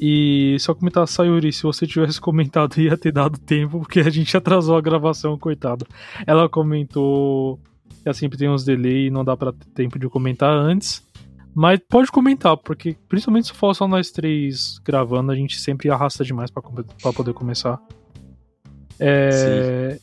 [0.00, 4.36] E só comentar, Sayuri, se você tivesse comentado ia ter dado tempo, porque a gente
[4.36, 5.86] atrasou a gravação, coitado.
[6.26, 7.58] Ela comentou
[8.02, 11.06] que sempre tem uns delay e não dá pra ter tempo de comentar antes.
[11.54, 16.24] Mas pode comentar, porque principalmente se for só nós três gravando, a gente sempre arrasta
[16.24, 17.80] demais pra poder começar.
[19.00, 19.98] É,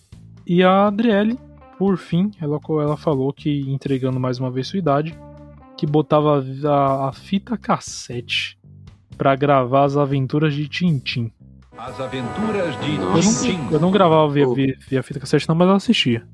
[0.45, 1.39] e a Adriele,
[1.77, 5.17] por fim, ela, ela falou que, entregando mais uma vez sua idade,
[5.77, 8.57] que botava a, a fita cassete
[9.17, 11.31] pra gravar as aventuras de Tintim.
[11.77, 13.47] As aventuras de Eu Nossa.
[13.47, 16.27] não, eu não gravava via, via, via fita cassete, não, mas eu assistia.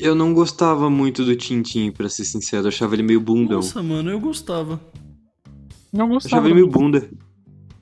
[0.00, 3.56] Eu não gostava muito do Tintin, pra ser sincero, eu achava ele meio bundão.
[3.56, 4.80] Nossa, mano, eu gostava.
[5.92, 6.36] Não Eu gostava.
[6.36, 7.08] achava ele meio bunda.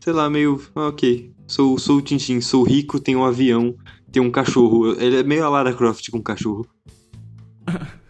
[0.01, 0.61] Sei lá, meio.
[0.75, 1.33] ah, ok.
[1.47, 3.75] Sou, sou o Tintin, sou rico, tenho um avião,
[4.11, 4.93] tenho um cachorro.
[5.01, 6.67] Ele é meio a Lara Croft com um cachorro.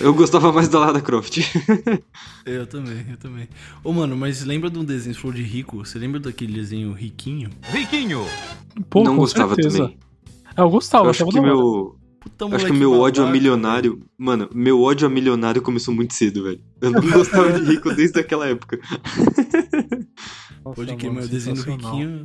[0.00, 1.38] Eu gostava mais da Lara Croft.
[2.46, 3.46] Eu também, eu também.
[3.82, 5.76] Ô, mano, mas lembra de um desenho, você falou de rico?
[5.84, 7.50] Você lembra daquele desenho riquinho?
[7.64, 8.24] Riquinho.
[8.88, 9.78] Pô, não com gostava certeza.
[9.80, 9.98] também.
[10.56, 11.96] Ah, eu gostava, Eu acho achava que meu.
[12.24, 14.02] Puta, acho que meu ódio a milionário.
[14.16, 16.60] Mano, meu ódio a milionário começou muito cedo, velho.
[16.80, 18.80] Eu não gostava de rico desde aquela época.
[20.64, 22.24] Nossa, Pode que meu desenho riquinho.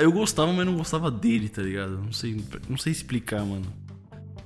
[0.00, 1.98] eu gostava, mas não gostava dele, tá ligado?
[1.98, 3.66] Não sei, não sei explicar, mano.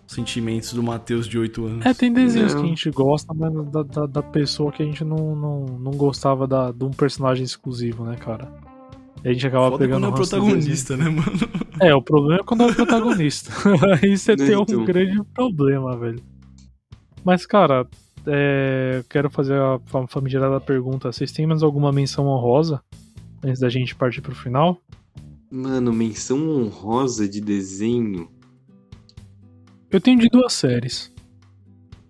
[0.05, 1.87] Os sentimentos do Matheus de 8 anos.
[1.87, 2.63] É, tem desenhos Não.
[2.63, 5.93] que a gente gosta, mas da, da, da pessoa que a gente não, não, não
[5.93, 8.53] gostava da, de um personagem exclusivo, né, cara?
[9.25, 11.23] A gente acaba Foda pegando quando é o protagonista, né, mano?
[11.83, 13.51] É, o problema é quando é o protagonista.
[14.03, 14.85] Aí você tem um Então.
[14.85, 16.23] grande problema, velho.
[17.25, 17.87] Mas, cara,
[18.27, 22.83] é, eu quero fazer a fam- famigerada pergunta: vocês têm mais alguma menção honrosa
[23.43, 24.79] antes da gente partir pro final?
[25.51, 28.29] Mano, menção honrosa de desenho.
[29.91, 31.13] Eu tenho de duas séries.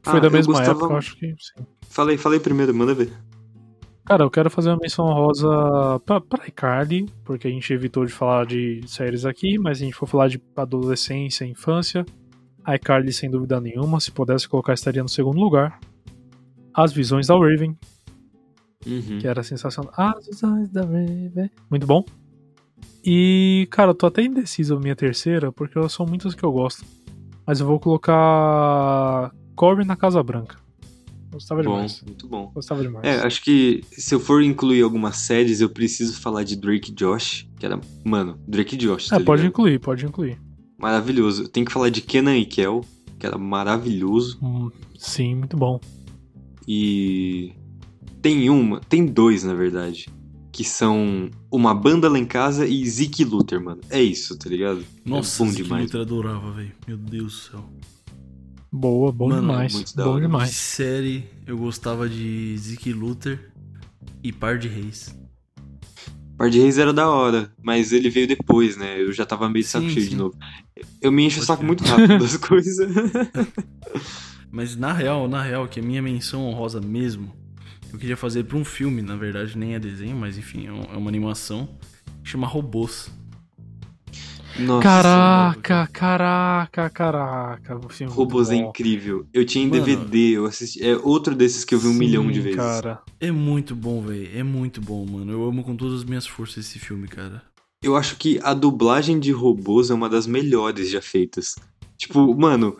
[0.02, 1.64] Foi Ah, da mesma gostava- época, eu acho que sim.
[1.88, 3.12] Falei, falei primeiro, manda ver.
[4.10, 5.46] Cara, eu quero fazer uma menção honrosa
[6.04, 9.94] pra, pra iCarly, porque a gente evitou de falar de séries aqui, mas a gente
[9.94, 12.04] for falar de adolescência, infância.
[12.74, 15.78] iCarly, sem dúvida nenhuma, se pudesse colocar, estaria no segundo lugar.
[16.74, 17.78] As Visões da Raven,
[18.84, 19.18] Uhum.
[19.20, 19.92] que era sensacional.
[19.96, 21.48] As Visões da Raven.
[21.70, 22.04] Muito bom.
[23.04, 26.84] E, cara, eu tô até indeciso a minha terceira, porque são muitas que eu gosto.
[27.46, 30.56] Mas eu vou colocar Corbin na Casa Branca.
[31.40, 32.02] Gostava Bom, demais.
[32.04, 32.50] muito bom.
[32.54, 33.04] Gostava demais.
[33.04, 36.94] É, acho que se eu for incluir algumas séries, eu preciso falar de Drake e
[36.94, 40.38] Josh, que era, mano, Drake e Josh, tá É, pode incluir, pode incluir.
[40.78, 41.48] Maravilhoso.
[41.48, 42.84] Tem que falar de Kenan e Kel,
[43.18, 44.38] que era maravilhoso.
[44.42, 45.80] Hum, sim, muito bom.
[46.68, 47.52] E
[48.20, 50.08] tem uma, tem dois, na verdade,
[50.52, 53.80] que são Uma Banda Lá em Casa e Zeke Luther, mano.
[53.88, 54.84] É isso, tá ligado?
[55.06, 55.84] Nossa, é bom Zeke demais.
[55.84, 56.72] Luther adorava, velho.
[56.86, 57.70] Meu Deus do céu.
[58.72, 59.72] Boa, bom Mano, demais.
[59.72, 60.20] muito da Bom hora.
[60.20, 60.50] De demais.
[60.50, 63.50] série, eu gostava de Zeke Luther
[64.22, 65.14] e Par de Reis.
[66.36, 69.00] Par de Reis era da hora, mas ele veio depois, né?
[69.00, 70.10] Eu já tava meio de saco Sim, cheio sim.
[70.10, 70.36] de novo.
[71.00, 72.88] Eu me encho o saco muito rápido das coisas.
[74.50, 77.32] Mas na real, na real, que a minha menção honrosa mesmo,
[77.92, 80.96] eu queria fazer pra um filme, na verdade, nem é desenho, mas enfim, é é
[80.96, 81.68] uma animação,
[82.22, 83.10] que chama Robôs.
[84.58, 87.76] Nossa, Caraca, caraca, caraca.
[87.76, 89.26] O filme é Robôs é incrível.
[89.32, 89.84] Eu tinha em Mano.
[89.84, 90.84] DVD, eu assisti.
[90.84, 92.56] É outro desses que eu vi um Sim, milhão de vezes.
[92.56, 93.00] Cara.
[93.18, 94.28] É muito bom, velho.
[94.34, 95.30] É muito bom, mano.
[95.32, 97.42] Eu amo com todas as minhas forças esse filme, cara.
[97.82, 101.54] Eu acho que a dublagem de robôs é uma das melhores já feitas.
[101.96, 102.76] Tipo, mano,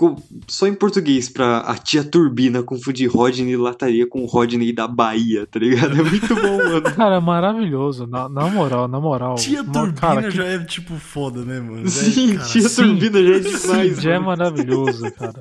[0.00, 0.16] co-
[0.48, 5.46] só em português pra a tia Turbina confundir Rodney Lataria com o Rodney da Bahia,
[5.46, 6.00] tá ligado?
[6.00, 6.82] É muito bom, mano.
[6.96, 8.06] Cara, é maravilhoso.
[8.06, 9.34] Na, na moral, na moral.
[9.34, 11.84] Tia Uma- Turbina cara, que- já é, tipo, foda, né, mano?
[11.84, 12.82] É, Sim, cara, tia sim.
[12.82, 15.40] Turbina já é Sim, demais, já é maravilhoso, cara.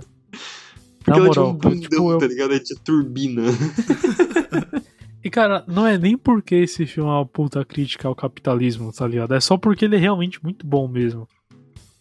[0.99, 2.53] Porque na ela moral, tinha um bundão, tipo, tá ligado?
[2.53, 3.43] É tia Turbina.
[5.21, 9.05] E, cara, não é nem porque esse filme é uma puta crítica ao capitalismo, tá
[9.05, 9.33] ligado?
[9.33, 11.27] É só porque ele é realmente muito bom mesmo.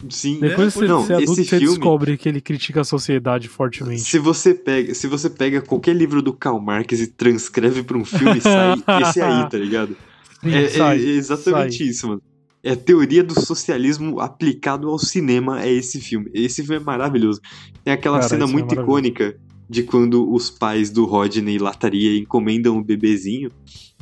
[0.09, 0.39] Sim.
[0.41, 3.49] Depois pois você, não, é adulto, esse você filme- descobre que ele critica a sociedade
[3.49, 4.03] fortemente.
[4.03, 8.05] Se você pega, se você pega qualquer livro do Karl Marx e transcreve pra um
[8.05, 9.97] filme, sai esse aí, tá ligado?
[10.41, 11.87] Sim, É, é- sai, é exatamente sai.
[11.89, 12.23] isso, mano.
[12.63, 16.31] É a teoria do socialismo aplicado ao cinema, é esse filme.
[16.35, 17.41] Esse filme é maravilhoso.
[17.85, 18.83] Tem aquela Cara, cena é muito maravilhoso.
[18.91, 19.37] icônica
[19.71, 23.51] de quando os pais do Rodney Lataria encomendam o bebezinho.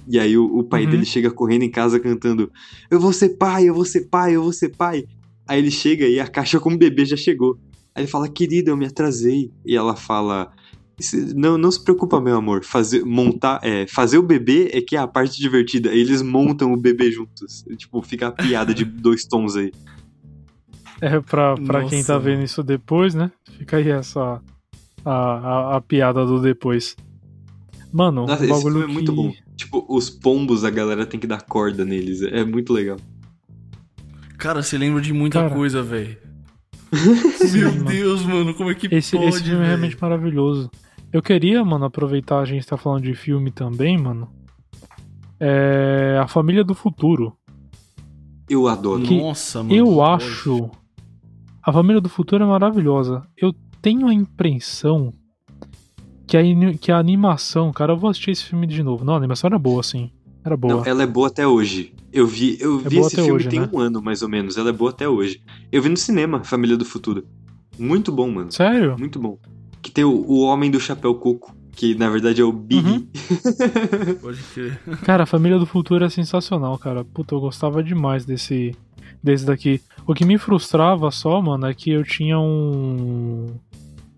[0.09, 0.91] E aí o, o pai Uhum.
[0.91, 2.51] dele chega correndo em casa cantando:
[2.91, 5.05] Eu vou ser pai, eu vou ser pai, eu vou ser pai.
[5.47, 7.59] Aí ele chega e a caixa com o bebê já chegou.
[7.95, 9.51] Aí ele fala: Querida, eu me atrasei.
[9.65, 10.51] E ela fala:
[10.99, 12.65] "Isso- Não, não se preocupa, meu amor.
[12.65, 15.93] Fazer, montar, é, fazer o bebê é que é a parte divertida.
[15.95, 17.65] Eles montam o bebê juntos.
[17.77, 19.71] Tipo, fica a piada de dois tons aí.
[21.01, 23.31] É, pra, pra quem tá vendo isso depois, né?
[23.59, 24.41] Fica aí essa.
[25.05, 26.97] A, a, a piada do depois.
[27.93, 29.33] Mano, Nossa, um esse bagulho filme é muito que- bom.
[29.57, 32.21] Tipo, os pombos, a galera tem que dar corda neles.
[32.23, 32.97] É muito legal.
[34.39, 35.55] Cara, você lembra de muita Cara.
[35.55, 36.17] coisa, velho.
[37.53, 37.85] Meu mano.
[37.85, 39.69] Deus, mano, como é que Esse, pode, esse filme é velho?
[39.69, 40.71] realmente maravilhoso.
[41.13, 44.29] Eu queria, mano, aproveitar a gente tá falando de filme também, mano.
[45.41, 46.19] É.
[46.23, 47.37] A Família do Futuro.
[48.49, 49.03] Eu adoro.
[49.03, 49.75] Que Nossa, mano.
[49.75, 50.71] eu acho.
[51.63, 53.23] A Família do Futuro é maravilhosa.
[53.37, 55.13] Eu tenho a impressão
[56.27, 56.43] que a,
[56.81, 57.73] que a animação.
[57.73, 59.05] Cara, eu vou assistir esse filme de novo.
[59.05, 60.11] Não, a animação era boa, sim.
[60.45, 60.75] Era boa.
[60.75, 61.93] Não, ela é boa até hoje.
[62.17, 63.69] Eu vi, eu É vi esse filme hoje, tem né?
[63.71, 64.57] um ano, mais ou menos.
[64.57, 65.43] Ela é boa até hoje.
[65.71, 67.27] Eu vi no cinema, Família do Futuro.
[67.79, 68.51] Muito bom, mano.
[68.51, 68.97] Sério?
[68.99, 69.39] Muito bom.
[69.83, 72.89] Que tem o, o Homem do Chapéu Coco, que na verdade é o Big.
[72.89, 73.07] Uhum.
[74.23, 74.81] Pode crer.
[75.05, 77.05] Cara, a Família do Futuro é sensacional, cara.
[77.05, 78.75] Puta, eu gostava demais desse,
[79.23, 79.83] desse daqui.
[80.07, 83.45] O que me frustrava só, mano, é que eu tinha um.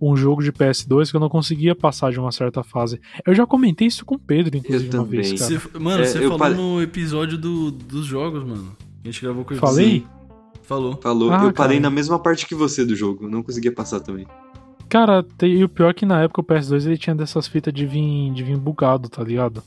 [0.01, 3.01] Um jogo de PS2 que eu não conseguia passar de uma certa fase.
[3.27, 5.39] Eu já comentei isso com o Pedro, inclusive, Eu uma vez, também.
[5.59, 5.61] cara.
[5.73, 8.77] Você- mano, É, você falou pare- no episódio do, dos jogos, mano.
[9.03, 9.61] A gente gravou com ele.
[9.61, 10.07] Falei?
[10.63, 10.97] Falou.
[11.03, 11.33] Falou.
[11.33, 11.89] Ah, eu parei cara.
[11.89, 13.29] na mesma parte que você do jogo.
[13.29, 14.27] Não conseguia passar também.
[14.89, 17.75] Cara, tem- e o pior é que na época o PS2 ele tinha dessas fitas
[17.75, 19.63] de vir, de vir bugado, tá ligado?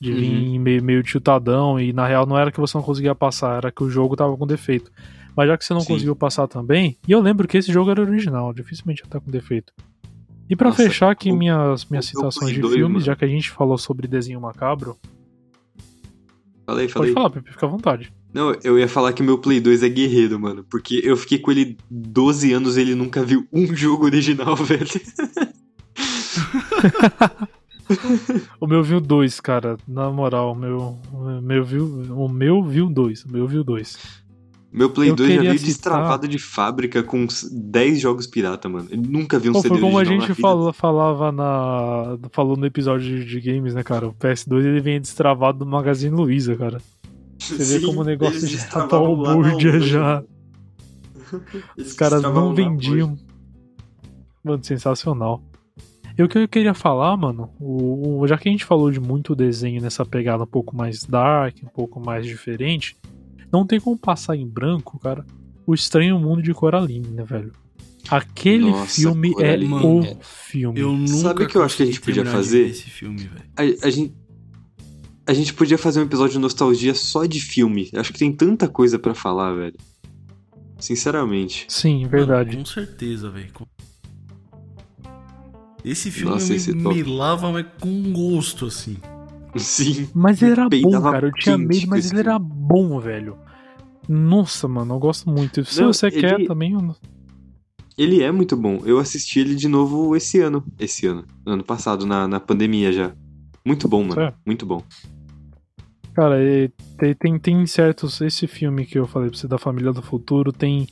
[0.00, 0.18] De Uhum.
[0.18, 3.70] vir meio, meio tiltadão, e na real não era que você não conseguia passar, era
[3.70, 4.90] que o jogo tava com defeito.
[5.36, 5.88] Mas já que você não Sim.
[5.88, 9.30] conseguiu passar também, e eu lembro que esse jogo era original, dificilmente ia estar com
[9.30, 9.72] defeito.
[10.50, 13.04] E pra Nossa, fechar aqui o- minhas, minhas citações de 2, filmes, mano.
[13.06, 14.96] já que a gente falou sobre desenho macabro,
[16.66, 17.12] Falei, pode falei.
[17.12, 18.12] falar, Pepe, fica à vontade.
[18.32, 20.64] Não, eu ia falar que meu Play 2 é guerreiro, mano.
[20.70, 24.86] Porque eu fiquei com ele 12 anos e ele nunca viu um jogo original, velho.
[28.60, 31.84] O meu viu dois, cara, na moral, o meu, o meu viu,
[32.16, 34.21] o meu viu dois, o meu viu dois.
[34.72, 38.68] Meu Play Eu 2 já veio citar- destravado de fábrica com uns 10 jogos pirata,
[38.70, 38.88] mano.
[38.90, 42.16] Ele nunca viu um Pô, CD foi como a gente fala- falava na.
[42.30, 44.08] falou no episódio de, games, né, cara?
[44.08, 46.78] O PS2 ele vem destravado do Magazine Luiza, cara.
[47.38, 49.80] Você vê Sim, como o negócio já tá balbúrdia loja.
[49.80, 50.24] já.
[51.76, 53.16] Eles Os caras não vendiam.
[54.44, 55.42] Mano, sensacional.
[56.16, 59.00] E o que eu queria falar, mano, o, o- já que a gente falou de
[59.00, 62.96] muito desenho nessa pegada um pouco mais dark, um pouco mais diferente,
[63.52, 65.26] não tem como passar em branco, cara,
[65.66, 67.52] o Estranho Mundo de Coraline, né, velho?
[68.08, 70.80] Aquele Nossa, filme é o é- filme.
[70.80, 72.68] Eu nunca Sabe o que eu acho que a gente podia fazer?
[72.68, 73.44] Esse filme, velho.
[73.56, 74.14] A, a gente.
[75.24, 77.88] A gente podia fazer um episódio de nostalgia só de filme.
[77.94, 79.76] Acho que tem tanta coisa pra falar, velho.
[80.80, 81.64] Sinceramente.
[81.68, 82.50] Sim, verdade.
[82.50, 83.52] Mano, com certeza, velho.
[85.84, 88.96] Esse filme Nossa, me, esse é me lava, mas com gosto, assim.
[89.56, 90.08] Sim.
[90.14, 91.26] Mas ele era bom, cara.
[91.28, 93.36] Eu tinha medo, mas ele era bom, velho.
[94.08, 95.64] Nossa, mano, eu gosto muito.
[95.64, 96.96] Se Não, você ele- quer também, eu não-
[97.96, 98.80] Ele é muito bom.
[98.84, 100.64] Eu assisti ele de novo esse ano.
[100.78, 101.24] Esse ano.
[101.46, 103.12] Ano passado, na, na pandemia já.
[103.64, 104.14] Muito bom, mano.
[104.14, 104.34] Sério?
[104.46, 104.82] Muito bom.
[106.14, 106.36] Cara,
[106.98, 108.20] tem, tem, tem certos.
[108.20, 110.88] Esse filme que eu falei pra você da Família do Futuro tem,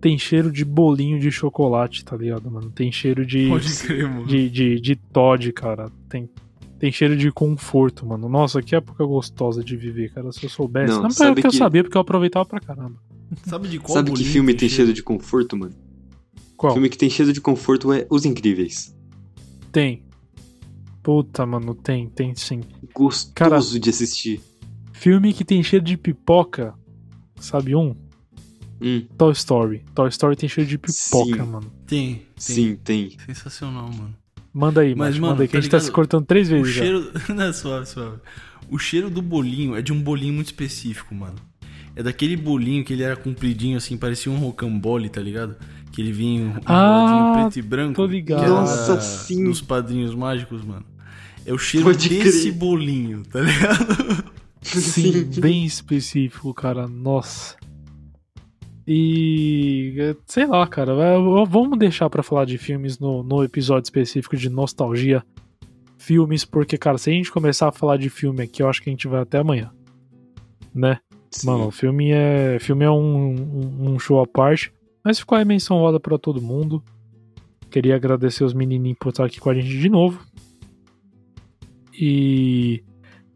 [0.00, 2.70] tem cheiro de bolinho de chocolate, tá ligado, mano?
[2.70, 3.48] Tem cheiro de.
[3.48, 4.26] Pode crer, mano.
[4.26, 5.90] de, de, de Todd, cara.
[6.08, 6.28] Tem,
[6.80, 8.28] tem cheiro de conforto, mano.
[8.28, 10.32] Nossa, que época gostosa de viver, cara.
[10.32, 10.92] Se eu soubesse.
[10.94, 12.96] Não, Não, sabe que eu que- sabia, porque eu aproveitava pra caramba.
[13.46, 15.74] Sabe de qual Sabe que filme tem cheiro de conforto, mano?
[16.56, 16.72] Qual?
[16.72, 18.96] Filme que tem cheiro de conforto é Os Incríveis.
[19.70, 20.02] Tem.
[21.02, 22.60] Puta, mano, tem, tem sim.
[22.94, 24.40] Gostoso Cara- de assistir.
[24.92, 26.74] Filme que tem cheiro de pipoca.
[27.38, 27.94] Sabe um?
[28.82, 29.84] Hum, Toy Story.
[29.94, 31.50] Toy Story tem cheiro de pipoca, Sim.
[31.50, 31.72] mano.
[31.86, 32.24] Tem, tem.
[32.36, 33.16] sim, tem.
[33.26, 34.14] Sensacional, mano.
[34.52, 35.86] Manda aí, Mas, mano, manda aí, que tá a gente tá ligado?
[35.86, 36.82] se cortando três O vezes já.
[36.82, 37.12] cheiro.
[37.34, 38.16] Não, é suave, suave.
[38.68, 41.36] O cheiro do bolinho é de um bolinho muito específico, mano.
[41.96, 45.56] É daquele bolinho que ele era compridinho, assim, parecia um rocambole, tá ligado?
[45.92, 47.94] Que ele vinha um Ah, preto e branco.
[47.94, 48.48] tô ligado.
[48.48, 49.44] Nossa, sim.
[49.44, 50.84] Dos padrinhos mágicos, mano.
[51.44, 52.52] É o cheiro Pode desse crer.
[52.54, 54.24] bolinho, tá ligado?
[54.62, 56.86] Sim, bem específico, cara.
[56.86, 57.56] Nossa.
[58.86, 59.94] E.
[59.98, 60.94] eh, Sei lá, cara.
[60.94, 61.16] vai-
[61.46, 65.22] Vamos deixar pra falar de filmes no, no episódio específico de nostalgia.
[65.98, 68.88] Filmes, porque, cara, se a gente começar a falar de filme aqui, eu acho que
[68.88, 69.70] a gente vai até amanhã.
[70.74, 70.98] Né?
[71.30, 71.46] Sim.
[71.46, 74.72] Mano, o filme é, filme é um, um, um show à parte.
[75.04, 76.82] Mas ficou aí menção roda pra todo mundo.
[77.70, 80.20] Queria agradecer os menininhos por estar aqui com a gente de novo.
[81.92, 82.82] E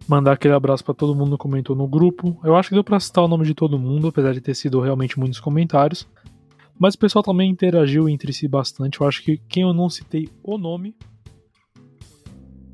[0.08, 2.38] mandar aquele abraço pra todo mundo que comentou no grupo.
[2.44, 4.80] Eu acho que deu pra citar o nome de todo mundo, apesar de ter sido
[4.80, 6.06] realmente muitos comentários.
[6.78, 9.00] Mas o pessoal também interagiu entre si bastante.
[9.00, 10.94] Eu acho que quem eu não citei o nome.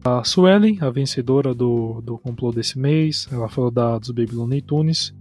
[0.02, 3.28] A Suelen, a vencedora do, do complô desse mês.
[3.30, 5.14] Ela falou da, dos Baby Looney Tunes.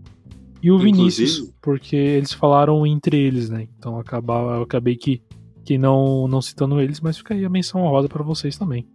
[0.62, 3.68] E o Inclusive- Vinícius, porque eles falaram entre eles, né?
[3.78, 5.22] Então acabar, eu acabei que,
[5.66, 8.86] que não, não citando eles, mas fica aí a menção honrosa pra vocês também.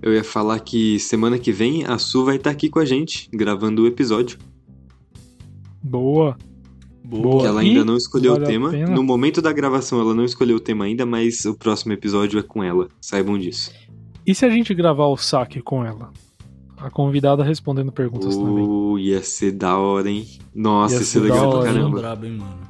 [0.00, 3.28] Eu ia falar que semana que vem a Su vai estar aqui com a gente,
[3.32, 4.38] gravando o episódio.
[5.82, 6.36] Boa.
[7.04, 7.40] Boa.
[7.40, 8.70] Que ela E ainda não escolheu vale o tema.
[8.88, 12.42] No momento da gravação, ela não escolheu o tema ainda, mas o próximo episódio é
[12.42, 12.88] com ela.
[13.00, 13.72] Saibam disso.
[14.26, 16.12] E se a gente gravar o saque com ela?
[16.76, 18.64] A convidada respondendo perguntas também.
[18.64, 20.28] Uh, ia ser da hora, hein?
[20.54, 21.98] Nossa, Ia ia ser legal pra caramba.
[21.98, 22.60] brabo, hein, mano.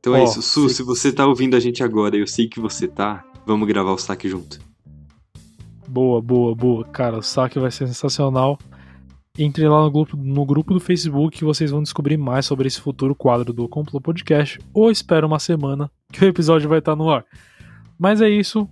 [0.00, 0.42] Então é Ó, isso.
[0.42, 3.68] Su, se- se você tá ouvindo a gente agora, eu sei que você tá, vamos
[3.68, 4.58] gravar o saque junto.
[5.88, 6.84] Boa, boa, boa.
[6.84, 8.58] Cara, o saque vai ser sensacional.
[9.38, 12.80] Entre lá no grupo, no grupo do Facebook que vocês vão descobrir mais sobre esse
[12.80, 14.58] futuro quadro do Complô Podcast.
[14.74, 17.24] Ou espera uma semana que o episódio vai estar no ar.
[17.98, 18.68] Mas é isso.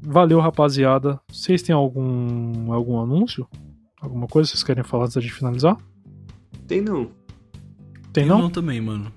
[0.00, 1.20] Valeu, rapaziada.
[1.28, 3.48] Vocês têm algum, algum anúncio?
[4.00, 5.76] Alguma coisa que vocês querem falar antes da gente finalizar?
[6.66, 7.10] Tem não.
[8.12, 8.42] Tem Eu não?
[8.42, 9.12] não também, mano.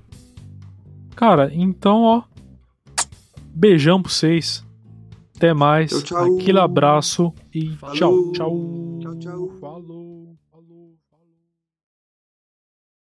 [1.16, 2.24] Cara, então, ó.
[3.54, 4.66] Beijão pra vocês.
[5.36, 5.90] Até mais.
[5.90, 6.36] Tchau, tchau.
[6.36, 7.96] Aquele abraço e Falou.
[7.96, 9.00] tchau, tchau.
[9.02, 9.50] Tchau, tchau.
[9.60, 10.35] Falou.